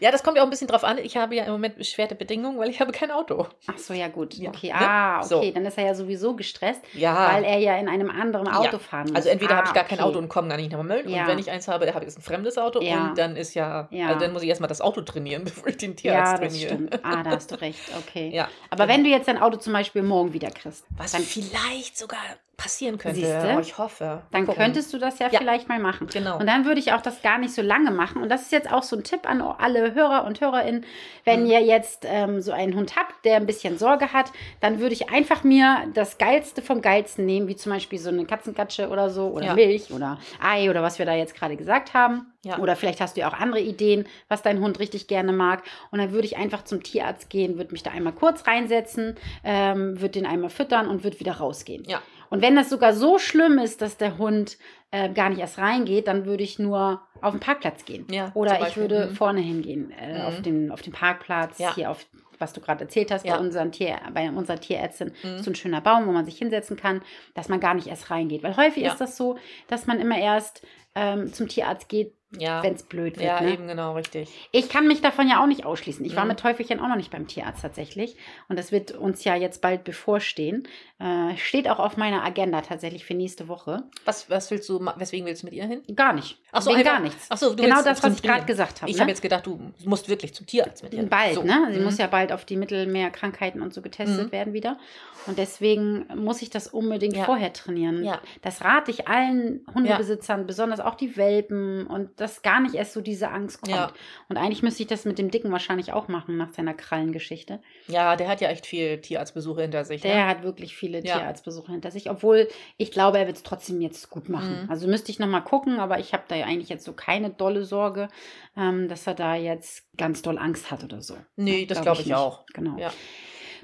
Ja, 0.00 0.10
das 0.10 0.22
kommt 0.22 0.36
ja 0.36 0.42
auch 0.42 0.46
ein 0.46 0.50
bisschen 0.50 0.68
drauf 0.68 0.84
an. 0.84 0.98
Ich 0.98 1.16
habe 1.16 1.34
ja 1.34 1.44
im 1.44 1.52
Moment 1.52 1.76
beschwerte 1.76 2.14
Bedingungen, 2.14 2.58
weil 2.58 2.68
ich 2.70 2.80
habe 2.80 2.92
kein 2.92 3.10
Auto. 3.10 3.46
Ach 3.66 3.78
so, 3.78 3.92
ja 3.94 4.08
gut. 4.08 4.34
Ja, 4.34 4.50
Okay, 4.50 4.68
ne? 4.68 4.74
ah, 4.78 5.22
So. 5.22 5.38
okay. 5.38 5.52
Dann 5.52 5.64
ist 5.66 5.78
er 5.78 5.86
ja 5.86 5.94
sowieso 5.94 6.34
gestresst, 6.36 6.80
Ja. 6.94 7.32
weil 7.34 7.44
er 7.44 7.58
ja 7.58 7.76
in 7.76 7.88
einem 7.88 8.10
anderen 8.10 8.46
Ja. 8.46 8.58
Auto 8.58 8.78
fahren 8.78 9.06
muss. 9.08 9.16
also 9.16 9.28
entweder 9.28 9.54
ah, 9.54 9.56
habe 9.58 9.68
ich 9.68 9.74
gar 9.74 9.84
kein 9.84 9.98
okay. 9.98 10.08
Auto 10.08 10.18
und 10.18 10.28
komme 10.28 10.48
gar 10.48 10.56
nicht 10.56 10.72
nach 10.72 10.82
Mölln. 10.82 11.08
Ja. 11.08 11.22
Und 11.22 11.28
wenn 11.28 11.38
ich 11.38 11.50
eins 11.50 11.66
habe, 11.68 11.86
habe 11.88 11.98
ich 12.00 12.04
jetzt 12.10 12.18
ein 12.18 12.22
fremdes 12.22 12.58
Auto. 12.58 12.80
Ja. 12.82 13.08
Und 13.08 13.18
dann 13.18 13.36
ist 13.36 13.54
ja, 13.54 13.88
Ja. 13.90 14.08
also 14.08 14.20
dann 14.20 14.32
muss 14.32 14.42
ich 14.42 14.48
erstmal 14.48 14.68
das 14.68 14.80
Auto 14.80 15.00
trainieren, 15.02 15.44
bevor 15.44 15.68
ich 15.68 15.76
den 15.78 15.90
Ja, 15.92 15.96
Tierarzt 15.96 16.42
das 16.42 16.52
trainiere. 16.52 16.74
stimmt. 16.74 17.00
Ah, 17.04 17.22
da 17.22 17.30
hast 17.30 17.50
du 17.50 17.60
recht. 17.60 17.80
Okay. 18.08 18.30
Ja. 18.34 18.48
Aber 18.70 18.88
wenn 18.88 19.04
du 19.04 19.10
jetzt 19.10 19.28
dein 19.28 19.38
Auto 19.38 19.56
zum 19.58 19.72
Beispiel 19.72 20.02
morgen 20.02 20.32
wieder 20.32 20.50
kriegst, 20.50 20.84
Was 20.96 21.12
dann, 21.12 21.22
vielleicht 21.22 21.96
sogar 21.96 22.18
passieren 22.56 22.98
könnte. 22.98 23.20
Siehste? 23.20 23.54
Oh, 23.56 23.60
ich 23.60 23.76
hoffe. 23.78 24.22
dann 24.30 24.46
Gucken. 24.46 24.62
könntest 24.62 24.92
du 24.92 24.98
das 24.98 25.18
ja, 25.18 25.28
Ja. 25.30 25.38
vielleicht 25.38 25.68
mal 25.68 25.78
machen. 25.78 26.06
Genau. 26.12 26.38
Und 26.38 26.46
dann 26.46 26.64
würde 26.64 26.78
ich 26.80 26.92
auch 26.92 27.00
das 27.02 27.22
gar 27.22 27.38
nicht 27.38 27.52
so 27.54 27.62
lange 27.62 27.90
machen. 27.90 28.22
Und 28.22 28.28
das 28.28 28.42
ist 28.42 28.52
jetzt 28.52 28.72
auch 28.72 28.82
so 28.82 28.96
ein 28.96 29.04
Tipp 29.04 29.28
an 29.28 29.40
alle 29.42 29.94
Hörer 29.94 30.24
und 30.24 30.40
Hörerinnen. 30.40 30.84
Wenn 31.24 31.40
Mhm. 31.44 31.50
ihr 31.50 31.60
jetzt 31.62 32.04
ähm, 32.08 32.40
so 32.40 32.52
einen 32.52 32.74
Hund 32.74 32.96
habt, 32.96 33.24
der 33.24 33.36
ein 33.36 33.46
bisschen 33.46 33.78
Sorge 33.78 34.12
hat, 34.12 34.30
dann 34.60 34.78
würde 34.80 34.94
ich 34.94 35.10
einfach 35.10 35.44
mir 35.44 35.84
das 35.94 36.18
Geilste 36.18 36.62
vom 36.62 36.80
Geilsten 36.80 37.26
nehmen, 37.26 37.48
wie 37.48 37.56
zum 37.56 37.72
Beispiel 37.72 37.98
so 37.98 38.08
eine 38.10 38.24
Katzenkatsche 38.24 38.88
oder 38.88 39.10
so 39.10 39.28
oder 39.28 39.46
Ja. 39.46 39.54
Milch 39.54 39.90
oder 39.92 40.18
Ei 40.40 40.70
oder 40.70 40.82
was 40.82 40.98
wir 40.98 41.06
da 41.06 41.14
jetzt 41.14 41.34
gerade 41.34 41.56
gesagt 41.56 41.94
haben. 41.94 42.26
Ja. 42.44 42.58
Oder 42.58 42.76
vielleicht 42.76 43.00
hast 43.00 43.16
du 43.16 43.22
ja 43.22 43.28
auch 43.28 43.32
andere 43.40 43.60
Ideen, 43.62 44.06
was 44.28 44.42
dein 44.42 44.60
Hund 44.60 44.78
richtig 44.78 45.06
gerne 45.08 45.32
mag. 45.32 45.62
Und 45.90 45.98
dann 45.98 46.12
würde 46.12 46.26
ich 46.26 46.36
einfach 46.36 46.62
zum 46.64 46.82
Tierarzt 46.82 47.30
gehen, 47.30 47.56
würde 47.56 47.72
mich 47.72 47.82
da 47.82 47.90
einmal 47.90 48.12
kurz 48.12 48.46
reinsetzen, 48.46 49.16
ähm, 49.44 49.98
würde 50.00 50.20
den 50.20 50.26
einmal 50.26 50.50
füttern 50.50 50.88
und 50.88 51.04
würde 51.04 51.18
wieder 51.20 51.32
rausgehen. 51.32 51.84
Ja. 51.86 52.02
Und 52.34 52.42
wenn 52.42 52.56
das 52.56 52.68
sogar 52.68 52.92
so 52.94 53.18
schlimm 53.18 53.58
ist, 53.58 53.80
dass 53.80 53.96
der 53.96 54.18
Hund 54.18 54.58
äh, 54.90 55.08
gar 55.08 55.28
nicht 55.28 55.38
erst 55.38 55.58
reingeht, 55.58 56.08
dann 56.08 56.24
würde 56.26 56.42
ich 56.42 56.58
nur 56.58 57.00
auf 57.20 57.30
den 57.32 57.38
Parkplatz 57.38 57.84
gehen. 57.84 58.06
Ja, 58.10 58.32
Oder 58.34 58.66
ich 58.66 58.76
würde 58.76 59.06
Mhm. 59.06 59.14
vorne 59.14 59.40
hingehen, 59.40 59.92
äh, 59.92 60.18
Mhm. 60.18 60.20
auf, 60.26 60.42
den, 60.42 60.70
auf 60.72 60.82
den 60.82 60.92
Parkplatz, 60.92 61.58
Ja. 61.60 61.72
hier 61.76 61.90
auf 61.92 62.04
was 62.40 62.52
du 62.52 62.60
gerade 62.60 62.82
erzählt 62.82 63.12
hast, 63.12 63.24
Ja. 63.24 63.34
bei, 63.36 63.40
unseren 63.40 63.70
Tier, 63.70 63.96
bei 64.12 64.28
unserer 64.28 64.58
Tierärztin, 64.58 65.12
Mhm. 65.22 65.38
so 65.38 65.52
ein 65.52 65.54
schöner 65.54 65.80
Baum, 65.80 66.08
wo 66.08 66.10
man 66.12 66.24
sich 66.24 66.36
hinsetzen 66.36 66.76
kann, 66.76 67.00
dass 67.34 67.48
man 67.48 67.60
gar 67.60 67.74
nicht 67.74 67.86
erst 67.86 68.10
reingeht. 68.10 68.42
Weil 68.42 68.56
häufig 68.56 68.82
ist 68.82 69.00
das 69.00 69.16
so, 69.16 69.38
dass 69.68 69.86
man 69.86 70.00
immer 70.00 70.18
erst 70.18 70.66
ähm, 70.96 71.32
zum 71.32 71.46
Tierarzt 71.46 71.88
geht, 71.88 72.12
Ja. 72.38 72.62
wenn 72.62 72.74
es 72.74 72.82
blöd 72.82 73.16
wird. 73.16 73.26
Ja, 73.26 73.40
ne? 73.40 73.52
eben 73.52 73.66
genau, 73.68 73.94
richtig. 73.94 74.48
Ich 74.52 74.68
kann 74.68 74.86
mich 74.86 75.00
davon 75.00 75.28
ja 75.28 75.42
auch 75.42 75.46
nicht 75.46 75.64
ausschließen. 75.64 76.04
Ich 76.04 76.16
war 76.16 76.24
Mhm. 76.24 76.28
mit 76.30 76.40
Teufelchen 76.40 76.80
auch 76.80 76.88
noch 76.88 76.96
nicht 76.96 77.10
beim 77.10 77.26
Tierarzt 77.26 77.62
tatsächlich. 77.62 78.16
Und 78.48 78.58
das 78.58 78.72
wird 78.72 78.92
uns 78.92 79.24
ja 79.24 79.34
jetzt 79.36 79.60
bald 79.60 79.84
bevorstehen. 79.84 80.68
Äh, 81.00 81.36
steht 81.36 81.68
auch 81.68 81.78
auf 81.80 81.96
meiner 81.96 82.24
Agenda 82.24 82.60
tatsächlich 82.60 83.04
für 83.04 83.14
nächste 83.14 83.48
Woche. 83.48 83.82
Was, 84.04 84.30
was 84.30 84.50
willst 84.50 84.68
du, 84.68 84.78
weswegen 84.96 85.26
willst 85.26 85.42
du 85.42 85.46
mit 85.46 85.54
ihr 85.54 85.64
hin? 85.66 85.82
Gar 85.96 86.12
nicht. 86.12 86.38
Ach 86.52 86.62
so, 86.62 86.70
einfach- 86.70 86.84
gar 86.84 87.00
nichts. 87.00 87.26
Ach 87.30 87.36
so, 87.36 87.54
genau 87.56 87.82
das, 87.82 88.02
was 88.02 88.14
ich 88.14 88.22
gerade 88.22 88.44
gesagt 88.46 88.80
habe. 88.80 88.90
Ich 88.90 88.96
ne? 88.96 89.00
habe 89.02 89.10
jetzt 89.10 89.20
gedacht, 89.22 89.44
du 89.46 89.58
musst 89.84 90.08
wirklich 90.08 90.34
zum 90.34 90.46
Tierarzt 90.46 90.82
mit 90.84 90.94
ihr. 90.94 91.02
Bald, 91.04 91.34
So. 91.34 91.42
ne? 91.42 91.68
Sie 91.72 91.78
Mhm. 91.78 91.84
muss 91.84 91.98
ja 91.98 92.06
bald 92.06 92.32
auf 92.32 92.44
die 92.44 92.56
Mittelmeerkrankheiten 92.56 93.60
und 93.60 93.74
so 93.74 93.82
getestet 93.82 94.28
Mhm. 94.28 94.32
werden 94.32 94.52
wieder. 94.52 94.78
Und 95.26 95.38
deswegen 95.38 96.06
muss 96.16 96.42
ich 96.42 96.50
das 96.50 96.68
unbedingt 96.68 97.16
Ja. 97.16 97.24
vorher 97.24 97.52
trainieren. 97.52 98.04
Ja. 98.04 98.20
Das 98.42 98.62
rate 98.62 98.90
ich 98.90 99.08
allen 99.08 99.64
Hundebesitzern, 99.74 100.46
besonders 100.46 100.80
auch 100.80 100.94
die 100.94 101.16
Welpen 101.16 101.86
und 101.86 102.10
dass 102.24 102.40
gar 102.42 102.60
nicht 102.60 102.74
erst 102.74 102.94
so 102.94 103.02
diese 103.02 103.30
Angst 103.30 103.60
kommt. 103.60 103.76
Ja. 103.76 103.92
Und 104.28 104.38
eigentlich 104.38 104.62
müsste 104.62 104.82
ich 104.82 104.88
das 104.88 105.04
mit 105.04 105.18
dem 105.18 105.30
Dicken 105.30 105.52
wahrscheinlich 105.52 105.92
auch 105.92 106.08
machen 106.08 106.36
nach 106.38 106.52
seiner 106.54 106.72
Krallengeschichte. 106.72 107.60
Ja, 107.86 108.16
der 108.16 108.28
hat 108.28 108.40
ja 108.40 108.48
echt 108.48 108.64
viel 108.66 108.98
Tierarztbesuche 109.00 109.60
hinter 109.62 109.84
sich. 109.84 110.00
Der 110.00 110.14
ne? 110.16 110.26
hat 110.26 110.42
wirklich 110.42 110.74
viele 110.74 111.04
Ja. 111.04 111.18
Tierarztbesuche 111.18 111.70
hinter 111.72 111.90
sich, 111.90 112.08
obwohl 112.10 112.48
ich 112.78 112.90
glaube, 112.90 113.18
er 113.18 113.26
wird 113.26 113.36
es 113.36 113.42
trotzdem 113.42 113.82
jetzt 113.82 114.08
gut 114.08 114.30
machen. 114.30 114.62
Mhm. 114.64 114.70
Also 114.70 114.88
müsste 114.88 115.10
ich 115.12 115.18
nochmal 115.18 115.44
gucken, 115.44 115.78
aber 115.78 115.98
ich 115.98 116.14
habe 116.14 116.24
da 116.28 116.34
ja 116.34 116.46
eigentlich 116.46 116.70
jetzt 116.70 116.84
so 116.84 116.94
keine 116.94 117.28
dolle 117.30 117.64
Sorge, 117.64 118.08
ähm, 118.56 118.88
dass 118.88 119.06
er 119.06 119.14
da 119.14 119.34
jetzt 119.34 119.84
ganz 119.98 120.22
doll 120.22 120.38
Angst 120.38 120.70
hat 120.70 120.82
oder 120.82 121.02
so. 121.02 121.16
Nee, 121.36 121.66
das 121.66 121.76
Glaub 121.76 121.84
glaube 121.84 122.00
ich, 122.00 122.06
nicht. 122.06 122.16
auch. 122.16 122.46
Genau. 122.54 122.78
Ja. 122.78 122.90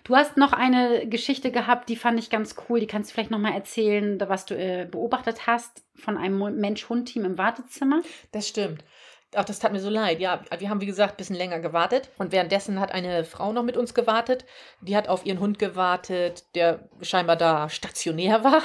Du 0.04 0.16
hast 0.16 0.36
noch 0.36 0.52
eine 0.52 1.06
Geschichte 1.06 1.50
gehabt, 1.50 1.88
die 1.88 1.96
fand 1.96 2.18
ich 2.18 2.30
ganz 2.30 2.54
cool. 2.68 2.80
Die 2.80 2.86
kannst 2.86 3.10
du 3.10 3.14
vielleicht 3.14 3.30
nochmal 3.30 3.54
erzählen, 3.54 4.18
was 4.26 4.46
du 4.46 4.56
äh, 4.56 4.86
beobachtet 4.90 5.46
hast 5.46 5.84
von 5.94 6.16
einem 6.16 6.38
Mensch-Hund-Team 6.58 7.24
im 7.24 7.38
Wartezimmer. 7.38 8.02
Das 8.32 8.48
stimmt. 8.48 8.84
Ach, 9.34 9.44
das 9.44 9.60
tat 9.60 9.72
mir 9.72 9.80
so 9.80 9.90
leid. 9.90 10.18
Ja, 10.18 10.42
wir 10.58 10.70
haben, 10.70 10.80
wie 10.80 10.86
gesagt, 10.86 11.14
ein 11.14 11.16
bisschen 11.16 11.36
länger 11.36 11.60
gewartet. 11.60 12.10
Und 12.18 12.32
währenddessen 12.32 12.80
hat 12.80 12.92
eine 12.92 13.24
Frau 13.24 13.52
noch 13.52 13.62
mit 13.62 13.76
uns 13.76 13.94
gewartet. 13.94 14.44
Die 14.80 14.96
hat 14.96 15.08
auf 15.08 15.24
ihren 15.24 15.38
Hund 15.38 15.58
gewartet, 15.58 16.44
der 16.56 16.88
scheinbar 17.00 17.36
da 17.36 17.68
stationär 17.68 18.42
war 18.44 18.62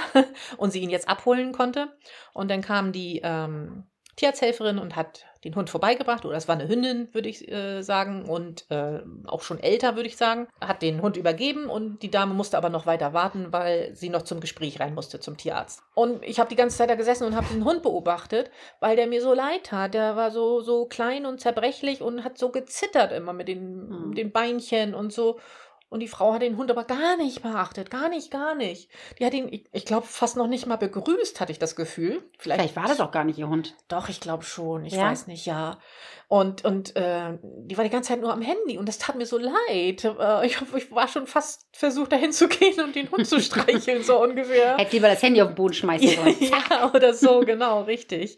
und 0.58 0.72
sie 0.72 0.80
ihn 0.80 0.90
jetzt 0.90 1.08
abholen 1.08 1.52
konnte. 1.52 1.96
Und 2.34 2.50
dann 2.50 2.62
kam 2.62 2.92
die 2.92 3.22
ähm, 3.24 3.86
Tierarzthelferin 4.16 4.80
und 4.80 4.96
hat 4.96 5.26
den 5.44 5.56
Hund 5.56 5.70
vorbeigebracht. 5.70 6.26
Oder 6.26 6.38
es 6.38 6.48
war 6.48 6.56
eine 6.56 6.68
Hündin, 6.68 7.08
würde 7.14 7.30
ich 7.30 7.52
äh, 7.52 7.82
sagen. 7.84 8.26
Und 8.26 8.66
äh, 8.72 9.02
auch 9.26 9.42
schon 9.44 9.60
älter, 9.60 9.96
würde 9.96 10.08
ich 10.08 10.18
sagen. 10.18 10.48
Hat 10.60 10.82
den 10.82 11.02
Hund 11.02 11.18
übergeben 11.18 11.66
und 11.70 12.02
die 12.02 12.10
Dame 12.10 12.34
musste 12.34 12.58
aber 12.58 12.70
noch 12.70 12.86
weiter 12.86 13.14
warten, 13.14 13.48
weil 13.52 13.94
sie 13.96 14.10
noch 14.10 14.24
zum 14.24 14.40
Gespräch 14.40 14.80
rein 14.80 14.96
musste, 14.96 15.20
zum 15.20 15.38
Tierarzt. 15.38 15.82
Und 15.94 16.24
ich 16.24 16.40
habe 16.40 16.50
die 16.50 16.56
ganze 16.56 16.78
Zeit 16.78 16.90
da 16.90 16.96
gesessen 16.96 17.26
und 17.26 17.36
habe 17.36 17.48
den 17.54 17.64
Hund 17.64 17.84
beobachtet, 17.84 18.50
weil 18.80 18.96
der 18.96 19.06
mir 19.08 19.22
so 19.22 19.34
leid 19.34 19.66
tat. 19.66 19.94
Der 19.94 20.16
war 20.16 20.32
so, 20.32 20.62
so 20.62 20.86
klein 20.86 21.26
und 21.26 21.40
zerbrechlich 21.40 22.02
und 22.02 22.24
hat 22.24 22.38
so 22.38 22.50
gezittert 22.50 23.12
immer 23.12 23.34
mit 23.34 23.48
den, 23.48 23.88
Mhm. 23.90 24.16
den 24.16 24.32
Beinchen 24.32 24.96
und 24.96 25.14
so. 25.14 25.40
Und 25.88 26.00
die 26.00 26.08
Frau 26.08 26.34
hat 26.34 26.42
den 26.42 26.58
Hund 26.58 26.72
aber 26.72 26.84
gar 26.84 27.16
nicht 27.16 27.44
beachtet. 27.44 27.90
Gar 27.92 28.10
nicht, 28.10 28.32
gar 28.32 28.56
nicht. 28.56 28.90
Die 29.20 29.26
hat 29.26 29.34
ihn, 29.34 29.66
ich, 29.72 29.86
glaube, 29.86 30.08
fast 30.08 30.36
noch 30.36 30.48
nicht 30.48 30.66
mal 30.66 30.76
begrüßt, 30.78 31.40
hatte 31.40 31.52
ich 31.52 31.60
das 31.60 31.76
Gefühl. 31.76 32.24
Vielleicht, 32.40 32.60
Vielleicht 32.60 32.76
war 32.76 32.88
das 32.88 33.00
auch 33.00 33.12
gar 33.12 33.24
nicht 33.24 33.38
ihr 33.38 33.48
Hund. 33.48 33.76
Doch, 33.88 34.10
ich 34.10 34.20
glaube 34.20 34.44
schon. 34.44 34.84
Ich 34.84 34.94
Ja? 34.94 35.04
weiß 35.04 35.28
nicht, 35.28 35.46
ja. 35.46 35.80
Und, 36.28 36.66
und 36.66 36.96
äh, 36.96 37.38
die 37.44 37.78
war 37.78 37.84
die 37.84 37.92
ganze 37.92 38.10
Zeit 38.10 38.20
nur 38.20 38.34
am 38.34 38.42
Handy 38.42 38.78
und 38.80 38.88
das 38.90 38.98
tat 38.98 39.16
mir 39.16 39.28
so 39.28 39.38
leid. 39.38 40.04
Äh, 40.04 40.48
ich, 40.48 40.58
ich 40.76 40.92
war 40.92 41.08
schon 41.08 41.28
fast 41.28 41.68
versucht, 41.72 42.12
dahin 42.12 42.32
zu 42.32 42.48
gehen 42.48 42.82
und 42.82 42.96
den 42.96 43.10
Hund 43.12 43.28
zu 43.28 43.40
streicheln, 43.42 44.04
so 44.04 44.22
ungefähr. 44.22 44.78
Hätte 44.78 44.96
lieber 44.96 45.08
das 45.08 45.22
Handy 45.22 45.42
auf 45.42 45.50
den 45.50 45.56
Boden 45.56 45.76
schmeißen 45.76 46.10
sollen. 46.16 46.36
ja, 46.40 46.92
oder 46.94 47.14
so, 47.14 47.42
genau, 47.42 47.84
richtig. 47.84 48.38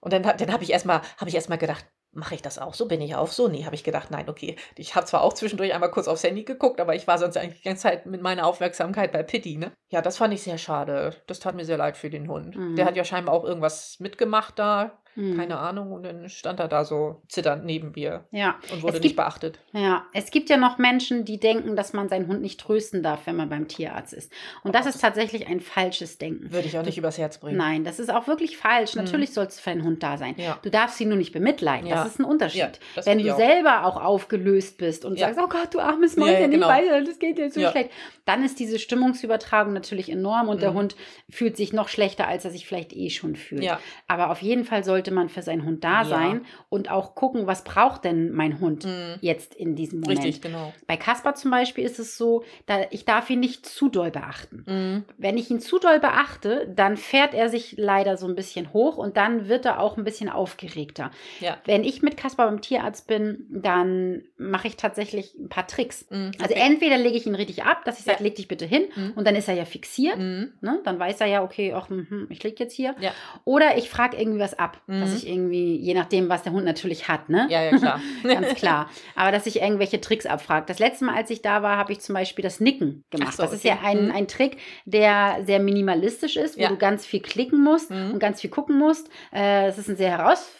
Und 0.00 0.12
dann, 0.12 0.22
dann 0.24 0.52
habe 0.52 0.64
ich 0.64 0.70
erstmal 0.70 1.00
hab 1.16 1.28
ich 1.28 1.34
erst 1.36 1.48
mal 1.48 1.56
gedacht, 1.56 1.86
mache 2.16 2.34
ich 2.34 2.42
das 2.42 2.58
auch 2.58 2.74
so? 2.74 2.86
Bin 2.88 3.00
ich 3.00 3.14
auch 3.14 3.30
so? 3.30 3.48
Nee, 3.48 3.64
habe 3.64 3.74
ich 3.74 3.84
gedacht, 3.84 4.10
nein, 4.10 4.28
okay. 4.28 4.56
Ich 4.76 4.94
habe 4.96 5.06
zwar 5.06 5.22
auch 5.22 5.34
zwischendurch 5.34 5.72
einmal 5.72 5.90
kurz 5.90 6.08
aufs 6.08 6.24
Handy 6.24 6.44
geguckt, 6.44 6.80
aber 6.80 6.94
ich 6.94 7.06
war 7.06 7.18
sonst 7.18 7.36
eigentlich 7.36 7.62
die 7.62 7.68
ganze 7.68 7.82
Zeit 7.82 8.06
mit 8.06 8.22
meiner 8.22 8.46
Aufmerksamkeit 8.46 9.12
bei 9.12 9.22
Pitti, 9.22 9.56
ne? 9.56 9.72
Ja, 9.90 10.02
das 10.02 10.16
fand 10.16 10.34
ich 10.34 10.42
sehr 10.42 10.58
schade. 10.58 11.14
Das 11.26 11.40
tat 11.40 11.54
mir 11.54 11.64
sehr 11.64 11.78
leid 11.78 11.96
für 11.96 12.10
den 12.10 12.28
Hund. 12.28 12.56
Mhm. 12.56 12.76
Der 12.76 12.86
hat 12.86 12.96
ja 12.96 13.04
scheinbar 13.04 13.34
auch 13.34 13.44
irgendwas 13.44 14.00
mitgemacht 14.00 14.58
da. 14.58 14.98
Hm. 15.16 15.36
Keine 15.36 15.58
Ahnung. 15.58 15.92
Und 15.92 16.04
dann 16.04 16.28
stand 16.28 16.60
er 16.60 16.68
da 16.68 16.84
so 16.84 17.22
zitternd 17.28 17.64
neben 17.64 17.92
mir 17.96 18.24
Ja. 18.30 18.56
und 18.72 18.82
wurde 18.82 18.98
Es 18.98 19.02
nicht 19.02 19.10
gibt- 19.10 19.16
beachtet. 19.16 19.58
Ja, 19.72 20.04
es 20.12 20.30
gibt 20.30 20.48
ja 20.50 20.56
noch 20.56 20.78
Menschen, 20.78 21.24
die 21.24 21.40
denken, 21.40 21.74
dass 21.74 21.92
man 21.92 22.08
seinen 22.08 22.28
Hund 22.28 22.42
nicht 22.42 22.60
trösten 22.60 23.02
darf, 23.02 23.26
wenn 23.26 23.34
man 23.36 23.48
beim 23.48 23.66
Tierarzt 23.68 24.12
ist. 24.12 24.30
Und 24.62 24.74
das 24.74 24.86
Oh, 24.86 24.90
ist 24.90 25.00
tatsächlich 25.00 25.46
ein 25.48 25.60
falsches 25.60 26.18
Denken. 26.18 26.52
Würde 26.52 26.68
ich 26.68 26.78
auch 26.78 26.84
nicht 26.84 26.98
übers 26.98 27.18
Herz 27.18 27.38
bringen. 27.38 27.56
Nein, 27.56 27.82
das 27.84 27.98
ist 27.98 28.10
auch 28.12 28.26
wirklich 28.28 28.56
falsch. 28.56 28.94
Mhm. 28.94 29.02
Natürlich 29.04 29.32
sollst 29.32 29.58
du 29.58 29.62
für 29.62 29.70
deinen 29.70 29.84
Hund 29.84 30.02
da 30.02 30.16
sein. 30.18 30.34
Ja. 30.36 30.58
Du 30.62 30.70
darfst 30.70 31.00
ihn 31.00 31.08
nur 31.08 31.18
nicht 31.18 31.32
bemitleiden. 31.32 31.86
Ja. 31.88 31.96
Das 31.96 32.06
ist 32.08 32.20
ein 32.20 32.24
Unterschied. 32.24 32.78
Wenn 33.04 33.18
du 33.18 33.32
auch. 33.32 33.36
selber 33.36 33.84
auch 33.86 33.96
aufgelöst 34.02 34.78
bist 34.78 35.04
und 35.04 35.18
sagst, 35.18 35.40
oh 35.42 35.48
Gott, 35.48 35.72
du 35.74 35.80
armes 35.80 36.16
Mäuschen, 36.16 36.50
genau. 36.50 36.68
weiter, 36.68 37.02
das 37.02 37.18
geht 37.18 37.38
dir 37.38 37.50
so 37.50 37.60
schlecht, 37.70 37.90
dann 38.26 38.44
ist 38.44 38.58
diese 38.58 38.78
Stimmungsübertragung 38.78 39.72
natürlich 39.72 40.10
enorm 40.10 40.48
und 40.48 40.60
der 40.62 40.72
Mhm. 40.72 40.76
Hund 40.76 40.96
fühlt 41.30 41.56
sich 41.56 41.72
noch 41.72 41.88
schlechter, 41.88 42.28
als 42.28 42.44
er 42.44 42.50
sich 42.50 42.66
vielleicht 42.66 42.92
eh 42.94 43.08
schon 43.10 43.36
fühlt. 43.36 43.66
Aber 44.08 44.30
auf 44.30 44.42
jeden 44.42 44.64
Fall 44.64 44.84
sollte 44.84 45.05
sollte 45.06 45.14
man 45.14 45.28
für 45.28 45.42
seinen 45.42 45.64
Hund 45.64 45.84
da 45.84 46.02
Ja. 46.02 46.04
sein 46.04 46.44
und 46.68 46.90
auch 46.90 47.14
gucken, 47.14 47.46
was 47.46 47.62
braucht 47.62 48.04
denn 48.04 48.32
mein 48.32 48.60
Hund 48.60 48.84
Mhm. 48.84 49.16
jetzt 49.20 49.54
in 49.54 49.76
diesem 49.76 50.00
Moment. 50.00 50.18
Richtig, 50.24 50.42
genau. 50.42 50.72
Bei 50.88 50.96
Kasper 50.96 51.34
zum 51.34 51.50
Beispiel 51.52 51.84
ist 51.84 51.98
es 52.00 52.16
so, 52.18 52.42
da, 52.66 52.80
ich 52.90 53.04
darf 53.04 53.30
ihn 53.30 53.38
nicht 53.40 53.64
zu 53.66 53.88
doll 53.88 54.10
beachten. 54.10 54.64
Mhm. 54.66 55.04
Wenn 55.16 55.38
ich 55.38 55.48
ihn 55.50 55.60
zu 55.60 55.78
doll 55.78 56.00
beachte, 56.00 56.66
dann 56.74 56.96
fährt 56.96 57.34
er 57.34 57.48
sich 57.48 57.74
leider 57.78 58.16
so 58.16 58.26
ein 58.26 58.34
bisschen 58.34 58.72
hoch 58.72 58.96
und 58.96 59.16
dann 59.16 59.48
wird 59.48 59.64
er 59.64 59.80
auch 59.80 59.96
ein 59.96 60.02
bisschen 60.04 60.28
aufgeregter. 60.28 61.10
Ja. 61.40 61.56
Wenn 61.66 61.84
ich 61.84 62.02
mit 62.02 62.16
Kasper 62.16 62.46
beim 62.46 62.60
Tierarzt 62.60 63.06
bin, 63.06 63.46
dann 63.50 64.22
mache 64.36 64.66
ich 64.68 64.76
tatsächlich 64.76 65.34
ein 65.38 65.48
paar 65.48 65.66
Tricks. 65.68 66.06
Mhm. 66.10 66.32
Also 66.40 66.54
Okay. 66.54 66.64
entweder 66.66 66.98
lege 66.98 67.16
ich 67.16 67.26
ihn 67.26 67.34
richtig 67.36 67.62
ab, 67.64 67.84
dass 67.84 67.98
ich 68.00 68.04
sage, 68.04 68.18
Ja. 68.18 68.24
leg 68.24 68.34
dich 68.34 68.48
bitte 68.48 68.64
hin 68.64 68.84
Mhm. 68.96 69.12
und 69.14 69.26
dann 69.26 69.36
ist 69.36 69.48
er 69.48 69.54
ja 69.54 69.64
fixiert. 69.64 70.18
Mhm. 70.18 70.52
Ne? 70.60 70.80
Dann 70.84 70.98
weiß 70.98 71.20
er 71.20 71.26
ja, 71.28 71.42
okay, 71.44 71.72
ach, 71.74 71.88
mhm, 71.90 72.26
ich 72.30 72.42
liege 72.42 72.56
jetzt 72.58 72.74
hier. 72.74 72.94
Ja. 72.98 73.12
Oder 73.44 73.76
ich 73.78 73.88
frage 73.90 74.16
irgendwie 74.16 74.40
was 74.40 74.58
ab, 74.58 74.80
dass 74.86 74.95
Mhm. 75.00 75.16
ich 75.16 75.28
irgendwie, 75.28 75.76
je 75.76 75.94
nachdem, 75.94 76.28
was 76.28 76.42
der 76.42 76.52
Hund 76.52 76.64
natürlich 76.64 77.08
hat, 77.08 77.28
ne? 77.28 77.46
Ja, 77.50 77.62
ja, 77.62 77.76
klar. 77.76 78.00
Ganz 78.22 78.54
klar. 78.54 78.88
Aber 79.14 79.32
dass 79.32 79.46
ich 79.46 79.60
irgendwelche 79.60 80.00
Tricks 80.00 80.26
abfrage. 80.26 80.66
Das 80.66 80.78
letzte 80.78 81.04
Mal, 81.04 81.14
als 81.16 81.30
ich 81.30 81.42
da 81.42 81.62
war, 81.62 81.76
habe 81.76 81.92
ich 81.92 82.00
zum 82.00 82.14
Beispiel 82.14 82.42
das 82.42 82.60
Nicken 82.60 83.04
gemacht. 83.10 83.28
Ach 83.32 83.36
so, 83.36 83.42
das 83.42 83.52
ist 83.52 83.64
okay. 83.64 83.76
ja 83.82 83.88
ein, 83.88 84.06
Mhm. 84.06 84.12
ein 84.12 84.28
Trick, 84.28 84.58
der 84.84 85.38
sehr 85.44 85.60
minimalistisch 85.60 86.36
ist, 86.36 86.56
wo 86.56 86.62
Ja. 86.62 86.68
du 86.68 86.76
ganz 86.76 87.04
viel 87.06 87.20
klicken 87.20 87.62
musst 87.62 87.90
Mhm. 87.90 88.12
und 88.12 88.18
ganz 88.18 88.40
viel 88.40 88.50
gucken 88.50 88.78
musst. 88.78 89.08
Äh, 89.32 89.66
Es 89.68 89.78
ist 89.78 89.88
ein 89.88 89.96
sehr 89.96 90.10
herausfordernder 90.10 90.56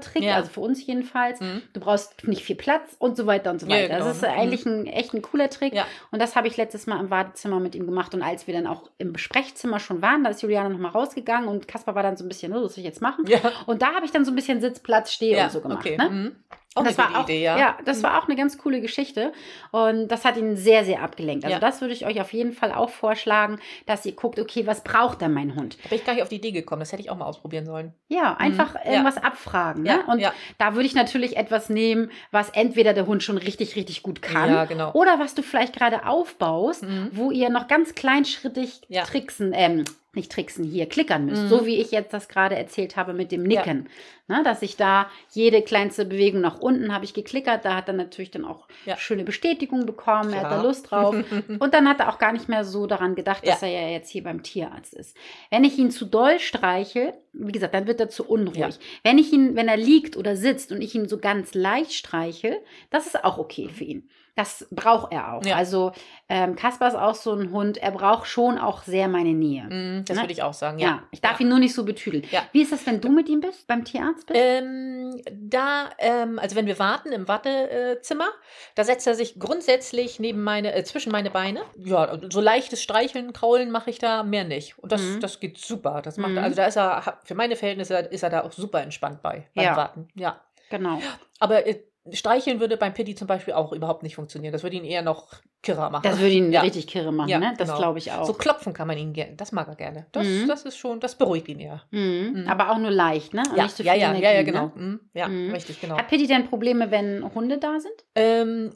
Trick, 0.00 0.22
Ja. 0.22 0.36
also 0.36 0.50
für 0.50 0.60
uns 0.60 0.84
jedenfalls. 0.86 1.40
Mhm. 1.40 1.62
Du 1.72 1.80
brauchst 1.80 2.26
nicht 2.28 2.42
viel 2.42 2.56
Platz 2.56 2.96
und 2.98 3.16
so 3.16 3.26
weiter 3.26 3.50
und 3.50 3.60
so 3.60 3.66
Ja, 3.66 3.76
weiter. 3.76 3.94
genau. 3.94 4.04
Das 4.06 4.16
ist 4.16 4.22
Mhm. 4.22 4.28
eigentlich 4.28 4.66
ein, 4.66 4.86
echt 4.86 5.14
ein 5.14 5.22
cooler 5.22 5.48
Trick. 5.50 5.74
Ja. 5.74 5.86
Und 6.10 6.20
das 6.20 6.36
habe 6.36 6.48
ich 6.48 6.56
letztes 6.56 6.86
Mal 6.86 7.00
im 7.00 7.10
Wartezimmer 7.10 7.60
mit 7.60 7.74
ihm 7.74 7.86
gemacht. 7.86 8.14
Und 8.14 8.22
als 8.22 8.46
wir 8.46 8.54
dann 8.54 8.66
auch 8.66 8.90
im 8.98 9.12
Besprechzimmer 9.12 9.80
schon 9.80 10.02
waren, 10.02 10.24
da 10.24 10.30
ist 10.30 10.42
Juliane 10.42 10.70
nochmal 10.70 10.92
rausgegangen 10.92 11.48
und 11.48 11.68
Kaspar 11.68 11.94
war 11.94 12.02
dann 12.02 12.16
so 12.16 12.24
ein 12.24 12.28
bisschen, 12.28 12.52
oh, 12.52 12.64
was 12.64 12.74
soll 12.74 12.80
ich 12.82 12.84
jetzt 12.86 13.02
machen? 13.02 13.24
Ja. 13.26 13.38
Und 13.66 13.82
da 13.82 13.94
habe 13.94 14.04
ich 14.04 14.12
dann 14.12 14.24
so 14.24 14.32
ein 14.32 14.34
bisschen 14.34 14.60
Sitz, 14.60 14.80
Platz, 14.80 15.12
Stehe 15.12 15.36
ja. 15.36 15.44
und 15.44 15.50
so 15.52 15.60
gemacht. 15.60 15.78
Okay. 15.86 15.96
Ne? 15.96 16.10
Mhm. 16.10 16.36
Auch 16.76 16.84
das 16.84 16.98
eine 16.98 16.98
war 16.98 17.06
gute 17.08 17.18
auch, 17.20 17.24
Idee, 17.24 17.42
ja. 17.44 17.76
das 17.84 18.02
war 18.02 18.18
auch 18.22 18.26
eine 18.28 18.36
ganz 18.36 18.56
coole 18.58 18.80
Geschichte 18.80 19.32
und 19.72 20.08
das 20.08 20.24
hat 20.24 20.36
ihn 20.36 20.56
sehr, 20.56 20.84
sehr 20.84 21.02
abgelenkt. 21.02 21.44
Also 21.44 21.54
Ja. 21.54 21.58
das 21.60 21.80
würde 21.80 21.94
ich 21.94 22.06
euch 22.06 22.20
auf 22.20 22.32
jeden 22.32 22.52
Fall 22.52 22.72
auch 22.72 22.90
vorschlagen, 22.90 23.58
dass 23.86 24.06
ihr 24.06 24.12
guckt, 24.12 24.38
okay, 24.38 24.66
was 24.66 24.84
braucht 24.84 25.20
denn 25.22 25.32
mein 25.32 25.54
Hund? 25.56 25.76
Da 25.82 25.88
bin 25.88 25.98
ich 25.98 26.04
gar 26.04 26.12
nicht 26.14 26.22
auf 26.22 26.28
die 26.28 26.36
Idee 26.36 26.52
gekommen. 26.52 26.80
Das 26.80 26.92
hätte 26.92 27.02
ich 27.02 27.10
auch 27.10 27.16
mal 27.16 27.24
ausprobieren 27.26 27.66
sollen. 27.66 27.92
Ja, 28.08 28.34
einfach 28.38 28.74
Mhm. 28.74 28.80
Ja. 28.84 28.90
irgendwas 28.92 29.16
abfragen. 29.16 29.82
Ne? 29.82 29.88
Ja, 30.06 30.12
Und 30.12 30.20
ja. 30.20 30.32
da 30.58 30.74
würde 30.74 30.86
ich 30.86 30.94
natürlich 30.94 31.36
etwas 31.36 31.68
nehmen, 31.68 32.10
was 32.30 32.50
entweder 32.50 32.92
der 32.92 33.06
Hund 33.06 33.22
schon 33.22 33.38
richtig, 33.38 33.74
richtig 33.76 34.02
gut 34.02 34.22
kann 34.22 34.50
Ja, 34.52 34.64
genau. 34.66 34.92
oder 34.92 35.18
was 35.18 35.34
du 35.34 35.42
vielleicht 35.42 35.74
gerade 35.74 36.06
aufbaust, 36.06 36.82
Mhm. 36.82 37.08
wo 37.12 37.30
ihr 37.30 37.48
noch 37.50 37.68
ganz 37.68 37.94
kleinschrittig 37.94 38.82
Ja. 38.88 39.04
tricksen, 39.04 39.52
ähm, 39.54 39.84
nicht 40.16 40.32
tricksen, 40.32 40.64
hier 40.64 40.86
klickern 40.86 41.26
müsst. 41.26 41.44
Mhm. 41.44 41.48
So 41.48 41.66
wie 41.66 41.76
ich 41.80 41.90
jetzt 41.92 42.12
das 42.12 42.28
gerade 42.28 42.56
erzählt 42.56 42.96
habe 42.96 43.12
mit 43.12 43.30
dem 43.30 43.42
Nicken. 43.44 43.88
Ne, 44.28 44.42
dass 44.42 44.62
ich 44.62 44.76
da 44.76 45.08
jede 45.30 45.62
kleinste 45.62 46.04
Bewegung 46.04 46.40
nach 46.40 46.58
unten 46.58 46.92
habe 46.92 47.04
ich 47.04 47.14
geklickert. 47.14 47.64
Da 47.64 47.76
hat 47.76 47.86
er 47.86 47.94
natürlich 47.94 48.32
dann 48.32 48.44
auch 48.44 48.66
Ja. 48.84 48.96
schöne 48.96 49.22
Bestätigung 49.22 49.86
bekommen. 49.86 50.32
Er 50.32 50.38
hat 50.40 50.44
da 50.46 50.48
Klar. 50.48 50.62
Lust 50.64 50.90
drauf. 50.90 51.14
Und 51.60 51.74
dann 51.74 51.88
hat 51.88 52.00
er 52.00 52.08
auch 52.12 52.18
gar 52.18 52.32
nicht 52.32 52.48
mehr 52.48 52.64
so 52.64 52.88
daran 52.88 53.14
gedacht, 53.14 53.46
dass 53.46 53.60
Ja. 53.60 53.68
er 53.68 53.82
ja 53.82 53.88
jetzt 53.90 54.10
hier 54.10 54.24
beim 54.24 54.42
Tierarzt 54.42 54.94
ist. 54.94 55.16
Wenn 55.50 55.62
ich 55.62 55.78
ihn 55.78 55.92
zu 55.92 56.06
doll 56.06 56.40
streiche, 56.40 57.14
wie 57.34 57.52
gesagt, 57.52 57.74
dann 57.74 57.86
wird 57.86 58.00
er 58.00 58.08
zu 58.08 58.24
unruhig. 58.28 58.56
Ja. 58.58 58.68
Wenn 59.04 59.18
ich 59.18 59.32
ihn, 59.32 59.54
wenn 59.54 59.68
er 59.68 59.76
liegt 59.76 60.16
oder 60.16 60.34
sitzt 60.34 60.72
und 60.72 60.80
ich 60.80 60.94
ihn 60.96 61.06
so 61.06 61.18
ganz 61.18 61.54
leicht 61.54 61.92
streiche, 61.92 62.60
das 62.90 63.06
ist 63.06 63.22
auch 63.24 63.38
okay 63.38 63.68
für 63.68 63.84
ihn. 63.84 64.08
Das 64.36 64.66
braucht 64.70 65.12
er 65.12 65.32
auch. 65.32 65.44
Ja. 65.44 65.56
Also 65.56 65.92
ähm, 66.28 66.56
Kaspar 66.56 66.88
ist 66.88 66.94
auch 66.94 67.14
so 67.14 67.32
ein 67.32 67.50
Hund, 67.52 67.78
er 67.78 67.90
braucht 67.90 68.26
schon 68.28 68.58
auch 68.58 68.82
sehr 68.82 69.08
meine 69.08 69.32
Nähe. 69.32 69.64
Mhm, 69.64 70.04
Das 70.06 70.14
Ne? 70.16 70.22
würde 70.22 70.32
ich 70.34 70.42
auch 70.42 70.52
sagen, 70.52 70.78
Ja, 70.78 70.86
ja. 70.88 71.02
ich 71.10 71.22
darf 71.22 71.40
ihn 71.40 71.48
nur 71.48 71.58
nicht 71.58 71.74
so 71.74 71.84
betüdeln. 71.86 72.22
Ja. 72.30 72.42
Wie 72.52 72.60
ist 72.62 72.70
das, 72.70 72.84
wenn 72.86 73.00
du 73.00 73.08
mit 73.08 73.28
ihm 73.30 73.40
bist, 73.40 73.66
beim 73.66 73.84
Tierarzt 73.84 74.26
bist? 74.26 74.38
Ähm, 74.38 75.20
da, 75.32 75.88
ähm, 75.98 76.38
also 76.38 76.54
wenn 76.54 76.66
wir 76.66 76.78
warten 76.78 77.12
im 77.12 77.26
Wartezimmer, 77.26 78.26
da 78.74 78.84
setzt 78.84 79.06
er 79.06 79.14
sich 79.14 79.38
grundsätzlich 79.38 80.20
neben 80.20 80.42
meine, 80.44 80.74
äh, 80.74 80.84
zwischen 80.84 81.12
meine 81.12 81.30
Beine. 81.30 81.62
Ja, 81.78 82.18
so 82.30 82.40
leichtes 82.42 82.82
Streicheln, 82.82 83.32
Kraulen 83.32 83.70
mache 83.70 83.88
ich 83.88 83.98
da 83.98 84.22
mehr 84.22 84.44
nicht. 84.44 84.78
Und 84.78 84.92
das, 84.92 85.00
Mhm. 85.00 85.20
das 85.20 85.40
geht 85.40 85.56
super. 85.58 86.02
Das 86.02 86.18
macht, 86.18 86.32
Mhm. 86.32 86.38
also 86.38 86.56
da 86.56 86.66
ist 86.66 86.76
er, 86.76 87.18
für 87.24 87.34
meine 87.34 87.56
Verhältnisse 87.56 87.96
ist 87.96 88.22
er 88.22 88.28
da 88.30 88.42
auch 88.42 88.52
super 88.52 88.82
entspannt 88.82 89.22
bei, 89.22 89.48
beim 89.54 89.64
Ja. 89.64 89.76
Warten. 89.76 90.08
Ja. 90.14 90.40
genau. 90.68 90.98
Aber 91.38 91.66
äh, 91.66 91.80
streicheln 92.12 92.60
würde 92.60 92.76
beim 92.76 92.94
Pitti 92.94 93.14
zum 93.14 93.26
Beispiel 93.26 93.54
auch 93.54 93.72
überhaupt 93.72 94.02
nicht 94.02 94.14
funktionieren. 94.16 94.52
Das 94.52 94.62
würde 94.62 94.76
ihn 94.76 94.84
eher 94.84 95.02
noch 95.02 95.28
kirrer 95.62 95.90
machen. 95.90 96.02
Das 96.04 96.18
würde 96.18 96.34
ihn 96.34 96.52
Ja. 96.52 96.60
richtig 96.60 96.86
kirre 96.86 97.12
machen, 97.12 97.28
Ja, 97.28 97.38
ne? 97.38 97.54
Das 97.58 97.68
genau. 97.68 97.78
glaube 97.80 97.98
ich 97.98 98.12
auch. 98.12 98.24
So 98.26 98.32
klopfen 98.34 98.72
kann 98.72 98.86
man 98.86 98.96
ihn 98.98 99.12
gerne. 99.12 99.34
Das 99.36 99.52
mag 99.52 99.68
er 99.68 99.74
gerne. 99.74 100.06
Das, 100.12 100.26
Mhm. 100.26 100.46
das 100.48 100.62
ist 100.64 100.76
schon, 100.76 101.00
das 101.00 101.16
beruhigt 101.16 101.48
ihn 101.48 101.58
eher. 101.60 101.82
Mhm. 101.90 102.32
Mhm. 102.34 102.48
Aber 102.48 102.70
auch 102.70 102.78
nur 102.78 102.90
leicht, 102.90 103.34
ne? 103.34 103.42
Ja, 103.56 103.64
nicht 103.64 103.76
so 103.76 103.82
ja, 103.82 103.92
viel 103.92 104.02
ja, 104.02 104.08
Energie, 104.10 104.24
ja, 104.24 104.30
ja, 104.32 104.38
ne? 104.38 104.44
genau. 104.44 104.72
Mhm. 104.74 105.00
Ja, 105.14 105.28
Mhm. 105.28 105.50
richtig, 105.52 105.80
genau. 105.80 105.96
Hat 105.98 106.08
Pitti 106.08 106.26
denn 106.26 106.46
Probleme, 106.48 106.90
wenn 106.90 107.24
Hunde 107.34 107.58
da 107.58 107.80
sind? 107.80 107.94
Ähm, 108.14 108.72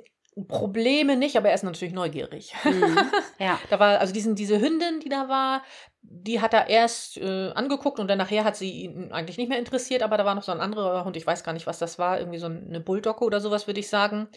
Probleme 0.47 1.17
nicht, 1.17 1.37
aber 1.37 1.49
er 1.49 1.55
ist 1.55 1.65
natürlich 1.65 1.95
neugierig. 1.95 2.53
Mhm. 2.65 2.99
ja. 3.39 3.59
Da 3.71 3.79
war, 3.79 4.01
also 4.01 4.13
diesen, 4.13 4.35
diese 4.35 4.61
Hündin, 4.61 5.01
die 5.01 5.09
da 5.09 5.29
war, 5.29 5.63
die 6.03 6.41
hat 6.41 6.55
er 6.55 6.69
erst 6.69 7.19
äh, 7.19 7.51
angeguckt 7.53 7.99
und 7.99 8.09
dann 8.09 8.19
nachher 8.19 8.45
hat 8.45 8.57
sie 8.57 8.85
ihn 8.85 9.13
eigentlich 9.13 9.39
nicht 9.39 9.49
mehr 9.49 9.59
interessiert, 9.59 10.03
aber 10.03 10.17
da 10.17 10.25
war 10.25 10.35
noch 10.35 10.43
so 10.43 10.53
ein 10.53 10.61
anderer 10.61 11.05
Hund, 11.05 11.17
ich 11.17 11.27
weiß 11.27 11.45
gar 11.45 11.53
nicht, 11.53 11.67
was 11.67 11.79
das 11.79 11.99
war, 11.99 12.19
irgendwie 12.19 12.39
so 12.39 12.47
eine 12.47 12.81
Bulldogge 12.81 13.25
oder 13.25 13.41
sowas, 13.41 13.67
würde 13.67 13.81
ich 13.81 13.89
sagen. 13.89 14.29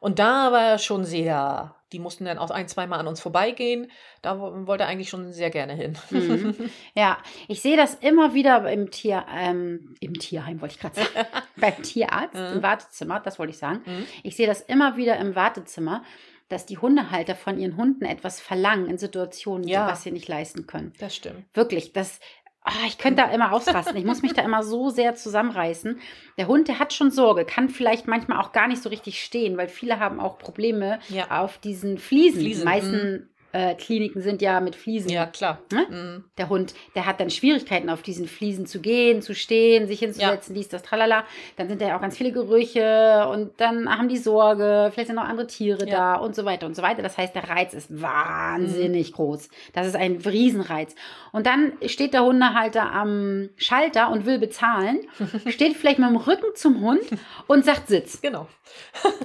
Und 0.00 0.18
da 0.18 0.52
war 0.52 0.62
er 0.62 0.78
schon 0.78 1.04
sehr, 1.04 1.74
die 1.92 1.98
mussten 1.98 2.24
dann 2.24 2.38
auch 2.38 2.50
ein, 2.50 2.68
zweimal 2.68 2.98
an 3.00 3.06
uns 3.06 3.20
vorbeigehen. 3.20 3.90
Da 4.22 4.38
wo- 4.40 4.66
wollte 4.66 4.84
er 4.84 4.88
eigentlich 4.88 5.08
schon 5.08 5.32
sehr 5.32 5.50
gerne 5.50 5.74
hin. 5.74 5.96
Mhm. 6.10 6.54
Ja, 6.94 7.18
ich 7.48 7.62
sehe 7.62 7.76
das 7.76 7.94
immer 7.94 8.34
wieder 8.34 8.70
im 8.70 8.90
Tier, 8.90 9.24
ähm, 9.34 9.94
im 10.00 10.14
Tierheim 10.14 10.60
wollte 10.60 10.74
ich 10.74 10.80
gerade 10.80 10.96
sagen, 10.96 11.26
beim 11.56 11.82
Tierarzt, 11.82 12.34
Mhm. 12.34 12.56
im 12.56 12.62
Wartezimmer, 12.62 13.20
das 13.20 13.38
wollte 13.38 13.50
ich 13.52 13.58
sagen. 13.58 13.82
Mhm. 13.86 14.06
Ich 14.22 14.36
sehe 14.36 14.46
das 14.46 14.60
immer 14.62 14.96
wieder 14.96 15.16
im 15.18 15.34
Wartezimmer, 15.34 16.02
dass 16.48 16.64
die 16.64 16.78
Hundehalter 16.78 17.34
von 17.34 17.58
ihren 17.58 17.76
Hunden 17.76 18.04
etwas 18.04 18.40
verlangen 18.40 18.86
in 18.86 18.98
Situationen, 18.98 19.66
Ja. 19.66 19.88
was 19.88 20.04
sie 20.04 20.12
nicht 20.12 20.28
leisten 20.28 20.68
können. 20.68 20.92
Das 21.00 21.14
stimmt. 21.16 21.44
Wirklich, 21.54 21.92
das. 21.92 22.20
Ah, 22.66 22.86
ich 22.86 22.98
könnte 22.98 23.22
da 23.22 23.30
immer 23.30 23.52
ausrasten. 23.52 23.96
Ich 23.96 24.04
muss 24.04 24.22
mich 24.22 24.32
da 24.34 24.42
immer 24.42 24.62
so 24.62 24.90
sehr 24.90 25.14
zusammenreißen. 25.14 25.98
Der 26.36 26.46
Hund, 26.48 26.68
der 26.68 26.78
hat 26.78 26.92
schon 26.92 27.10
Sorge, 27.10 27.44
kann 27.44 27.68
vielleicht 27.68 28.06
manchmal 28.06 28.38
auch 28.40 28.52
gar 28.52 28.68
nicht 28.68 28.82
so 28.82 28.88
richtig 28.88 29.22
stehen, 29.22 29.56
weil 29.56 29.68
viele 29.68 29.98
haben 30.00 30.20
auch 30.20 30.38
Probleme 30.38 30.98
Ja. 31.08 31.42
auf 31.42 31.58
diesen 31.58 31.98
Fliesen. 31.98 32.40
Fliesen, 32.40 32.60
Die 32.60 32.64
meisten 32.64 33.28
äh, 33.56 33.74
Kliniken 33.74 34.20
sind 34.20 34.42
ja 34.42 34.60
mit 34.60 34.76
Fliesen. 34.76 35.10
Ja, 35.10 35.24
klar. 35.26 35.60
Ne? 35.72 35.86
Mhm. 35.88 36.24
Der 36.36 36.48
Hund, 36.50 36.74
der 36.94 37.06
hat 37.06 37.20
dann 37.20 37.30
Schwierigkeiten, 37.30 37.88
auf 37.88 38.02
diesen 38.02 38.28
Fliesen 38.28 38.66
zu 38.66 38.80
gehen, 38.80 39.22
zu 39.22 39.34
stehen, 39.34 39.86
sich 39.86 40.00
hinzusetzen, 40.00 40.54
dies, 40.54 40.68
das, 40.68 40.82
tralala. 40.82 41.24
Dann 41.56 41.68
sind 41.68 41.80
da 41.80 41.88
ja 41.88 41.96
auch 41.96 42.00
ganz 42.02 42.16
viele 42.18 42.32
Gerüche 42.32 43.26
und 43.32 43.52
dann 43.58 43.88
haben 43.88 44.08
die 44.08 44.18
Sorge, 44.18 44.90
vielleicht 44.92 45.06
sind 45.06 45.16
noch 45.16 45.24
andere 45.24 45.46
Tiere 45.46 45.86
Ja. 45.88 45.96
da 45.96 46.14
und 46.16 46.34
so 46.34 46.44
weiter 46.44 46.66
und 46.66 46.76
so 46.76 46.82
weiter. 46.82 47.02
Das 47.02 47.16
heißt, 47.16 47.34
der 47.34 47.48
Reiz 47.48 47.72
ist 47.72 48.02
wahnsinnig 48.02 49.12
groß. 49.12 49.48
Das 49.72 49.86
ist 49.86 49.96
ein 49.96 50.16
Riesenreiz. 50.16 50.94
Und 51.32 51.46
dann 51.46 51.72
steht 51.86 52.12
der 52.12 52.24
Hundehalter 52.24 52.92
am 52.92 53.48
Schalter 53.56 54.10
und 54.10 54.26
will 54.26 54.38
bezahlen, 54.38 55.00
steht 55.48 55.76
vielleicht 55.76 55.98
mit 55.98 56.08
dem 56.08 56.16
Rücken 56.16 56.54
zum 56.54 56.80
Hund 56.82 57.00
und 57.46 57.64
sagt 57.64 57.88
Sitz. 57.88 58.20
Genau. 58.20 58.48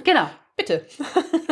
Genau. 0.04 0.28
Bitte. 0.66 0.86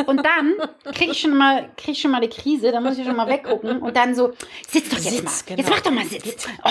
Und 0.05 0.25
dann 0.25 0.55
kriege 0.93 1.11
ich 1.11 1.19
schon 1.19 1.35
mal, 1.35 1.69
krieg 1.77 1.93
ich 1.95 2.01
schon 2.01 2.11
mal 2.11 2.21
die 2.21 2.29
Krise, 2.29 2.71
da 2.71 2.79
muss 2.79 2.97
ich 2.97 3.05
schon 3.05 3.15
mal 3.15 3.27
weggucken 3.27 3.79
und 3.79 3.95
dann 3.95 4.15
so, 4.15 4.33
sitz 4.69 4.89
doch 4.89 4.97
jetzt 4.97 5.09
Sitz, 5.09 5.23
mal. 5.23 5.55
genau. 5.55 5.59
Jetzt 5.59 5.69
mach 5.69 5.81
doch 5.81 5.91
mal 5.91 6.05
Sitz. 6.05 6.47
Oh, 6.63 6.69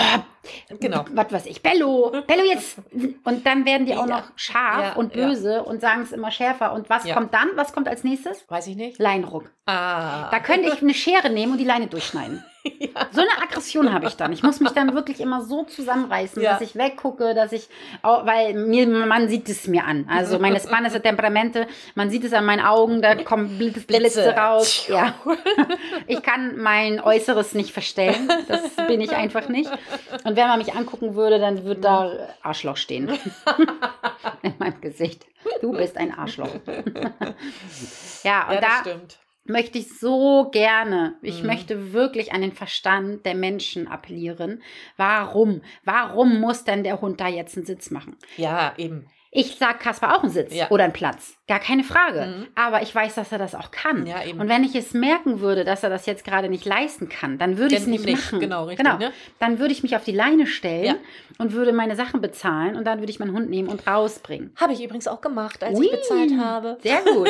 Genau. 0.79 1.05
Was 1.13 1.31
weiß 1.31 1.45
ich, 1.45 1.61
Bello, 1.61 2.11
Bello 2.27 2.43
jetzt. 2.43 2.77
Und 3.23 3.45
dann 3.45 3.65
werden 3.65 3.85
die 3.85 3.93
auch 3.95 4.07
Ja. 4.07 4.17
noch 4.17 4.23
scharf 4.35 4.85
Ja, 4.87 4.93
und 4.93 5.15
ja. 5.15 5.27
böse 5.27 5.63
und 5.63 5.81
sagen 5.81 6.01
es 6.01 6.11
immer 6.11 6.31
schärfer. 6.31 6.73
Und 6.73 6.89
was 6.89 7.05
Ja. 7.05 7.13
kommt 7.15 7.33
dann? 7.33 7.49
Was 7.55 7.73
kommt 7.73 7.87
als 7.87 8.03
nächstes? 8.03 8.43
Weiß 8.49 8.67
ich 8.67 8.75
nicht. 8.75 8.97
Leinruck. 8.99 9.51
Ah. 9.67 10.29
Da 10.31 10.39
könnte 10.39 10.69
ich 10.69 10.81
eine 10.81 10.93
Schere 10.93 11.29
nehmen 11.29 11.51
und 11.53 11.57
die 11.59 11.65
Leine 11.65 11.87
durchschneiden. 11.87 12.43
So 13.11 13.21
eine 13.21 13.31
Aggression 13.41 13.91
habe 13.91 14.05
ich 14.05 14.15
dann. 14.17 14.31
Ich 14.33 14.43
muss 14.43 14.59
mich 14.59 14.69
dann 14.71 14.93
wirklich 14.93 15.19
immer 15.19 15.41
so 15.41 15.63
zusammenreißen, 15.63 16.41
Ja. 16.43 16.53
dass 16.53 16.61
ich 16.61 16.75
weggucke, 16.75 17.33
dass 17.33 17.51
ich, 17.53 17.67
auch, 18.03 18.25
weil 18.27 18.53
mir, 18.53 18.85
man 18.87 19.27
sieht 19.29 19.49
es 19.49 19.65
mir 19.67 19.83
an. 19.85 20.05
Also 20.07 20.37
meine 20.37 20.59
spanische 20.59 21.01
Temperamente, 21.01 21.65
man 21.95 22.11
sieht 22.11 22.23
es 22.23 22.33
an 22.33 22.45
meinen 22.45 22.63
Augen, 22.63 23.01
da 23.01 23.15
kommen 23.15 23.57
Blitze 23.57 23.79
Blitze. 23.81 24.29
raus. 24.35 24.85
Ja. 24.87 25.15
Ich 26.05 26.21
kann 26.21 26.57
mein 26.57 26.99
Äußeres 26.99 27.53
nicht 27.55 27.71
verstellen. 27.71 28.29
Das 28.47 28.61
bin 28.87 29.01
ich 29.01 29.11
einfach 29.15 29.49
nicht. 29.49 29.71
Und 30.23 30.30
wenn 30.35 30.47
man 30.47 30.59
mich 30.59 30.73
angucken 30.73 31.15
würde, 31.15 31.39
dann 31.39 31.63
würde 31.63 31.81
da 31.81 32.27
Arschloch 32.41 32.77
stehen. 32.77 33.09
In 34.41 34.53
meinem 34.59 34.81
Gesicht. 34.81 35.25
Du 35.61 35.71
bist 35.71 35.97
ein 35.97 36.13
Arschloch. 36.17 36.49
Ja, 38.23 38.47
und 38.47 38.53
Ja, 38.55 38.61
das 38.61 38.61
da 38.61 38.79
stimmt. 38.81 39.19
möchte 39.45 39.77
ich 39.79 39.97
so 39.99 40.49
gerne, 40.51 41.15
ich 41.21 41.41
Mhm. 41.41 41.47
möchte 41.47 41.93
wirklich 41.93 42.33
an 42.33 42.41
den 42.41 42.51
Verstand 42.51 43.25
der 43.25 43.35
Menschen 43.35 43.87
appellieren. 43.87 44.61
Warum? 44.97 45.61
Warum 45.83 46.39
muss 46.39 46.63
denn 46.63 46.83
der 46.83 47.01
Hund 47.01 47.19
da 47.19 47.27
jetzt 47.27 47.57
einen 47.57 47.65
Sitz 47.65 47.89
machen? 47.91 48.15
Ja, 48.37 48.73
eben. 48.77 49.07
Ich 49.31 49.55
sag 49.57 49.79
Kasper 49.79 50.15
auch 50.17 50.23
einen 50.23 50.31
Sitz 50.31 50.53
Ja. 50.53 50.69
oder 50.69 50.83
einen 50.83 50.93
Platz. 50.93 51.37
Gar 51.51 51.59
keine 51.59 51.83
Frage. 51.83 52.27
Mhm. 52.27 52.47
Aber 52.55 52.81
ich 52.81 52.95
weiß, 52.95 53.15
dass 53.15 53.29
er 53.33 53.37
das 53.37 53.55
auch 53.55 53.71
kann. 53.71 54.05
Ja, 54.07 54.23
eben. 54.23 54.39
Und 54.39 54.47
wenn 54.47 54.63
ich 54.63 54.73
es 54.73 54.93
merken 54.93 55.41
würde, 55.41 55.65
dass 55.65 55.83
er 55.83 55.89
das 55.89 56.05
jetzt 56.05 56.23
gerade 56.23 56.47
nicht 56.47 56.63
leisten 56.63 57.09
kann, 57.09 57.37
dann 57.37 57.57
würde 57.57 57.75
ich 57.75 57.81
es 57.81 57.87
nicht, 57.87 58.05
nicht. 58.05 58.15
machen. 58.23 58.39
Genau, 58.39 58.63
richtig, 58.67 58.87
ne? 58.87 59.11
Dann 59.39 59.59
würde 59.59 59.73
ich 59.73 59.83
mich 59.83 59.97
auf 59.97 60.05
die 60.05 60.13
Leine 60.13 60.47
stellen 60.47 60.85
Ja. 60.85 60.95
und 61.39 61.51
würde 61.51 61.73
meine 61.73 61.97
Sachen 61.97 62.21
bezahlen 62.21 62.77
und 62.77 62.85
dann 62.85 62.99
würde 62.99 63.11
ich 63.11 63.19
meinen 63.19 63.33
Hund 63.33 63.49
nehmen 63.49 63.67
und 63.67 63.85
rausbringen. 63.85 64.53
Habe 64.55 64.71
ich 64.71 64.81
übrigens 64.81 65.09
auch 65.09 65.19
gemacht, 65.19 65.61
als 65.61 65.77
Ui. 65.77 65.87
ich 65.87 65.91
bezahlt 65.91 66.31
habe. 66.39 66.77
Sehr 66.83 67.01
gut. 67.01 67.27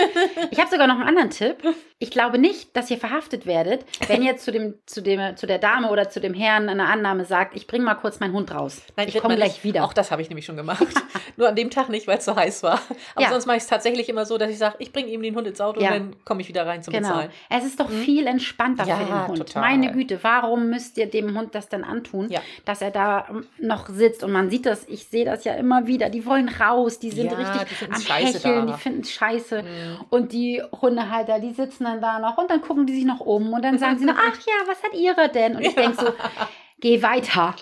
Ich 0.52 0.60
habe 0.60 0.70
sogar 0.70 0.86
noch 0.86 1.00
einen 1.00 1.08
anderen 1.08 1.32
Tipp. 1.32 1.56
Ich 1.98 2.12
glaube 2.12 2.38
nicht, 2.38 2.76
dass 2.78 2.92
ihr 2.92 2.98
verhaftet 2.98 3.48
werdet, 3.48 3.86
wenn 4.08 4.22
ihr 4.22 4.38
zu, 4.38 4.52
dem, 4.52 4.76
zu, 4.86 5.02
dem, 5.02 5.36
zu 5.36 5.48
der 5.48 5.58
Dame 5.58 5.90
oder 5.90 6.10
zu 6.10 6.20
dem 6.20 6.36
Herrn 6.36 6.70
eine 6.70 6.86
Annahme 6.86 7.26
sagt, 7.26 7.56
ich 7.56 7.66
bringe 7.66 7.86
mal 7.86 7.96
kurz 7.96 8.20
meinen 8.20 8.34
Hund 8.34 8.54
raus. 8.54 8.82
ich 8.98 9.14
wird 9.16 9.24
komme 9.24 9.36
gleich 9.36 9.54
nicht. 9.54 9.64
wieder. 9.64 9.84
Auch 9.84 9.94
das 9.94 10.12
habe 10.12 10.22
ich 10.22 10.30
nämlich 10.30 10.46
schon 10.46 10.58
gemacht. 10.58 10.86
Nur 11.38 11.48
an 11.50 11.56
dem 11.56 11.72
Tag 11.72 11.90
nicht, 11.90 12.06
weil 12.08 12.18
es 12.20 12.26
so 12.26 12.36
heiß 12.36 12.62
war. 12.64 12.80
Aber 13.16 13.24
Ja. 13.24 13.30
sonst 13.30 13.46
mache 13.48 13.58
ich 13.58 13.64
es 13.64 13.70
tatsächlich 13.70 14.10
immer 14.12 14.26
so, 14.26 14.38
dass 14.38 14.50
ich 14.52 14.58
sage, 14.60 14.76
ich 14.80 14.94
bringe 14.94 15.10
ihm 15.10 15.22
den 15.24 15.36
Hund 15.36 15.48
ins 15.48 15.60
Auto 15.60 15.82
Ja. 15.82 15.88
und 15.90 15.94
dann 15.94 16.16
komme 16.24 16.42
ich 16.42 16.48
wieder 16.48 16.68
rein 16.68 16.84
zum 16.84 16.94
Genau. 16.94 17.08
Bezahlen. 17.10 17.32
Es 17.50 17.66
ist 17.66 17.80
doch 17.80 17.90
viel 17.90 18.28
entspannter. 18.28 18.86
Ja, 18.86 18.98
für 18.98 19.06
den 19.06 19.28
Hund. 19.28 19.38
total. 19.40 19.62
Meine 19.64 19.92
Güte, 19.92 20.20
warum 20.22 20.70
müsst 20.70 20.98
ihr 20.98 21.08
dem 21.10 21.38
Hund 21.38 21.56
das 21.56 21.68
denn 21.70 21.84
antun, 21.84 22.30
Ja. 22.30 22.42
dass 22.66 22.82
er 22.82 22.92
da 22.92 23.26
ähm, 23.30 23.48
noch 23.60 23.90
sitzt 23.90 24.24
und 24.24 24.32
man 24.32 24.50
sieht 24.50 24.66
das, 24.66 24.86
ich 24.88 25.06
sehe 25.08 25.26
das 25.26 25.44
ja 25.44 25.54
immer 25.56 25.88
wieder, 25.88 26.10
die 26.10 26.26
wollen 26.26 26.50
raus, 26.50 27.00
die 27.00 27.10
sind 27.10 27.32
richtig 27.36 27.78
die 27.80 27.86
am 27.94 28.02
Hecheln, 28.02 28.68
da. 28.68 28.74
die 28.74 28.80
finden 28.82 29.02
es 29.02 29.12
scheiße. 29.12 29.64
Mhm. 29.64 30.06
Und 30.10 30.32
die 30.34 30.62
Hundehalter, 30.82 31.40
die 31.40 31.54
sitzen 31.54 31.86
dann 31.86 32.02
da 32.02 32.20
noch 32.20 32.38
und 32.38 32.50
dann 32.52 32.62
gucken 32.62 32.86
die 32.86 32.94
sich 32.94 33.06
noch 33.06 33.20
um 33.22 33.54
und 33.54 33.64
dann 33.64 33.78
sagen 33.80 33.98
sie 33.98 34.06
noch, 34.06 34.16
ach 34.18 34.38
ja, 34.46 34.54
was 34.68 34.84
hat 34.84 34.94
ihre 34.94 35.30
denn? 35.30 35.56
Und 35.56 35.62
ich 35.64 35.76
denke 35.76 35.98
so, 36.06 36.08
geh 36.82 37.02
weiter. 37.02 37.56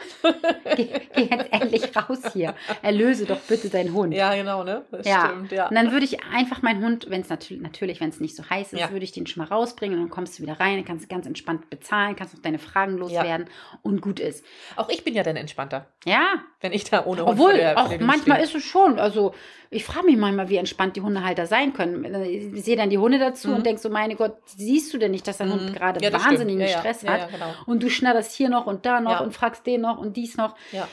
geh, 0.75 0.87
geh 1.15 1.23
jetzt 1.29 1.51
endlich 1.53 1.95
raus 1.95 2.19
hier. 2.33 2.55
Erlöse 2.81 3.25
doch 3.25 3.39
bitte 3.41 3.69
deinen 3.69 3.93
Hund. 3.93 4.13
Ja, 4.13 4.33
genau, 4.33 4.63
ne? 4.63 4.83
Das 4.91 5.05
Ja. 5.05 5.27
stimmt, 5.27 5.51
ja. 5.51 5.67
Und 5.67 5.75
dann 5.75 5.91
würde 5.91 6.05
ich 6.05 6.23
einfach 6.33 6.61
meinen 6.61 6.83
Hund, 6.83 7.07
wenn 7.09 7.21
es 7.21 7.29
natürlich, 7.29 7.61
natürlich, 7.61 8.01
wenn 8.01 8.09
es 8.09 8.19
nicht 8.19 8.35
so 8.35 8.43
heiß 8.49 8.73
ist, 8.73 8.79
Ja. 8.79 8.91
würde 8.91 9.03
ich 9.03 9.11
den 9.11 9.27
schon 9.27 9.43
mal 9.43 9.49
rausbringen 9.53 9.97
und 9.99 10.05
dann 10.05 10.09
kommst 10.09 10.39
du 10.39 10.43
wieder 10.43 10.59
rein, 10.59 10.77
dann 10.77 10.85
kannst 10.85 11.03
du 11.05 11.07
ganz 11.13 11.25
entspannt 11.27 11.69
bezahlen, 11.69 12.15
kannst 12.15 12.33
noch 12.33 12.41
deine 12.41 12.59
Fragen 12.59 12.97
loswerden 12.97 13.47
und 13.83 14.01
gut 14.01 14.19
ist. 14.19 14.43
Auch 14.75 14.89
ich 14.89 15.03
bin 15.03 15.13
ja 15.13 15.23
dann 15.23 15.35
entspannter, 15.35 15.85
Ja, 16.05 16.25
wenn 16.61 16.71
ich 16.73 16.83
da 16.85 17.05
ohne 17.05 17.21
Hund 17.21 17.31
obwohl, 17.31 17.53
der- 17.53 17.77
auch 17.77 17.89
manchmal 17.99 18.37
stehe. 18.37 18.43
ist 18.43 18.55
es 18.55 18.63
schon, 18.63 18.99
also 18.99 19.33
ich 19.71 19.85
frage 19.85 20.07
mich 20.07 20.17
manchmal, 20.17 20.49
wie 20.49 20.55
entspannt 20.57 20.95
die 20.95 21.01
Hundehalter 21.01 21.45
sein 21.45 21.73
können. 21.73 22.03
Ich 22.23 22.63
sehe 22.63 22.75
dann 22.75 22.89
die 22.89 22.97
Hunde 22.97 23.19
dazu 23.19 23.49
Mhm. 23.49 23.55
und 23.55 23.65
denke 23.67 23.79
so, 23.79 23.89
meine 23.89 24.15
Gott, 24.15 24.37
siehst 24.45 24.91
du 24.93 24.97
denn 24.97 25.11
nicht, 25.11 25.27
dass 25.27 25.37
dein 25.37 25.51
Hund 25.51 25.69
Mhm. 25.69 25.73
gerade 25.73 26.03
Ja, 26.03 26.11
wahnsinnigen. 26.11 26.61
Ja, 26.61 26.67
ja. 26.67 26.79
Stress 26.79 27.03
Ja, 27.03 27.11
hat? 27.11 27.19
ja, 27.21 27.27
genau. 27.27 27.53
Und 27.67 27.83
du 27.83 27.89
schnatterst 27.89 28.33
hier 28.33 28.49
noch 28.49 28.65
und 28.65 28.85
da 28.87 28.99
noch 28.99 29.08
Ja. 29.11 29.19
und 29.19 29.33
fragst 29.33 29.65
den 29.67 29.81
noch 29.81 29.97
und 29.97 30.15
dies 30.17 30.37
noch. 30.37 30.55
Ja. 30.71 30.87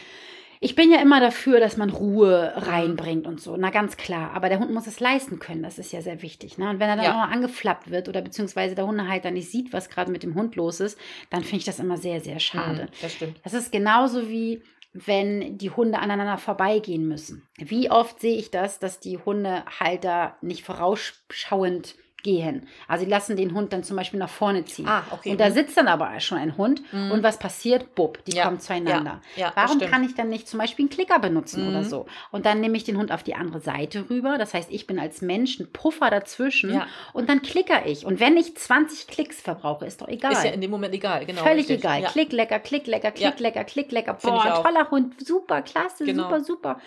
Ich 0.59 0.75
bin 0.75 0.91
ja 0.91 1.01
immer 1.03 1.21
dafür, 1.21 1.61
dass 1.61 1.77
man 1.77 1.91
Ruhe 1.91 2.51
reinbringt 2.57 3.27
und 3.27 3.41
so. 3.43 3.57
Na 3.59 3.69
ganz 3.69 3.99
klar. 3.99 4.31
Aber 4.35 4.49
der 4.49 4.59
Hund 4.59 4.73
muss 4.73 4.87
es 4.87 5.01
leisten 5.01 5.39
können. 5.39 5.63
Das 5.63 5.79
ist 5.79 5.93
ja 5.93 6.01
sehr 6.01 6.23
wichtig. 6.23 6.57
Ne? 6.57 6.71
Und 6.71 6.81
wenn 6.81 6.89
er 6.89 6.97
dann 6.97 7.05
Ja. 7.05 7.13
auch 7.23 7.27
noch 7.27 7.33
angeflappt 7.33 7.91
wird 7.91 8.09
oder 8.09 8.23
beziehungsweise 8.23 8.75
der 8.75 8.87
Hundehalter 8.87 9.31
nicht 9.31 9.51
sieht, 9.51 9.75
was 9.75 9.91
gerade 9.91 10.11
mit 10.11 10.23
dem 10.23 10.35
Hund 10.35 10.57
los 10.57 10.81
ist, 10.81 10.99
dann 11.29 11.43
finde 11.43 11.59
ich 11.59 11.65
das 11.65 11.79
immer 11.79 11.99
sehr, 11.99 12.21
sehr 12.23 12.41
schade. 12.41 12.85
Mhm, 12.85 12.89
Das 13.03 13.13
stimmt. 13.13 13.41
Das 13.45 13.53
ist 13.53 13.71
genauso 13.71 14.29
wie 14.31 14.63
wenn 14.95 15.59
die 15.59 15.69
Hunde 15.71 15.99
aneinander 15.99 16.39
vorbeigehen 16.39 17.07
müssen. 17.07 17.47
Wie 17.59 17.91
oft 17.91 18.19
sehe 18.19 18.39
ich 18.39 18.51
das, 18.51 18.79
dass 18.79 18.99
die 18.99 19.19
Hundehalter 19.19 20.37
nicht 20.41 20.65
vorausschauend 20.65 21.97
gehen. 22.27 22.67
Also 22.89 23.05
sie 23.05 23.11
lassen 23.11 23.37
den 23.37 23.55
Hund 23.55 23.73
dann 23.73 23.85
zum 23.85 23.97
Beispiel 23.97 24.19
nach 24.19 24.29
vorne 24.29 24.65
ziehen. 24.65 24.89
Ah, 24.89 25.05
okay. 25.13 25.31
Und 25.31 25.41
da 25.41 25.49
Mhm. 25.49 25.55
sitzt 25.55 25.77
dann 25.77 25.87
aber 25.87 26.19
schon 26.19 26.39
ein 26.39 26.57
Hund 26.57 26.83
Mhm. 26.93 27.13
und 27.13 27.23
was 27.23 27.39
passiert? 27.39 27.95
Bupp, 27.95 28.25
die 28.25 28.33
Ja, 28.37 28.45
kommen 28.45 28.59
zueinander. 28.59 29.21
ja, 29.37 29.43
ja, 29.47 29.53
Warum 29.55 29.79
kann 29.79 30.03
ich 30.03 30.17
dann 30.17 30.29
nicht 30.29 30.49
zum 30.49 30.59
Beispiel 30.59 30.83
einen 30.83 30.91
Klicker 30.91 31.21
benutzen 31.21 31.63
Mhm. 31.63 31.69
oder 31.69 31.85
so? 31.85 32.07
Und 32.33 32.45
dann 32.47 32.61
nehme 32.61 32.77
ich 32.77 32.83
den 32.83 32.99
Hund 32.99 33.13
auf 33.13 33.23
die 33.23 33.37
andere 33.37 33.61
Seite 33.61 34.11
rüber. 34.11 34.39
Das 34.39 34.55
heißt, 34.55 34.73
ich 34.73 34.89
bin 34.89 34.99
als 34.99 35.23
Mensch 35.23 35.61
ein 35.61 35.71
Puffer 35.73 36.11
dazwischen 36.11 36.83
und 37.13 37.29
dann 37.29 37.43
klicker 37.43 37.87
ich. 37.87 38.05
Und 38.05 38.19
wenn 38.19 38.37
ich 38.37 38.57
20 38.57 39.07
Klicks 39.07 39.41
verbrauche, 39.41 39.87
ist 39.87 40.03
doch 40.03 40.09
egal. 40.09 40.33
Ist 40.33 40.45
ja 40.45 40.51
in 40.51 40.61
dem 40.61 40.73
Moment 40.73 40.93
egal, 40.95 41.25
genau. 41.27 41.43
Völlig 41.43 41.69
richtig. 41.69 41.79
egal. 41.79 42.03
Klick 42.11 42.33
lecker, 42.33 42.59
klick 42.59 42.89
lecker, 42.89 43.13
klick 43.13 43.39
lecker, 43.39 43.63
klick 43.65 43.93
lecker. 43.93 44.15
Boah, 44.21 44.63
toller 44.65 44.91
Hund, 44.91 45.15
super, 45.25 45.63
klasse, 45.63 46.05
Genau. 46.05 46.25
super, 46.25 46.41
super. 46.41 46.81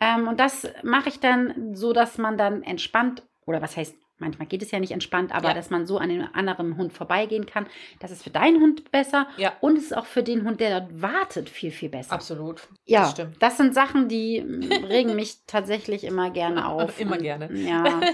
Ähm, 0.00 0.28
und 0.28 0.38
das 0.38 0.68
mache 0.84 1.08
ich 1.08 1.18
dann 1.18 1.74
so, 1.74 1.92
dass 1.92 2.18
man 2.18 2.38
dann 2.38 2.62
entspannt, 2.62 3.22
oder 3.46 3.62
was 3.62 3.76
heißt, 3.76 3.96
manchmal 4.18 4.46
geht 4.48 4.62
es 4.62 4.70
ja 4.70 4.78
nicht 4.80 4.92
entspannt, 4.92 5.34
aber 5.34 5.48
Ja. 5.48 5.54
dass 5.54 5.70
man 5.70 5.86
so 5.86 5.98
an 5.98 6.08
dem 6.08 6.26
anderen 6.32 6.76
Hund 6.76 6.92
vorbeigehen 6.92 7.46
kann. 7.46 7.66
Das 8.00 8.10
ist 8.10 8.22
für 8.22 8.30
deinen 8.30 8.60
Hund 8.60 8.90
besser 8.90 9.26
Ja. 9.36 9.52
und 9.60 9.76
es 9.78 9.84
ist 9.84 9.96
auch 9.96 10.06
für 10.06 10.22
den 10.22 10.44
Hund, 10.44 10.60
der 10.60 10.80
dort 10.80 11.02
wartet, 11.02 11.48
viel, 11.48 11.70
viel 11.70 11.88
besser. 11.88 12.12
Absolut. 12.12 12.68
Ja, 12.84 13.00
Das 13.00 13.14
das, 13.14 13.54
stimmt. 13.54 13.56
sind 13.56 13.74
Sachen, 13.74 14.08
die 14.08 14.40
mm, 14.40 14.62
regen 14.86 15.14
mich 15.16 15.36
tatsächlich 15.46 16.04
immer 16.04 16.30
gerne 16.30 16.68
auf. 16.68 16.98
Immer 17.00 17.16
Und, 17.16 17.22
gerne. 17.22 17.50
Ja. 17.52 18.00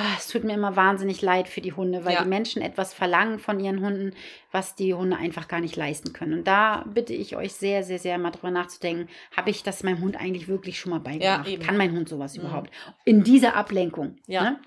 Ah, 0.00 0.14
Es 0.16 0.28
tut 0.28 0.44
mir 0.44 0.52
immer 0.54 0.76
wahnsinnig 0.76 1.22
leid 1.22 1.48
für 1.48 1.60
die 1.60 1.72
Hunde, 1.72 2.04
weil 2.04 2.12
Ja. 2.14 2.22
die 2.22 2.28
Menschen 2.28 2.62
etwas 2.62 2.94
verlangen 2.94 3.40
von 3.40 3.58
ihren 3.58 3.80
Hunden, 3.80 4.12
was 4.52 4.76
die 4.76 4.94
Hunde 4.94 5.16
einfach 5.16 5.48
gar 5.48 5.60
nicht 5.60 5.74
leisten 5.74 6.12
können. 6.12 6.34
Und 6.34 6.46
da 6.46 6.84
bitte 6.86 7.12
ich 7.14 7.34
euch 7.36 7.52
sehr, 7.54 7.82
sehr, 7.82 7.98
sehr 7.98 8.16
mal 8.16 8.30
drüber 8.30 8.52
nachzudenken, 8.52 9.08
habe 9.36 9.50
ich 9.50 9.64
das 9.64 9.82
meinem 9.82 10.00
Hund 10.00 10.16
eigentlich 10.16 10.46
wirklich 10.46 10.78
schon 10.78 10.90
mal 10.90 11.00
beigebracht? 11.00 11.48
eben. 11.48 11.64
Kann 11.64 11.76
mein 11.76 11.90
Hund 11.90 12.08
sowas 12.08 12.36
Mhm. 12.36 12.42
überhaupt? 12.44 12.70
In 13.04 13.24
dieser 13.24 13.56
Ablenkung. 13.56 14.18
Ja. 14.28 14.42
Ne? 14.50 14.60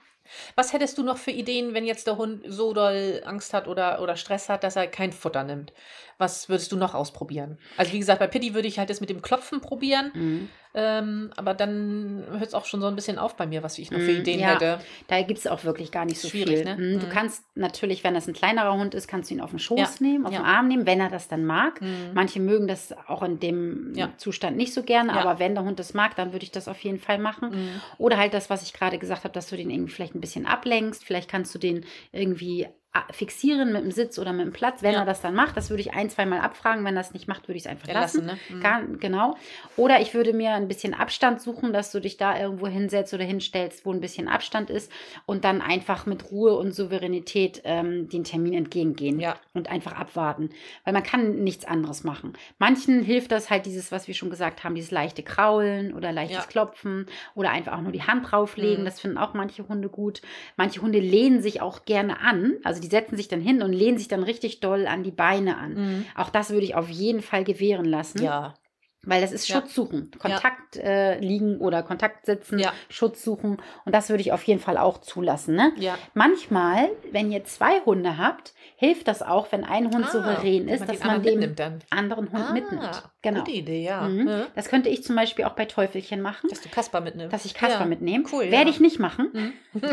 Was 0.55 0.73
hättest 0.73 0.97
du 0.97 1.03
noch 1.03 1.17
für 1.17 1.31
Ideen, 1.31 1.73
wenn 1.73 1.85
jetzt 1.85 2.07
der 2.07 2.17
Hund 2.17 2.43
so 2.47 2.73
doll 2.73 3.21
Angst 3.25 3.53
hat 3.53 3.67
oder, 3.67 4.01
oder 4.01 4.15
Stress 4.15 4.49
hat, 4.49 4.63
dass 4.63 4.75
er 4.75 4.87
kein 4.87 5.11
Futter 5.11 5.43
nimmt? 5.43 5.73
Was 6.17 6.49
würdest 6.49 6.71
du 6.71 6.77
noch 6.77 6.93
ausprobieren? 6.93 7.57
Also 7.77 7.93
wie 7.93 7.99
gesagt, 7.99 8.19
bei 8.19 8.27
Pitti 8.27 8.53
würde 8.53 8.67
ich 8.67 8.79
halt 8.79 8.89
das 8.89 9.01
mit 9.01 9.09
dem 9.09 9.21
Klopfen 9.21 9.61
probieren, 9.61 10.11
Mhm. 10.13 10.49
Ähm, 10.73 11.31
aber 11.35 11.53
dann 11.53 12.23
hört 12.31 12.43
es 12.47 12.53
auch 12.53 12.65
schon 12.65 12.81
so 12.81 12.87
ein 12.87 12.95
bisschen 12.95 13.17
auf 13.19 13.35
bei 13.35 13.45
mir, 13.45 13.63
was 13.63 13.77
ich 13.77 13.91
noch 13.91 13.99
für 13.99 14.11
Mm, 14.13 14.21
Ideen 14.21 14.39
ja. 14.39 14.53
hätte. 14.53 14.79
Da 15.07 15.21
gibt 15.21 15.39
es 15.39 15.47
auch 15.47 15.63
wirklich 15.63 15.91
gar 15.91 16.05
nicht 16.05 16.19
so 16.21 16.29
Schwierig, 16.29 16.59
viel. 16.59 16.63
ne? 16.65 16.75
Mm, 16.75 16.99
Du 16.99 17.05
Mhm. 17.07 17.09
kannst 17.11 17.43
natürlich, 17.55 18.03
wenn 18.03 18.13
das 18.13 18.27
ein 18.27 18.33
kleinerer 18.33 18.73
Hund 18.73 18.93
ist, 18.95 19.07
kannst 19.07 19.29
du 19.29 19.33
ihn 19.35 19.41
auf 19.41 19.49
den 19.49 19.59
Schoß 19.59 19.79
Ja. 19.79 20.07
nehmen, 20.07 20.25
auf 20.25 20.33
Ja. 20.33 20.39
den 20.39 20.45
Arm 20.45 20.67
nehmen, 20.67 20.85
wenn 20.85 20.99
er 20.99 21.09
das 21.09 21.27
dann 21.27 21.45
mag. 21.45 21.81
Mhm. 21.81 22.11
Manche 22.13 22.39
mögen 22.39 22.67
das 22.67 22.93
auch 23.07 23.23
in 23.23 23.39
dem 23.39 23.93
Ja. 23.95 24.09
Zustand 24.17 24.57
nicht 24.57 24.73
so 24.73 24.83
gerne, 24.83 25.11
Ja. 25.13 25.19
aber 25.21 25.39
wenn 25.39 25.55
der 25.55 25.63
Hund 25.63 25.79
das 25.79 25.93
mag, 25.93 26.15
dann 26.15 26.31
würde 26.33 26.43
ich 26.43 26.51
das 26.51 26.67
auf 26.67 26.79
jeden 26.81 26.99
Fall 26.99 27.17
machen. 27.19 27.49
Mhm. 27.51 27.81
Oder 27.97 28.17
halt 28.17 28.33
das, 28.33 28.49
was 28.49 28.63
ich 28.63 28.73
gerade 28.73 28.97
gesagt 28.97 29.23
habe, 29.23 29.33
dass 29.33 29.49
du 29.49 29.57
den 29.57 29.69
irgendwie 29.69 29.91
vielleicht 29.91 30.15
ein 30.15 30.21
bisschen 30.21 30.45
ablenkst. 30.45 31.03
Vielleicht 31.05 31.29
kannst 31.29 31.53
du 31.53 31.59
den 31.59 31.85
irgendwie 32.11 32.67
fixieren 33.11 33.71
mit 33.71 33.83
dem 33.83 33.91
Sitz 33.91 34.19
oder 34.19 34.33
mit 34.33 34.45
dem 34.45 34.51
Platz, 34.51 34.81
wenn 34.83 34.93
Ja. 34.93 34.99
er 34.99 35.05
das 35.05 35.21
dann 35.21 35.33
macht. 35.33 35.55
Das 35.55 35.69
würde 35.69 35.81
ich 35.81 35.93
ein, 35.93 36.09
zweimal 36.09 36.39
abfragen. 36.41 36.83
Wenn 36.83 36.95
er 36.97 37.01
es 37.01 37.13
nicht 37.13 37.27
macht, 37.27 37.47
würde 37.47 37.55
ich 37.57 37.63
es 37.63 37.67
einfach 37.67 37.87
Ja, 37.87 37.93
lassen. 37.93 38.25
lassen, 38.25 38.39
ne? 38.49 38.57
Mhm. 38.57 38.61
Gar, 38.61 38.83
genau. 38.99 39.37
Oder 39.77 40.01
ich 40.01 40.13
würde 40.13 40.33
mir 40.33 40.51
ein 40.55 40.67
bisschen 40.67 40.93
Abstand 40.93 41.39
suchen, 41.41 41.71
dass 41.71 41.91
du 41.93 42.01
dich 42.01 42.17
da 42.17 42.37
irgendwo 42.37 42.67
hinsetzt 42.67 43.13
oder 43.13 43.23
hinstellst, 43.23 43.85
wo 43.85 43.93
ein 43.93 44.01
bisschen 44.01 44.27
Abstand 44.27 44.69
ist 44.69 44.91
und 45.25 45.45
dann 45.45 45.61
einfach 45.61 46.05
mit 46.05 46.31
Ruhe 46.31 46.53
und 46.55 46.73
Souveränität 46.73 47.61
ähm, 47.63 48.09
den 48.09 48.23
Termin 48.25 48.53
entgegengehen 48.53 49.19
Ja. 49.21 49.37
und 49.53 49.69
einfach 49.71 49.93
abwarten. 49.93 50.49
Weil 50.83 50.93
man 50.93 51.03
kann 51.03 51.43
nichts 51.43 51.63
anderes 51.65 52.03
machen. 52.03 52.33
Manchen 52.59 53.03
hilft 53.03 53.31
das 53.31 53.49
halt 53.49 53.65
dieses, 53.65 53.91
was 53.93 54.07
wir 54.09 54.15
schon 54.15 54.29
gesagt 54.29 54.63
haben, 54.65 54.75
dieses 54.75 54.91
leichte 54.91 55.23
Kraulen 55.23 55.93
oder 55.93 56.11
leichtes. 56.11 56.47
Klopfen 56.49 57.05
oder 57.35 57.51
einfach 57.51 57.73
auch 57.77 57.81
nur 57.81 57.91
die 57.93 58.03
Hand 58.03 58.31
drauflegen. 58.31 58.81
Mhm. 58.81 58.85
Das 58.85 58.99
finden 58.99 59.17
auch 59.17 59.33
manche 59.33 59.67
Hunde 59.69 59.87
gut. 59.87 60.21
Manche 60.57 60.81
Hunde 60.81 60.99
lehnen 60.99 61.41
sich 61.41 61.61
auch 61.61 61.85
gerne 61.85 62.19
an. 62.19 62.55
Also 62.63 62.80
die 62.83 62.87
setzen 62.87 63.15
sich 63.17 63.27
dann 63.27 63.41
hin 63.41 63.61
und 63.61 63.71
lehnen 63.73 63.97
sich 63.97 64.07
dann 64.07 64.23
richtig 64.23 64.59
doll 64.59 64.87
an 64.87 65.03
die 65.03 65.11
Beine 65.11 65.57
an. 65.57 65.73
Mhm. 65.73 66.05
Auch 66.15 66.29
das 66.29 66.49
würde 66.49 66.65
ich 66.65 66.75
auf 66.75 66.89
jeden 66.89 67.21
Fall 67.21 67.43
gewähren 67.43 67.85
lassen. 67.85 68.21
Ja. 68.21 68.55
Weil 69.03 69.21
das 69.21 69.31
ist 69.31 69.47
Ja. 69.47 69.55
Schutz 69.55 69.73
suchen. 69.73 70.11
Kontakt 70.19 70.77
äh, 70.77 71.17
liegen 71.19 71.57
oder 71.57 71.81
Kontakt 71.81 72.27
sitzen, 72.27 72.59
Ja. 72.59 72.71
Schutz 72.87 73.23
suchen. 73.23 73.57
Und 73.83 73.95
das 73.95 74.09
würde 74.09 74.21
ich 74.21 74.31
auf 74.31 74.43
jeden 74.43 74.59
Fall 74.59 74.77
auch 74.77 74.99
zulassen. 74.99 75.55
Ne? 75.55 75.71
Ja. 75.77 75.97
Manchmal, 76.13 76.89
wenn 77.11 77.31
ihr 77.31 77.43
zwei 77.43 77.79
Hunde 77.79 78.19
habt, 78.19 78.53
hilft 78.75 79.07
das 79.07 79.23
auch, 79.23 79.51
wenn 79.51 79.63
ein 79.63 79.91
Hund 79.91 80.05
Ah, 80.05 80.11
souverän 80.11 80.67
ist, 80.67 80.87
dass 80.87 81.03
man 81.03 81.23
den 81.23 81.55
anderen 81.89 82.31
Hund 82.31 82.45
Ah, 82.49 82.53
mitnimmt. 82.53 83.03
Genau. 83.23 83.39
Gute 83.41 83.51
Idee, 83.51 83.83
ja. 83.83 84.01
Mhm. 84.01 84.23
Mhm. 84.23 84.43
Das 84.55 84.67
könnte 84.67 84.89
ich 84.89 85.03
zum 85.03 85.15
Beispiel 85.15 85.45
auch 85.45 85.53
bei 85.53 85.65
Teufelchen 85.65 86.21
machen, 86.21 86.49
Dass 86.49 86.61
du 86.61 86.69
Kasper 86.69 87.01
mitnimmst. 87.01 87.31
dass 87.31 87.45
ich 87.45 87.53
Kasper 87.53 87.81
ja. 87.81 87.85
mitnehme. 87.85 88.23
Cool, 88.31 88.49
Werde 88.49 88.69
ja. 88.69 88.75
ich 88.75 88.79
nicht 88.79 88.97
machen. 88.97 89.29
Mhm. 89.73 89.81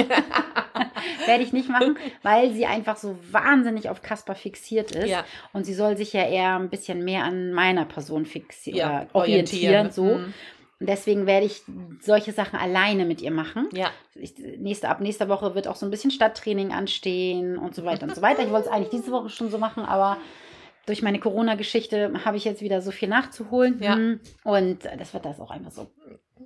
Werde 1.27 1.43
ich 1.43 1.53
nicht 1.53 1.69
machen, 1.69 1.99
weil 2.23 2.53
sie 2.55 2.65
einfach 2.65 2.97
so 2.97 3.19
wahnsinnig 3.31 3.91
auf 3.91 4.01
Kasper 4.01 4.35
fixiert 4.35 4.93
ist. 4.93 5.09
Ja. 5.09 5.25
Und 5.53 5.67
sie 5.67 5.75
soll 5.75 5.99
sich 5.99 6.15
ja 6.15 6.27
eher 6.27 6.57
ein 6.57 6.71
bisschen 6.71 7.05
mehr 7.05 7.25
an 7.25 7.53
meiner 7.53 7.85
Person 7.85 8.25
fixieren, 8.25 8.79
Ja, 8.79 9.07
orientieren, 9.13 9.91
so. 9.91 10.05
Mhm. 10.05 10.35
Und 10.81 10.89
deswegen 10.89 11.27
werde 11.27 11.45
ich 11.45 11.63
solche 12.01 12.33
Sachen 12.33 12.59
alleine 12.59 13.05
mit 13.05 13.21
ihr 13.21 13.33
machen. 13.33 13.69
Ja. 13.73 13.91
Ich, 14.15 14.35
nächste, 14.39 14.89
ab 14.89 15.01
nächster 15.01 15.29
Woche 15.29 15.55
wird 15.55 15.67
auch 15.67 15.77
so 15.77 15.85
ein 15.85 15.91
bisschen 15.91 16.13
Stadttraining 16.13 16.73
anstehen 16.73 17.59
und 17.59 17.75
so 17.75 17.85
weiter 17.85 18.05
und 18.05 18.15
so 18.15 18.23
weiter. 18.23 18.43
Ich 18.45 18.51
wollte 18.51 18.69
es 18.69 18.73
eigentlich 18.73 18.91
diese 18.91 19.11
Woche 19.11 19.29
schon 19.29 19.51
so 19.51 19.59
machen, 19.59 19.85
aber 19.85 20.19
durch 20.89 21.03
meine 21.03 21.21
Corona-Geschichte 21.21 22.13
habe 22.25 22.37
ich 22.37 22.45
jetzt 22.45 22.63
wieder 22.63 22.81
so 22.83 22.91
viel 22.91 23.09
nachzuholen. 23.09 23.81
Ja. 23.83 23.95
Hm. 23.95 24.21
Und 24.45 24.85
das 24.99 25.13
wird 25.15 25.25
das 25.25 25.39
auch 25.41 25.51
einfach 25.51 25.71
so 25.71 25.91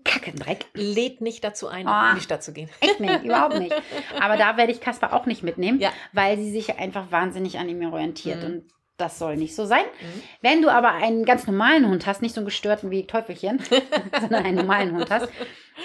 Kackendreck. 0.04 0.66
Lädt 0.74 1.20
nicht 1.20 1.44
dazu 1.44 1.68
ein, 1.68 1.86
Ah. 1.86 2.10
in 2.10 2.16
die 2.16 2.22
Stadt 2.22 2.42
zu 2.42 2.52
gehen. 2.52 2.68
Echt 2.80 2.98
nicht, 3.00 3.22
überhaupt 3.24 3.58
nicht. 3.58 3.74
Aber 4.20 4.36
da 4.36 4.56
werde 4.56 4.72
ich 4.72 4.80
Kasper 4.80 5.12
auch 5.12 5.26
nicht 5.26 5.42
mitnehmen, 5.42 5.78
Ja. 5.80 5.90
weil 6.12 6.36
sie 6.38 6.50
sich 6.50 6.78
einfach 6.78 7.10
wahnsinnig 7.10 7.58
an 7.58 7.68
ihm 7.68 7.92
orientiert. 7.92 8.40
Mhm. 8.40 8.46
Und 8.46 8.64
das 8.96 9.18
soll 9.18 9.36
nicht 9.36 9.54
so 9.54 9.64
sein. 9.64 9.84
Mhm. 10.00 10.22
Wenn 10.42 10.62
du 10.62 10.70
aber 10.70 10.90
einen 10.92 11.24
ganz 11.24 11.46
normalen 11.46 11.88
Hund 11.88 12.06
hast, 12.06 12.22
nicht 12.22 12.34
so 12.34 12.40
einen 12.40 12.46
gestörten 12.46 12.90
wie 12.90 13.06
Teufelchen, 13.06 13.60
sondern 14.20 14.44
einen 14.44 14.56
normalen 14.56 14.92
Hund 14.96 15.10
hast, 15.10 15.28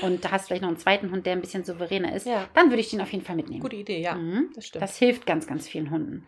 und 0.01 0.23
da 0.25 0.31
hast 0.31 0.43
du 0.43 0.47
vielleicht 0.47 0.61
noch 0.61 0.69
einen 0.69 0.77
zweiten 0.77 1.11
Hund, 1.11 1.25
der 1.25 1.33
ein 1.33 1.41
bisschen 1.41 1.63
souveräner 1.63 2.15
ist, 2.15 2.25
Ja. 2.27 2.47
dann 2.53 2.69
würde 2.69 2.81
ich 2.81 2.89
den 2.89 3.01
auf 3.01 3.11
jeden 3.11 3.23
Fall 3.25 3.35
mitnehmen. 3.35 3.61
Gute 3.61 3.75
Idee, 3.75 3.99
ja. 4.01 4.15
Mhm. 4.15 4.51
Das 4.55 4.67
stimmt. 4.67 4.83
Das 4.83 4.97
hilft 4.97 5.25
ganz, 5.25 5.47
ganz 5.47 5.67
vielen 5.67 5.89
Hunden. 5.91 6.25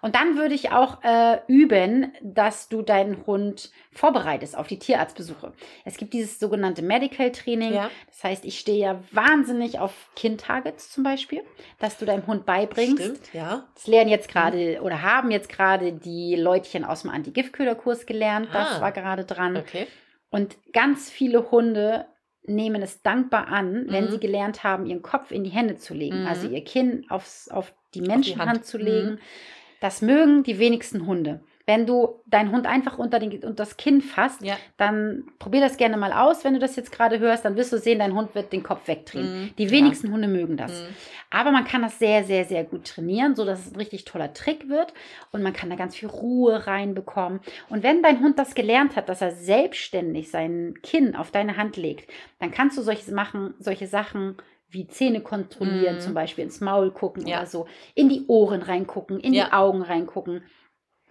Und 0.00 0.16
dann 0.16 0.36
würde 0.36 0.54
ich 0.54 0.72
auch 0.72 0.98
äh, 1.04 1.38
üben, 1.46 2.12
dass 2.22 2.68
du 2.68 2.82
deinen 2.82 3.24
Hund 3.24 3.70
vorbereitest 3.92 4.56
auf 4.56 4.66
die 4.66 4.78
Tierarztbesuche. 4.80 5.52
Es 5.84 5.96
gibt 5.96 6.12
dieses 6.12 6.40
sogenannte 6.40 6.82
Medical 6.82 7.30
Training. 7.30 7.72
Ja. 7.74 7.88
Das 8.08 8.24
heißt, 8.24 8.44
ich 8.44 8.58
stehe 8.58 8.78
ja 8.80 9.00
wahnsinnig 9.12 9.78
auf 9.78 9.92
Kind-Targets 10.16 10.90
zum 10.90 11.04
Beispiel, 11.04 11.42
dass 11.78 11.98
du 11.98 12.04
deinem 12.04 12.26
Hund 12.26 12.46
beibringst. 12.46 13.00
Stimmt, 13.00 13.32
ja. 13.32 13.68
Das 13.74 13.86
lernen 13.86 14.10
jetzt 14.10 14.28
gerade 14.28 14.80
oder 14.82 15.02
haben 15.02 15.30
jetzt 15.30 15.48
gerade 15.48 15.92
die 15.92 16.34
Leutchen 16.34 16.84
aus 16.84 17.02
dem 17.02 17.10
Anti-Giftköderkurs 17.10 18.04
gelernt. 18.06 18.48
Das 18.52 18.78
Ah. 18.78 18.80
war 18.80 18.90
gerade 18.90 19.24
dran. 19.24 19.56
Okay. 19.56 19.86
Und 20.30 20.56
ganz 20.72 21.10
viele 21.10 21.50
Hunde 21.52 22.06
nehmen 22.44 22.82
es 22.82 23.02
dankbar 23.02 23.48
an, 23.48 23.86
wenn 23.88 24.06
Mhm. 24.06 24.10
sie 24.10 24.20
gelernt 24.20 24.64
haben, 24.64 24.86
ihren 24.86 25.02
Kopf 25.02 25.30
in 25.30 25.44
die 25.44 25.50
Hände 25.50 25.76
zu 25.76 25.94
legen, 25.94 26.22
Mhm. 26.22 26.26
also 26.26 26.48
ihr 26.48 26.64
Kinn 26.64 27.06
aufs, 27.08 27.48
auf 27.48 27.72
die 27.94 28.00
Menschenhand 28.02 28.50
Hand. 28.50 28.64
zu 28.64 28.78
Mhm. 28.78 28.84
legen. 28.84 29.18
Das 29.80 30.02
mögen 30.02 30.42
die 30.42 30.58
wenigsten 30.58 31.06
Hunde. 31.06 31.40
Wenn 31.66 31.86
du 31.86 32.20
deinen 32.26 32.50
Hund 32.50 32.66
einfach 32.66 32.98
unter, 32.98 33.18
den, 33.20 33.32
unter 33.34 33.52
das 33.54 33.76
Kinn 33.76 34.00
fasst, 34.00 34.42
Ja. 34.42 34.56
dann 34.76 35.24
probier 35.38 35.60
das 35.60 35.76
gerne 35.76 35.96
mal 35.96 36.12
aus. 36.12 36.44
Wenn 36.44 36.54
du 36.54 36.58
das 36.58 36.74
jetzt 36.76 36.90
gerade 36.92 37.18
hörst, 37.20 37.44
dann 37.44 37.56
wirst 37.56 37.72
du 37.72 37.78
sehen, 37.78 38.00
dein 38.00 38.14
Hund 38.14 38.34
wird 38.34 38.52
den 38.52 38.62
Kopf 38.62 38.88
wegdrehen. 38.88 39.42
Mhm. 39.44 39.50
Die 39.58 39.64
Ja. 39.64 39.70
wenigsten 39.70 40.12
Hunde 40.12 40.26
mögen 40.28 40.56
das. 40.56 40.72
Mhm. 40.72 40.86
Aber 41.30 41.50
man 41.52 41.64
kann 41.64 41.82
das 41.82 41.98
sehr, 41.98 42.24
sehr, 42.24 42.44
sehr 42.44 42.64
gut 42.64 42.84
trainieren, 42.86 43.34
sodass 43.36 43.66
es 43.66 43.72
ein 43.72 43.76
richtig 43.76 44.04
toller 44.04 44.32
Trick 44.34 44.68
wird 44.68 44.92
und 45.30 45.42
man 45.42 45.52
kann 45.52 45.70
da 45.70 45.76
ganz 45.76 45.94
viel 45.96 46.08
Ruhe 46.08 46.66
reinbekommen. 46.66 47.40
Und 47.68 47.82
wenn 47.82 48.02
dein 48.02 48.20
Hund 48.20 48.38
das 48.38 48.54
gelernt 48.54 48.96
hat, 48.96 49.08
dass 49.08 49.22
er 49.22 49.30
selbstständig 49.32 50.30
sein 50.30 50.74
Kinn 50.82 51.14
auf 51.16 51.30
deine 51.30 51.56
Hand 51.56 51.76
legt, 51.76 52.10
dann 52.40 52.50
kannst 52.50 52.76
du 52.76 52.82
solche, 52.82 53.12
machen, 53.14 53.54
solche 53.58 53.86
Sachen 53.86 54.36
wie 54.68 54.86
Zähne 54.88 55.20
kontrollieren, 55.20 55.96
Mhm. 55.96 56.00
zum 56.00 56.14
Beispiel 56.14 56.44
ins 56.44 56.60
Maul 56.60 56.90
gucken 56.90 57.26
Ja. 57.26 57.38
oder 57.38 57.46
so, 57.46 57.66
in 57.94 58.08
die 58.08 58.24
Ohren 58.26 58.62
reingucken, 58.62 59.20
in 59.20 59.34
Ja. 59.34 59.44
die 59.46 59.52
Augen 59.52 59.82
reingucken. 59.82 60.42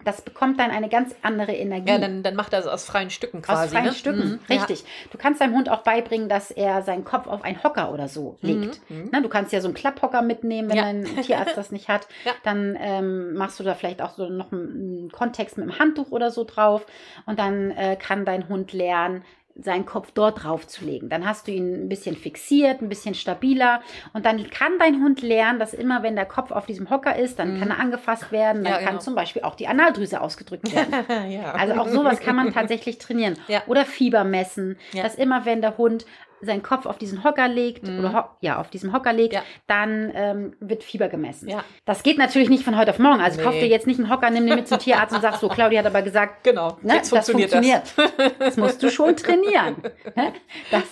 Das 0.04 0.22
bekommt 0.22 0.58
dann 0.60 0.70
eine 0.70 0.88
ganz 0.88 1.14
andere 1.22 1.52
Energie. 1.52 1.88
Ja, 1.90 1.98
dann, 1.98 2.22
dann 2.22 2.34
macht 2.34 2.52
er 2.52 2.58
es 2.60 2.66
aus 2.66 2.84
freien 2.84 3.10
Stücken 3.10 3.42
quasi. 3.42 3.64
Aus 3.64 3.70
freien 3.72 3.84
ne? 3.86 3.92
Stücken, 3.92 4.28
Mhm. 4.30 4.38
richtig. 4.50 4.84
Du 5.10 5.18
kannst 5.18 5.40
deinem 5.40 5.54
Hund 5.54 5.68
auch 5.70 5.82
beibringen, 5.82 6.28
dass 6.28 6.50
er 6.50 6.82
seinen 6.82 7.04
Kopf 7.04 7.26
auf 7.26 7.42
einen 7.44 7.62
Hocker 7.62 7.92
oder 7.92 8.08
so 8.08 8.36
Ja. 8.40 8.48
legt. 8.54 8.80
Mhm. 8.90 9.08
Na, 9.12 9.20
du 9.20 9.28
kannst 9.28 9.52
ja 9.52 9.60
so 9.60 9.68
einen 9.68 9.74
Klapphocker 9.74 10.22
mitnehmen, 10.22 10.68
wenn 10.68 10.76
Ja. 10.76 10.82
dein 10.84 11.04
Tierarzt 11.22 11.56
das 11.56 11.70
nicht 11.72 11.88
hat. 11.88 12.06
Ja. 12.24 12.32
Dann 12.44 12.76
ähm, 12.80 13.34
machst 13.34 13.58
du 13.60 13.64
da 13.64 13.74
vielleicht 13.74 14.00
auch 14.02 14.14
so 14.14 14.26
noch 14.28 14.52
einen, 14.52 14.68
einen 15.00 15.10
Kontext 15.12 15.56
mit 15.58 15.68
einem 15.68 15.78
Handtuch 15.78 16.10
oder 16.10 16.30
so 16.30 16.44
drauf. 16.44 16.86
Und 17.26 17.38
dann 17.38 17.70
äh, 17.72 17.96
kann 17.96 18.24
dein 18.24 18.48
Hund 18.48 18.72
lernen, 18.72 19.24
seinen 19.54 19.84
Kopf 19.84 20.10
dort 20.12 20.44
drauf 20.44 20.66
zu 20.66 20.84
legen. 20.84 21.08
Dann 21.10 21.26
hast 21.26 21.46
du 21.46 21.52
ihn 21.52 21.84
ein 21.84 21.88
bisschen 21.88 22.16
fixiert, 22.16 22.80
ein 22.80 22.88
bisschen 22.88 23.14
stabiler. 23.14 23.82
Und 24.14 24.24
dann 24.24 24.48
kann 24.50 24.72
dein 24.78 25.02
Hund 25.02 25.20
lernen, 25.22 25.58
dass 25.58 25.74
immer, 25.74 26.02
wenn 26.02 26.16
der 26.16 26.24
Kopf 26.24 26.50
auf 26.50 26.64
diesem 26.66 26.88
Hocker 26.88 27.16
ist, 27.16 27.38
dann 27.38 27.54
Mhm. 27.56 27.60
kann 27.60 27.70
er 27.70 27.78
angefasst 27.78 28.32
werden. 28.32 28.64
Dann 28.64 28.72
Ja, 28.72 28.78
kann 28.78 28.88
genau. 28.94 29.00
zum 29.00 29.14
Beispiel 29.14 29.42
auch 29.42 29.54
die 29.54 29.68
Analdrüse 29.68 30.20
ausgedrückt 30.20 30.64
werden. 30.74 31.30
ja. 31.30 31.52
Also 31.52 31.74
auch 31.74 31.88
sowas 31.88 32.20
kann 32.20 32.34
man 32.36 32.52
tatsächlich 32.52 32.98
trainieren. 32.98 33.34
Ja. 33.48 33.62
Oder 33.66 33.84
Fieber 33.84 34.24
messen, 34.24 34.78
dass 34.94 35.16
immer 35.16 35.44
wenn 35.44 35.60
der 35.60 35.76
Hund 35.76 36.06
seinen 36.42 36.62
Kopf 36.62 36.86
auf 36.86 36.98
diesen 36.98 37.24
Hocker 37.24 37.48
legt 37.48 37.86
Mhm. 37.86 37.98
oder 38.00 38.12
ho 38.12 38.24
ja, 38.40 38.58
auf 38.60 38.68
diesem 38.70 38.92
Hocker 38.92 39.12
legt, 39.12 39.34
Ja. 39.34 39.42
dann 39.66 40.10
ähm, 40.14 40.54
wird 40.60 40.82
Fieber 40.84 41.08
gemessen. 41.08 41.48
Ja. 41.48 41.64
Das 41.84 42.02
geht 42.02 42.18
natürlich 42.18 42.48
nicht 42.50 42.64
von 42.64 42.76
heute 42.76 42.90
auf 42.90 42.98
morgen. 42.98 43.20
Also 43.20 43.40
kauf 43.40 43.54
Nee. 43.54 43.60
dir 43.60 43.68
jetzt 43.68 43.86
nicht 43.86 43.98
einen 44.00 44.10
Hocker, 44.10 44.28
nimm 44.30 44.46
den 44.46 44.56
mit 44.56 44.68
zum 44.68 44.78
Tierarzt 44.78 45.14
und 45.14 45.22
sag 45.22 45.36
so, 45.36 45.48
Claudia 45.48 45.78
hat 45.80 45.86
aber 45.86 46.02
gesagt, 46.02 46.44
Genau, 46.44 46.76
ne, 46.82 46.94
jetzt 46.94 47.12
das 47.12 47.30
funktioniert 47.30 47.86
funktioniert. 47.88 48.34
Das. 48.38 48.56
musst 48.56 48.82
du 48.82 48.90
schon 48.90 49.16
trainieren. 49.16 49.76
Ne? 50.16 50.32
Das 50.70 50.82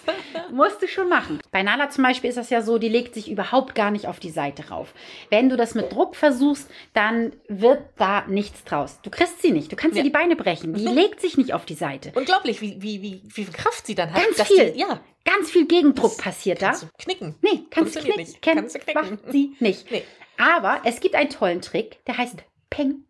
musst 0.53 0.81
du 0.83 0.87
schon 0.89 1.09
machen. 1.09 1.41
Bei 1.51 1.63
Nala 1.63 1.91
zum 1.91 2.05
Beispiel 2.05 2.31
ist 2.31 2.37
das 2.37 2.51
ja 2.51 2.63
so, 2.63 2.79
die 2.79 2.89
legt 2.89 3.15
sich 3.15 3.31
überhaupt 3.31 3.75
gar 3.75 3.91
nicht 3.91 4.07
auf 4.07 4.21
die 4.21 4.31
Seite 4.31 4.69
rauf. 4.71 4.95
Wenn 5.31 5.49
du 5.49 5.57
das 5.57 5.75
mit 5.75 5.93
Druck 5.93 6.17
versuchst, 6.17 6.71
dann 6.95 7.33
wird 7.49 7.83
da 7.97 8.25
nichts 8.29 8.65
draus. 8.65 9.01
Du 9.03 9.11
kriegst 9.11 9.43
sie 9.43 9.51
nicht. 9.53 9.71
Du 9.73 9.77
kannst 9.77 9.97
Ja. 9.97 10.01
ihr 10.03 10.05
die 10.05 10.11
Beine 10.11 10.37
brechen. 10.37 10.75
Die 10.75 10.87
legt 10.87 11.21
sich 11.21 11.37
nicht 11.37 11.53
auf 11.55 11.65
die 11.65 11.75
Seite. 11.75 12.13
Unglaublich, 12.15 12.61
wie, 12.61 12.81
wie, 12.81 13.03
wie, 13.03 13.23
wie 13.25 13.45
viel 13.45 13.53
Kraft 13.55 13.87
sie 13.87 13.95
dann 13.95 14.13
hat. 14.13 14.23
Ganz 14.23 14.43
viel. 14.49 14.71
Die, 14.73 14.81
ja, 14.81 15.01
Ganz 15.25 15.51
viel 15.51 15.67
Gegendruck 15.67 16.17
Das 16.17 16.25
passiert 16.25 16.63
da. 16.63 16.69
kannst 16.69 16.83
du 16.85 16.89
knicken. 16.99 17.35
Nee, 17.43 17.65
kannst 17.71 17.97
du 17.97 18.01
knicken. 18.01 18.21
nicht. 18.21 18.43
Kennt, 18.43 18.57
Kannst 18.61 18.75
du 18.75 18.79
knicken. 18.81 19.01
macht 19.23 19.33
sie 19.33 19.55
nicht. 19.61 19.91
Nee. 19.91 20.03
Aber 20.39 20.81
es 20.85 21.01
gibt 21.01 21.15
einen 21.15 21.31
tollen 21.31 21.61
Trick, 21.61 22.05
der 22.07 22.17
heißt 22.19 22.37
Peng. 22.71 23.05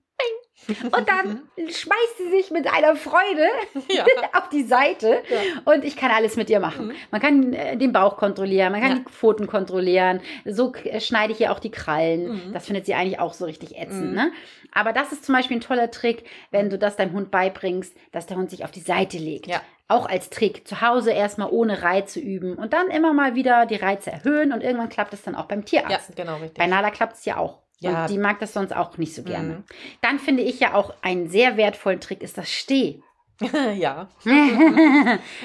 Und 0.84 1.08
dann 1.08 1.42
schmeißt 1.56 2.18
sie 2.18 2.30
sich 2.30 2.50
mit 2.50 2.66
einer 2.72 2.94
Freude 2.96 3.48
Ja. 3.90 4.04
auf 4.38 4.48
die 4.50 4.62
Seite 4.64 5.22
Ja. 5.28 5.62
und 5.72 5.84
ich 5.84 5.96
kann 5.96 6.10
alles 6.10 6.36
mit 6.36 6.48
ihr 6.50 6.60
machen. 6.60 6.88
Mhm. 6.88 6.92
Man 7.10 7.20
kann 7.20 7.52
äh, 7.52 7.76
den 7.76 7.92
Bauch 7.92 8.16
kontrollieren, 8.16 8.72
man 8.72 8.80
kann 8.80 8.90
Ja. 8.90 8.96
die 8.98 9.10
Pfoten 9.10 9.46
kontrollieren. 9.46 10.20
So 10.44 10.72
äh, 10.84 11.00
schneide 11.00 11.32
ich 11.32 11.40
ihr 11.40 11.52
auch 11.52 11.58
die 11.58 11.70
Krallen. 11.70 12.28
Mhm. 12.48 12.52
Das 12.52 12.66
findet 12.66 12.86
sie 12.86 12.94
eigentlich 12.94 13.18
auch 13.18 13.34
so 13.34 13.44
richtig 13.46 13.76
ätzend. 13.78 14.10
Mhm. 14.10 14.14
Ne? 14.14 14.32
Aber 14.72 14.92
das 14.92 15.12
ist 15.12 15.24
zum 15.24 15.34
Beispiel 15.34 15.56
ein 15.56 15.60
toller 15.62 15.90
Trick, 15.90 16.24
wenn 16.50 16.70
du 16.70 16.78
das 16.78 16.96
deinem 16.96 17.12
Hund 17.12 17.30
beibringst, 17.30 17.96
dass 18.12 18.26
der 18.26 18.36
Hund 18.36 18.50
sich 18.50 18.64
auf 18.64 18.70
die 18.70 18.80
Seite 18.80 19.18
legt. 19.18 19.46
Ja. 19.48 19.60
Auch 19.88 20.08
als 20.08 20.30
Trick. 20.30 20.68
Zu 20.68 20.80
Hause 20.82 21.10
erstmal 21.10 21.48
ohne 21.50 21.82
Reize 21.82 22.20
üben 22.20 22.54
und 22.54 22.72
dann 22.72 22.88
immer 22.88 23.12
mal 23.12 23.34
wieder 23.34 23.66
die 23.66 23.74
Reize 23.76 24.12
erhöhen 24.12 24.52
und 24.52 24.62
irgendwann 24.62 24.88
klappt 24.88 25.12
es 25.14 25.22
dann 25.22 25.34
auch 25.34 25.46
beim 25.46 25.60
ja, 25.60 25.82
Tierarzt. 25.82 26.14
genau, 26.14 26.34
richtig. 26.36 26.54
Bei 26.58 26.68
Nala 26.68 26.90
klappt 26.90 27.14
es 27.16 27.24
ja 27.24 27.38
auch. 27.38 27.58
Ja. 27.80 28.02
Und 28.02 28.10
die 28.10 28.18
mag 28.18 28.38
das 28.40 28.52
sonst 28.52 28.74
auch 28.76 28.96
nicht 28.98 29.14
so 29.14 29.22
gerne. 29.22 29.48
Mhm. 29.48 29.64
Dann 30.02 30.18
finde 30.18 30.42
ich 30.42 30.60
ja 30.60 30.74
auch 30.74 30.92
einen 31.02 31.28
sehr 31.28 31.56
wertvollen 31.56 32.00
Trick 32.00 32.22
ist 32.22 32.36
das 32.38 32.48
Steh. 32.50 33.02
ja. 33.78 34.08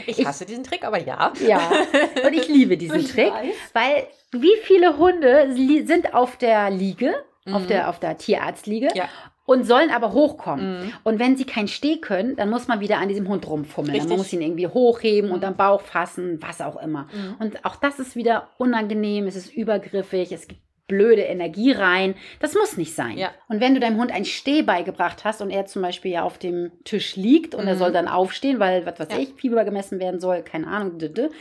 Ich 0.06 0.20
Ich- 0.20 0.26
hasse 0.26 0.46
diesen 0.46 0.64
Trick, 0.64 0.84
aber 0.84 1.00
ja. 1.00 1.32
ja, 1.48 1.62
und 2.26 2.34
ich 2.34 2.48
liebe 2.50 2.78
diesen 2.78 3.00
Ich 3.00 3.12
Trick, 3.12 3.32
weiß. 3.32 3.56
weil 3.74 4.08
wie 4.34 4.56
viele 4.64 4.98
Hunde 4.98 5.54
sind 5.86 6.14
auf 6.14 6.36
der 6.38 6.70
Liege, 6.72 7.16
auf, 7.50 7.64
Mhm. 7.64 7.68
der, 7.68 7.90
auf 7.90 8.00
der 8.00 8.18
Tierarztliege 8.18 8.90
Ja. 8.96 9.06
und 9.46 9.64
sollen 9.66 9.92
aber 9.92 10.12
hochkommen. 10.12 10.88
Mhm. 10.88 10.94
Und 11.04 11.20
wenn 11.20 11.38
sie 11.38 11.46
kein 11.46 11.68
Steh 11.70 11.98
können, 12.02 12.36
dann 12.36 12.50
muss 12.50 12.68
man 12.68 12.82
wieder 12.82 12.98
an 12.98 13.08
diesem 13.08 13.30
Hund 13.30 13.48
rumfummeln. 13.48 13.96
Richtig. 13.96 14.18
muss 14.18 14.34
ihn 14.34 14.42
irgendwie 14.42 14.68
hochheben 14.68 15.32
und 15.32 15.40
Mhm. 15.40 15.46
am 15.50 15.56
Bauch 15.56 15.82
fassen, 15.82 16.40
was 16.42 16.60
auch 16.60 16.76
immer. 16.82 17.08
Mhm. 17.14 17.36
Und 17.40 17.64
auch 17.64 17.78
das 17.78 18.00
ist 18.00 18.18
wieder 18.18 18.50
unangenehm, 18.58 19.26
es 19.28 19.38
ist 19.38 19.54
übergriffig, 19.56 20.32
es 20.34 20.48
gibt 20.50 20.60
blöde 20.88 21.22
Energie 21.24 21.72
rein. 21.72 22.16
Das 22.40 22.54
muss 22.54 22.78
nicht 22.78 22.94
sein. 22.94 23.18
Ja. 23.18 23.32
Und 23.48 23.60
wenn 23.60 23.74
du 23.74 23.80
deinem 23.80 23.98
Hund 23.98 24.12
ein 24.12 24.24
Steh 24.26 24.62
beigebracht 24.62 25.24
hast 25.24 25.42
und 25.42 25.50
er 25.50 25.66
zum 25.66 25.82
Beispiel 25.82 26.12
ja 26.12 26.24
auf 26.24 26.38
dem 26.38 26.72
Tisch 26.84 27.16
liegt 27.16 27.56
und 27.56 27.68
er 27.68 27.74
Mhm. 27.74 27.80
soll 27.80 27.92
dann 27.92 28.08
aufstehen, 28.08 28.60
weil, 28.60 28.86
was 28.86 29.00
weiß 29.00 29.08
Ja. 29.12 29.18
ich, 29.20 29.34
Fieber 29.36 29.64
gemessen 29.66 30.00
werden 30.00 30.20
soll, 30.20 30.44
keine 30.44 30.68
Ahnung, 30.68 30.98
dann 31.00 31.32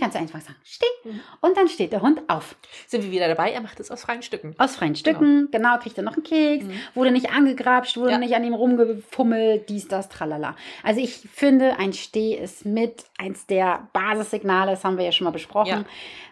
kannst 0.00 0.16
du 0.16 0.20
einfach 0.20 0.40
sagen, 0.40 0.56
steh. 0.64 0.86
Mhm. 1.04 1.20
Und 1.42 1.56
dann 1.56 1.68
steht 1.68 1.92
der 1.92 2.00
Hund 2.00 2.22
auf. 2.28 2.56
Sind 2.86 3.04
wir 3.04 3.10
wieder 3.10 3.28
dabei? 3.28 3.50
Er 3.52 3.60
macht 3.60 3.78
es 3.80 3.90
aus 3.90 4.02
freien 4.02 4.22
Stücken. 4.22 4.54
Aus 4.58 4.76
freien 4.76 4.96
Stücken, 4.96 5.48
genau, 5.50 5.76
kriegt 5.78 5.98
er 5.98 6.04
noch 6.04 6.14
einen 6.14 6.22
Keks, 6.24 6.64
Mhm. 6.64 6.72
wurde 6.94 7.10
nicht 7.10 7.30
angegrapscht, 7.30 7.96
wurde 7.98 8.12
Ja. 8.12 8.18
nicht 8.18 8.34
an 8.34 8.44
ihm 8.44 8.54
rumgefummelt, 8.54 9.68
dies, 9.68 9.86
das, 9.88 10.08
tralala. 10.08 10.56
Also 10.82 11.00
ich 11.00 11.16
finde, 11.32 11.78
ein 11.78 11.92
Steh 11.92 12.34
ist 12.34 12.64
mit 12.64 13.04
eins 13.18 13.46
der 13.46 13.88
Basissignale, 13.92 14.70
das 14.72 14.84
haben 14.84 14.96
wir 14.98 15.04
ja 15.04 15.12
schon 15.12 15.26
mal 15.26 15.30
besprochen. 15.30 15.84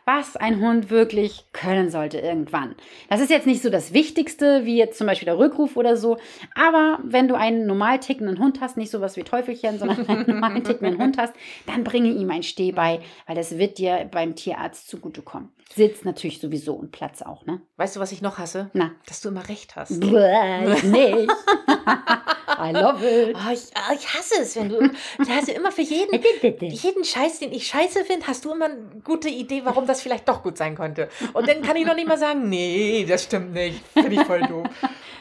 Was 0.04 0.36
ein 0.36 0.60
Hund 0.60 0.90
wirklich 0.90 1.44
können 1.52 1.90
sollte 1.90 2.18
irgendwann. 2.18 2.74
Das 3.08 3.20
ist 3.20 3.30
jetzt 3.30 3.46
nicht 3.46 3.62
so 3.62 3.70
das 3.70 3.92
Wichtigste, 3.92 4.64
wie 4.64 4.76
jetzt 4.76 4.98
zum 4.98 5.06
Beispiel 5.06 5.26
der 5.26 5.38
Rückruf 5.38 5.76
oder 5.76 5.96
so, 5.96 6.18
aber 6.54 6.98
wenn 7.04 7.28
du 7.28 7.34
einen 7.34 7.66
normal 7.66 8.00
tickenden 8.00 8.38
Hund 8.38 8.60
hast, 8.60 8.76
nicht 8.76 8.90
sowas 8.90 9.16
wie 9.16 9.22
Teufelchen, 9.22 9.78
sondern 9.78 10.06
einen 10.06 10.26
normal 10.40 10.62
tickenden 10.62 10.98
Hund 10.98 11.18
hast, 11.18 11.34
dann 11.66 11.84
bringe 11.84 12.10
ihm 12.10 12.30
ein 12.30 12.42
Steh 12.42 12.72
bei, 12.72 13.00
weil 13.26 13.36
das 13.36 13.58
wird 13.58 13.78
dir 13.78 14.08
beim 14.10 14.34
Tierarzt 14.34 14.88
zugutekommen. 14.88 15.50
Sitz 15.74 16.04
natürlich 16.04 16.40
sowieso 16.40 16.74
und 16.74 16.92
Platz 16.92 17.22
auch, 17.22 17.46
ne? 17.46 17.60
Weißt 17.76 17.96
du, 17.96 18.00
was 18.00 18.12
ich 18.12 18.20
noch 18.22 18.38
hasse? 18.38 18.70
Na. 18.74 18.90
Dass 19.06 19.20
du 19.20 19.28
immer 19.30 19.48
recht 19.48 19.74
hast. 19.76 19.98
Bäh, 20.00 20.72
ich 20.74 20.82
nicht. 20.84 21.30
I 22.58 22.70
love 22.72 23.04
it. 23.04 23.34
Oh, 23.36 23.50
ich, 23.52 23.60
ah, 23.74 23.92
ich 23.94 24.06
hasse 24.14 24.42
es, 24.42 24.56
wenn 24.56 24.68
du, 24.68 24.90
hast 25.28 25.48
ja 25.48 25.54
immer 25.54 25.72
für 25.72 25.82
jeden, 25.82 26.20
jeden 26.60 27.04
Scheiß, 27.04 27.38
den 27.40 27.52
ich 27.52 27.66
scheiße 27.66 28.04
finde, 28.04 28.26
hast 28.26 28.44
du 28.44 28.52
immer 28.52 28.66
eine 28.66 28.76
gute 29.02 29.28
Idee, 29.28 29.62
warum 29.64 29.86
das 29.86 30.02
vielleicht 30.02 30.28
doch 30.28 30.42
gut 30.42 30.58
sein 30.58 30.74
könnte. 30.76 31.08
Und 31.32 31.48
dann 31.48 31.62
kann 31.62 31.76
ich 31.76 31.86
noch 31.86 31.94
nicht 31.94 32.06
mal 32.08 32.18
sagen, 32.18 32.48
nee, 32.48 33.04
das 33.08 33.24
stimmt 33.24 33.52
nicht. 33.54 33.82
Finde 33.94 34.12
ich 34.14 34.24
voll 34.24 34.42
doof. 34.42 34.66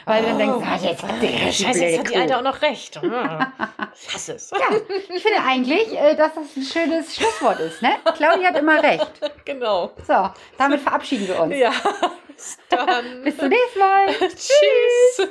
Weil 0.04 0.24
dann 0.24 0.36
denkst 0.38 0.54
du, 0.56 0.60
Oh, 0.60 0.64
ah, 0.66 0.78
jetzt 0.82 1.02
hat 1.02 1.22
die 1.22 1.28
Scheiße, 1.28 1.62
blöde 1.78 1.86
jetzt 1.86 1.98
hat 2.00 2.10
die. 2.10 2.16
Alte 2.16 2.36
auch 2.38 2.42
noch 2.42 2.60
recht. 2.62 3.00
Ah, 3.04 3.52
Ich 3.94 4.12
hasse 4.14 4.32
es. 4.34 4.50
Ja, 4.50 4.58
ich 5.14 5.22
finde 5.22 5.38
eigentlich, 5.46 5.96
äh, 5.96 6.16
dass 6.16 6.34
das 6.34 6.56
ein 6.56 6.62
schönes 6.64 7.14
Schlusswort 7.14 7.60
ist, 7.60 7.82
ne? 7.82 7.90
Claudia 8.16 8.48
hat 8.48 8.58
immer 8.58 8.82
recht. 8.82 9.10
Genau. 9.44 9.90
So, 10.06 10.30
damit 10.58 10.80
verabschieden 10.80 11.28
wir 11.28 11.40
uns. 11.40 11.56
Ja, 11.56 11.72
bis. 12.36 13.24
Bis 13.24 13.36
zum 13.36 13.48
nächsten 13.48 13.78
Mal. 13.78 14.06
Tschüss. 14.20 15.28